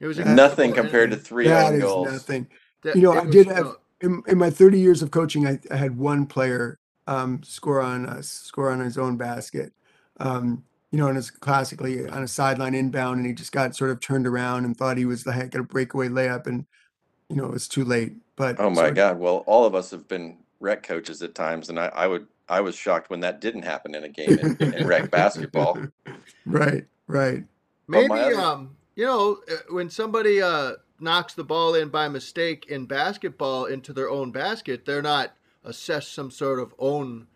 It 0.00 0.06
was 0.06 0.16
That- 0.16 0.28
Nothing 0.28 0.70
incredible. 0.70 0.90
compared 0.90 1.10
to 1.10 1.16
three 1.18 1.48
That 1.48 1.66
own 1.66 1.74
is 1.74 1.82
goals. 1.82 2.12
nothing. 2.12 2.46
that- 2.82 2.96
You 2.96 3.02
know, 3.02 3.12
I 3.12 3.24
was, 3.24 3.34
did 3.34 3.48
have 3.48 3.76
in, 4.00 4.22
in 4.28 4.38
my 4.38 4.48
30 4.48 4.78
years 4.78 5.02
of 5.02 5.10
coaching, 5.10 5.46
I, 5.46 5.58
I 5.70 5.76
had 5.76 5.98
one 5.98 6.24
player 6.24 6.78
um, 7.08 7.42
score 7.42 7.80
on 7.82 8.06
us, 8.06 8.28
score 8.28 8.70
on 8.70 8.78
his 8.80 8.96
own 8.96 9.16
basket. 9.16 9.72
Um, 10.20 10.64
you 10.90 10.98
know, 10.98 11.08
and 11.08 11.18
it's 11.18 11.30
classically 11.30 12.06
on 12.08 12.22
a 12.22 12.28
sideline 12.28 12.74
inbound, 12.74 13.18
and 13.18 13.26
he 13.26 13.32
just 13.32 13.52
got 13.52 13.76
sort 13.76 13.90
of 13.90 14.00
turned 14.00 14.26
around 14.26 14.64
and 14.64 14.76
thought 14.76 14.96
he 14.96 15.04
was 15.04 15.24
the 15.24 15.32
heck 15.32 15.54
of 15.54 15.60
a 15.60 15.64
breakaway 15.64 16.08
layup, 16.08 16.46
and 16.46 16.64
you 17.28 17.36
know, 17.36 17.44
it 17.44 17.52
was 17.52 17.68
too 17.68 17.84
late. 17.84 18.14
But 18.36 18.58
Oh 18.58 18.70
my 18.70 18.86
it- 18.86 18.94
God. 18.94 19.18
Well, 19.18 19.44
all 19.46 19.64
of 19.66 19.74
us 19.74 19.90
have 19.90 20.08
been 20.08 20.38
rec 20.60 20.82
coaches 20.82 21.22
at 21.22 21.34
times, 21.34 21.68
and 21.68 21.78
I, 21.78 21.86
I 21.88 22.06
would 22.06 22.26
I 22.48 22.60
was 22.60 22.74
shocked 22.74 23.10
when 23.10 23.20
that 23.20 23.40
didn't 23.40 23.62
happen 23.62 23.94
in 23.94 24.04
a 24.04 24.08
game 24.08 24.38
in, 24.38 24.72
in 24.74 24.86
rec 24.86 25.10
basketball. 25.10 25.78
Right, 26.46 26.86
right. 27.06 27.44
Maybe 27.86 28.10
other- 28.12 28.40
um, 28.40 28.76
you 28.96 29.04
know, 29.04 29.38
uh, 29.50 29.56
when 29.70 29.90
somebody 29.90 30.40
uh 30.40 30.72
knocks 31.00 31.34
the 31.34 31.44
ball 31.44 31.74
in 31.74 31.88
by 31.90 32.08
mistake 32.08 32.66
in 32.68 32.86
basketball 32.86 33.66
into 33.66 33.92
their 33.92 34.08
own 34.10 34.32
basket, 34.32 34.84
they're 34.84 35.02
not 35.02 35.32
assessed 35.64 36.12
some 36.14 36.30
sort 36.30 36.58
of 36.58 36.74
own 36.78 37.26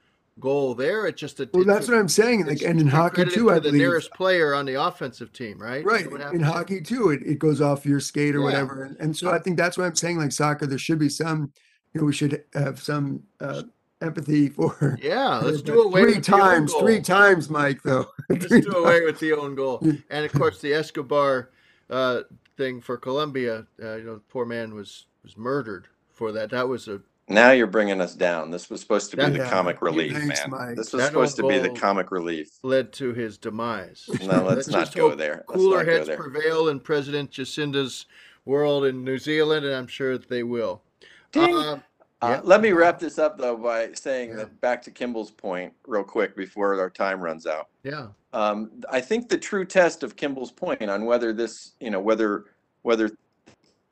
goal 0.40 0.74
there. 0.74 1.06
It's 1.06 1.20
just 1.20 1.40
a 1.40 1.48
Well, 1.52 1.64
that's 1.64 1.88
what 1.88 1.98
I'm 1.98 2.08
saying. 2.08 2.46
Like, 2.46 2.62
and 2.62 2.80
in 2.80 2.86
hockey 2.88 3.24
too, 3.26 3.50
I 3.50 3.54
the 3.54 3.60
believe. 3.62 3.80
nearest 3.80 4.12
player 4.12 4.54
on 4.54 4.66
the 4.66 4.74
offensive 4.82 5.32
team, 5.32 5.60
right? 5.60 5.84
Right. 5.84 6.06
Is 6.06 6.10
that 6.10 6.12
what 6.12 6.34
In 6.34 6.40
hockey 6.40 6.80
too, 6.80 7.10
it, 7.10 7.22
it 7.24 7.38
goes 7.38 7.60
off 7.60 7.84
your 7.86 8.00
skate 8.00 8.34
or 8.34 8.38
Yeah. 8.38 8.44
whatever. 8.44 8.84
And, 8.84 8.96
and 8.98 9.16
so 9.16 9.30
I 9.30 9.38
think 9.38 9.56
that's 9.56 9.76
why 9.78 9.86
I'm 9.86 9.94
saying 9.94 10.18
like 10.18 10.32
soccer, 10.32 10.66
there 10.66 10.78
should 10.78 10.98
be 10.98 11.08
some, 11.08 11.52
you 11.92 12.00
know, 12.00 12.06
we 12.06 12.12
should 12.12 12.44
have 12.54 12.80
some 12.82 13.22
uh, 13.40 13.62
empathy 14.00 14.48
for 14.48 14.98
Yeah, 15.02 15.38
let's 15.38 15.62
do 15.62 15.74
the 15.74 15.80
away 15.80 16.02
three 16.02 16.14
with 16.16 16.24
the 16.24 16.32
times, 16.32 16.74
three 16.74 17.00
times, 17.00 17.50
Mike, 17.50 17.82
though. 17.82 18.06
Let's 18.28 18.48
do 18.48 18.70
away 18.72 19.02
with 19.02 19.18
the 19.20 19.32
own 19.34 19.54
goal. 19.54 19.86
And 20.10 20.24
of 20.24 20.32
course, 20.32 20.60
the 20.60 20.72
Escobar 20.72 21.50
uh, 21.90 22.22
thing 22.56 22.80
for 22.80 22.96
Colombia. 22.96 23.66
Uh, 23.82 23.96
you 23.96 24.04
know, 24.04 24.14
the 24.14 24.20
poor 24.28 24.46
man 24.46 24.74
was 24.74 25.06
was 25.22 25.36
murdered 25.36 25.88
for 26.10 26.32
that. 26.32 26.50
That 26.50 26.66
was 26.68 26.88
a 26.88 27.00
Now 27.28 27.52
you're 27.52 27.66
bringing 27.68 28.00
us 28.00 28.14
down. 28.14 28.50
This 28.50 28.68
was 28.68 28.80
supposed 28.80 29.10
to 29.12 29.16
be 29.16 29.22
That- 29.22 29.32
the 29.32 29.44
comic 29.48 29.80
relief, 29.80 30.12
Thanks, 30.16 30.40
man. 30.40 30.50
Mike. 30.50 30.76
This 30.76 30.92
was 30.92 31.02
That 31.02 31.08
supposed 31.08 31.36
to 31.36 31.46
be 31.46 31.58
the 31.58 31.70
comic 31.70 32.10
relief. 32.10 32.50
led 32.62 32.92
to 32.94 33.12
his 33.12 33.38
demise. 33.38 34.08
No, 34.22 34.42
let's, 34.44 34.68
not 34.68 34.80
just 34.86 34.94
go 34.96 35.10
hope 35.10 35.18
there. 35.18 35.44
Let's 35.48 35.60
Cooler 35.60 35.78
not 35.78 35.86
go 35.86 35.92
heads 35.92 36.06
there. 36.08 36.16
prevail 36.16 36.68
in 36.68 36.80
President 36.80 37.30
Jacinda's 37.30 38.06
world 38.44 38.84
in 38.84 39.04
New 39.04 39.18
Zealand, 39.18 39.64
and 39.64 39.74
I'm 39.74 39.86
sure 39.86 40.18
that 40.18 40.28
they 40.28 40.42
will. 40.42 40.82
Ding. 41.30 41.54
Um, 41.54 41.82
Uh, 42.20 42.28
yeah. 42.28 42.40
let 42.44 42.60
me 42.60 42.70
wrap 42.70 43.00
this 43.00 43.18
up 43.18 43.36
though 43.36 43.56
by 43.56 43.90
saying 43.94 44.30
Yeah. 44.30 44.36
that 44.36 44.60
back 44.60 44.80
to 44.82 44.90
Kimball's 44.92 45.30
point, 45.32 45.72
real 45.88 46.04
quick, 46.04 46.36
before 46.36 46.78
our 46.78 46.90
time 46.90 47.20
runs 47.20 47.46
out. 47.48 47.66
yeah, 47.82 48.08
Um, 48.32 48.70
I 48.90 49.00
think 49.00 49.28
the 49.28 49.38
true 49.38 49.64
test 49.64 50.02
of 50.04 50.14
Kimball's 50.16 50.52
point 50.52 50.88
on 50.88 51.04
whether 51.04 51.32
this, 51.32 51.72
you 51.80 51.90
know, 51.90 52.00
whether 52.00 52.44
whether 52.82 53.08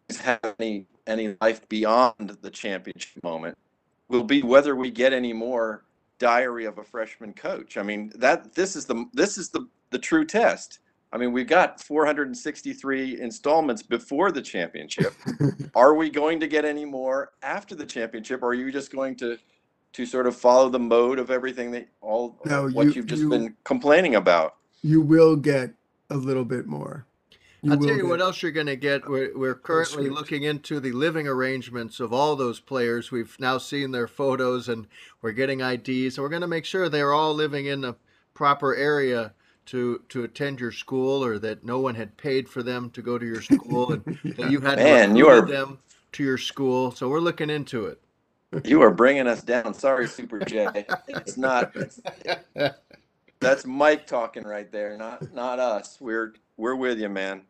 things 0.09 0.21
have 0.21 0.55
any 0.61 0.87
any 1.07 1.37
life 1.41 1.69
beyond 1.69 2.37
the 2.43 2.51
championship 2.51 3.23
moment 3.23 3.57
will 4.09 4.25
be 4.25 4.43
whether 4.43 4.75
we 4.77 4.91
get 4.91 5.13
any 5.13 5.33
more 5.33 5.85
diary 6.19 6.65
of 6.67 6.79
a 6.79 6.85
freshman 6.85 7.33
coach. 7.33 7.77
I 7.77 7.83
mean, 7.83 8.13
that 8.17 8.55
this 8.55 8.77
is 8.77 8.87
the 8.87 9.07
this 9.13 9.39
is 9.39 9.49
the 9.51 9.67
the 9.91 9.99
true 9.99 10.25
test. 10.25 10.81
I 11.13 11.19
mean, 11.19 11.33
we've 11.33 11.49
got 11.49 11.81
463 11.83 13.21
installments 13.21 13.83
before 13.83 14.31
the 14.31 14.41
championship. 14.41 15.13
Are 15.75 15.95
we 15.95 16.09
going 16.09 16.39
to 16.39 16.47
get 16.47 16.65
any 16.65 16.85
more 16.85 17.33
after 17.43 17.75
the 17.75 17.85
championship? 17.87 18.43
Or 18.45 18.49
are 18.51 18.55
you 18.55 18.71
just 18.71 18.93
going 18.93 19.17
to 19.17 19.37
to 19.93 20.07
sort 20.07 20.29
of 20.29 20.37
follow 20.37 20.69
the 20.69 20.79
mode 20.79 21.19
of 21.19 21.33
everything 21.33 21.73
that 21.73 21.89
all 22.01 22.39
No, 22.47 22.69
what 22.69 22.87
you- 22.87 22.93
you've 22.93 23.07
just 23.07 23.23
you- 23.23 23.29
been 23.29 23.57
complaining 23.65 24.15
about? 24.15 24.55
you 24.83 25.01
will 25.01 25.35
get 25.37 25.73
a 26.11 26.17
little 26.17 26.45
bit 26.45 26.67
more. 26.67 27.07
I'll 27.69 27.77
tell 27.79 27.89
you 27.89 27.97
get- 27.97 28.07
what 28.07 28.21
else 28.21 28.43
you're 28.43 28.53
going 28.53 28.67
to 28.67 28.77
get. 28.77 29.09
We're, 29.09 29.37
we're 29.37 29.55
currently 29.55 30.05
sweet. 30.07 30.13
looking 30.13 30.43
into 30.45 30.81
the 30.81 30.93
living 30.93 31.27
arrangements 31.29 32.01
of 32.01 32.13
all 32.13 32.37
those 32.37 32.61
players. 32.61 33.11
We've 33.11 33.37
now 33.39 33.59
seen 33.59 33.91
their 33.91 34.09
photos, 34.09 34.69
and 34.69 34.87
we're 35.23 35.33
getting 35.33 35.61
IDs, 35.61 36.17
and 36.17 36.23
we're 36.23 36.29
going 36.31 36.41
to 36.43 36.47
make 36.49 36.65
sure 36.65 36.89
they're 36.89 37.13
all 37.13 37.35
living 37.35 37.67
in 37.67 37.81
the 37.81 37.95
proper 38.35 38.75
area 38.75 39.33
to 39.67 40.03
to 40.09 40.25
attend 40.25 40.59
your 40.61 40.73
school, 40.73 41.23
or 41.25 41.39
that 41.39 41.65
no 41.65 41.79
one 41.81 41.95
had 41.95 42.17
paid 42.17 42.49
for 42.49 42.63
them 42.63 42.91
to 42.91 43.03
go 43.03 43.19
to 43.19 43.27
your 43.27 43.43
school, 43.43 43.93
and 43.93 44.03
that 44.37 44.51
you 44.51 44.61
had 44.61 44.79
Man, 44.79 45.15
you 45.17 45.29
recruited 45.31 45.55
are- 45.55 45.67
them 45.67 45.79
to 46.13 46.25
your 46.25 46.39
school. 46.39 46.91
So 46.93 47.09
we're 47.09 47.21
looking 47.21 47.51
into 47.51 47.87
it. 47.87 48.01
You 48.65 48.81
are 48.83 48.91
bringing 48.91 49.29
us 49.29 49.43
down. 49.43 49.75
Sorry, 49.75 50.09
Super 50.09 50.41
J. 50.41 50.85
It's 51.09 51.37
not. 51.37 51.73
That's 53.41 53.65
Mike 53.65 54.07
talking 54.07 54.43
right 54.45 54.71
there, 54.73 54.97
not 54.97 55.33
not 55.33 55.59
us. 55.59 55.99
We're 56.01 56.35
we're 56.57 56.75
with 56.75 56.99
you, 56.99 57.09
man. 57.09 57.43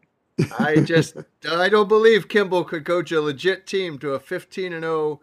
I 0.59 0.77
just 0.77 1.17
I 1.51 1.69
don't 1.69 1.89
believe 1.89 2.29
Kimball 2.29 2.65
could 2.65 2.85
coach 2.85 3.13
a 3.13 3.21
legit 3.21 3.67
team 3.67 3.99
to 4.01 4.13
a 4.15 4.21
15 4.21 4.73
and 4.73 4.83
0 4.85 5.21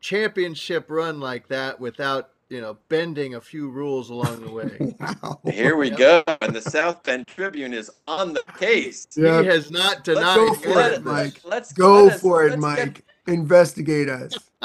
championship 0.00 0.86
run 0.90 1.20
like 1.20 1.48
that 1.48 1.78
without, 1.80 2.30
you 2.48 2.60
know, 2.60 2.78
bending 2.88 3.34
a 3.34 3.40
few 3.40 3.68
rules 3.70 4.10
along 4.10 4.44
the 4.44 4.50
way. 4.50 4.94
Wow. 5.22 5.40
Here 5.50 5.76
we 5.76 5.90
go, 5.90 6.22
and 6.40 6.54
the 6.54 6.60
South 6.60 7.02
Bend 7.02 7.26
Tribune 7.26 7.72
is 7.74 7.90
on 8.06 8.32
the 8.34 8.42
case. 8.58 9.06
Yeah. 9.16 9.40
He 9.42 9.48
has 9.48 9.70
not 9.70 10.04
denied. 10.04 10.36
Let's 10.36 10.36
go 10.36 10.54
for 10.72 10.80
it. 10.80 11.04
Mike. 11.04 11.40
Let's 11.44 11.72
Go 11.72 12.04
let 12.04 12.14
us- 12.14 12.20
for 12.20 12.46
it, 12.46 12.58
let's 12.58 12.76
get- 12.76 12.86
Mike. 12.86 13.04
Investigate 13.26 14.08
us. 14.08 14.34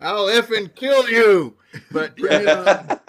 I'll 0.00 0.26
effing 0.26 0.74
kill 0.74 1.08
you. 1.08 1.56
But 1.90 2.14
yeah. 2.18 2.98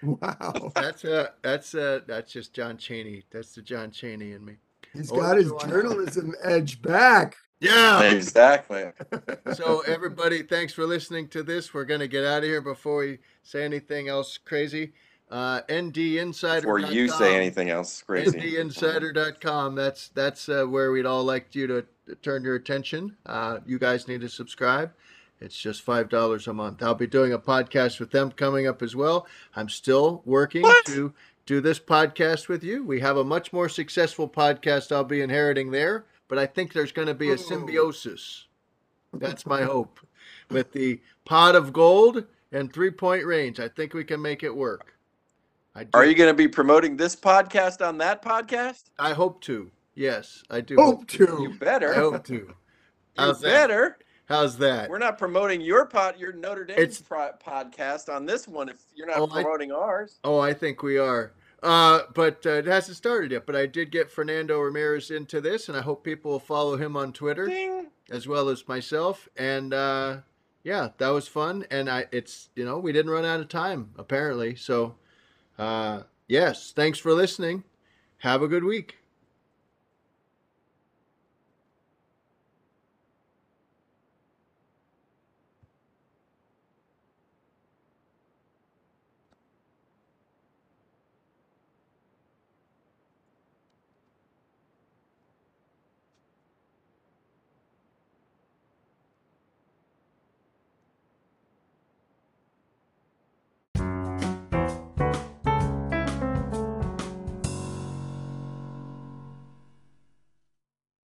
Wow. 0.00 0.70
that's 0.76 1.04
uh 1.04 1.26
that's 1.42 1.74
uh 1.74 1.98
that's 2.06 2.32
just 2.32 2.54
John 2.54 2.76
Chaney. 2.78 3.24
That's 3.32 3.56
the 3.56 3.62
John 3.62 3.90
Chaney 3.90 4.30
in 4.30 4.44
me. 4.44 4.54
He's 4.94 5.10
Or 5.10 5.20
got 5.20 5.36
his 5.36 5.52
journalism 5.66 6.34
edge 6.42 6.80
back. 6.82 7.36
Yeah. 7.60 8.02
exactly. 8.02 8.84
So 9.54 9.80
everybody, 9.86 10.42
thanks 10.42 10.72
for 10.72 10.84
listening 10.86 11.28
to 11.28 11.42
this. 11.42 11.72
We're 11.74 11.84
gonna 11.86 12.06
get 12.06 12.24
out 12.24 12.38
of 12.38 12.44
here 12.44 12.60
before 12.60 12.98
we 12.98 13.18
say 13.42 13.64
anything 13.64 14.08
else 14.08 14.38
crazy. 14.38 14.92
Uh, 15.30 15.60
ND 15.70 15.98
Insider. 16.18 16.60
Before 16.62 16.78
you 16.80 17.08
say 17.08 17.34
anything 17.36 17.68
else 17.70 18.02
crazy. 18.02 18.38
ndinsider.com 18.38 19.74
that's 19.74 20.08
that's 20.10 20.48
uh, 20.48 20.64
where 20.64 20.90
we'd 20.92 21.06
all 21.06 21.24
like 21.24 21.54
you 21.54 21.66
to, 21.66 21.84
to 22.06 22.14
turn 22.16 22.42
your 22.44 22.54
attention 22.54 23.16
uh, 23.26 23.58
you 23.66 23.78
guys 23.78 24.08
need 24.08 24.20
to 24.22 24.28
subscribe 24.28 24.90
it's 25.40 25.58
just 25.58 25.82
five 25.82 26.08
dollars 26.08 26.46
a 26.48 26.52
month 26.52 26.82
i'll 26.82 26.94
be 26.94 27.06
doing 27.06 27.32
a 27.34 27.38
podcast 27.38 28.00
with 28.00 28.10
them 28.10 28.30
coming 28.32 28.66
up 28.66 28.82
as 28.82 28.96
well 28.96 29.26
i'm 29.54 29.68
still 29.68 30.22
working 30.24 30.62
What? 30.62 30.84
to 30.86 31.12
do 31.48 31.62
this 31.62 31.80
podcast 31.80 32.46
with 32.46 32.62
you 32.62 32.84
we 32.84 33.00
have 33.00 33.16
a 33.16 33.24
much 33.24 33.54
more 33.54 33.70
successful 33.70 34.28
podcast 34.28 34.92
i'll 34.92 35.02
be 35.02 35.22
inheriting 35.22 35.70
there 35.70 36.04
but 36.28 36.38
i 36.38 36.44
think 36.44 36.74
there's 36.74 36.92
going 36.92 37.08
to 37.08 37.14
be 37.14 37.30
a 37.30 37.38
symbiosis 37.38 38.46
that's 39.14 39.46
my 39.46 39.62
hope 39.62 39.98
with 40.50 40.70
the 40.72 41.00
pot 41.24 41.56
of 41.56 41.72
gold 41.72 42.22
and 42.52 42.70
three 42.70 42.90
point 42.90 43.24
range 43.24 43.58
i 43.60 43.66
think 43.66 43.94
we 43.94 44.04
can 44.04 44.20
make 44.20 44.42
it 44.42 44.54
work 44.54 44.94
I 45.74 45.84
do, 45.84 45.90
Are 45.94 46.04
you 46.04 46.14
going 46.14 46.28
to 46.30 46.34
be 46.34 46.48
promoting 46.48 46.96
this 46.98 47.16
podcast 47.16 47.86
on 47.86 47.96
that 47.98 48.20
podcast? 48.22 48.90
i 48.98 49.14
hope 49.14 49.40
to 49.42 49.70
yes 49.94 50.42
i 50.50 50.60
do 50.60 50.76
Hope 50.76 51.06
to 51.08 51.38
You 51.40 51.54
better. 51.58 51.92
I 51.94 51.96
hope 51.96 52.24
to. 52.24 52.34
you 52.34 52.54
How's 53.16 53.40
that? 53.40 53.48
better. 53.48 53.98
How's 54.26 54.58
that? 54.58 54.90
We're 54.90 54.98
not 54.98 55.16
promoting 55.16 55.62
your 55.62 55.86
pod, 55.86 56.16
your 56.18 56.34
Notre 56.34 56.66
Dame 56.66 56.76
It's- 56.78 57.00
pro- 57.00 57.30
podcast 57.42 58.14
on 58.14 58.26
this 58.26 58.46
one. 58.46 58.68
If 58.68 58.76
you're 58.94 59.06
not 59.06 59.16
Oh, 59.18 59.28
I- 59.32 59.42
promoting 59.42 59.72
ours, 59.72 60.18
Oh, 60.22 60.38
I 60.38 60.52
think 60.52 60.82
we 60.82 60.98
are. 60.98 61.32
Uh, 61.62 62.02
but 62.14 62.46
uh, 62.46 62.50
it 62.50 62.66
hasn't 62.66 62.96
started 62.96 63.32
yet. 63.32 63.46
But 63.46 63.56
I 63.56 63.66
did 63.66 63.90
get 63.90 64.10
Fernando 64.10 64.60
Ramirez 64.60 65.10
into 65.10 65.40
this, 65.40 65.68
and 65.68 65.76
I 65.76 65.82
hope 65.82 66.04
people 66.04 66.32
will 66.32 66.38
follow 66.38 66.76
him 66.76 66.96
on 66.96 67.12
Twitter 67.12 67.46
ding. 67.46 67.88
as 68.10 68.28
well 68.28 68.48
as 68.48 68.68
myself. 68.68 69.28
And 69.36 69.74
uh, 69.74 70.18
yeah, 70.62 70.90
that 70.98 71.08
was 71.08 71.26
fun. 71.26 71.66
And 71.70 71.90
I, 71.90 72.06
it's 72.12 72.50
you 72.54 72.64
know, 72.64 72.78
we 72.78 72.92
didn't 72.92 73.10
run 73.10 73.24
out 73.24 73.40
of 73.40 73.48
time 73.48 73.90
apparently. 73.98 74.54
So 74.54 74.94
uh, 75.58 76.02
yes, 76.28 76.72
thanks 76.72 76.98
for 76.98 77.12
listening. 77.12 77.64
Have 78.18 78.42
a 78.42 78.48
good 78.48 78.64
week. 78.64 78.97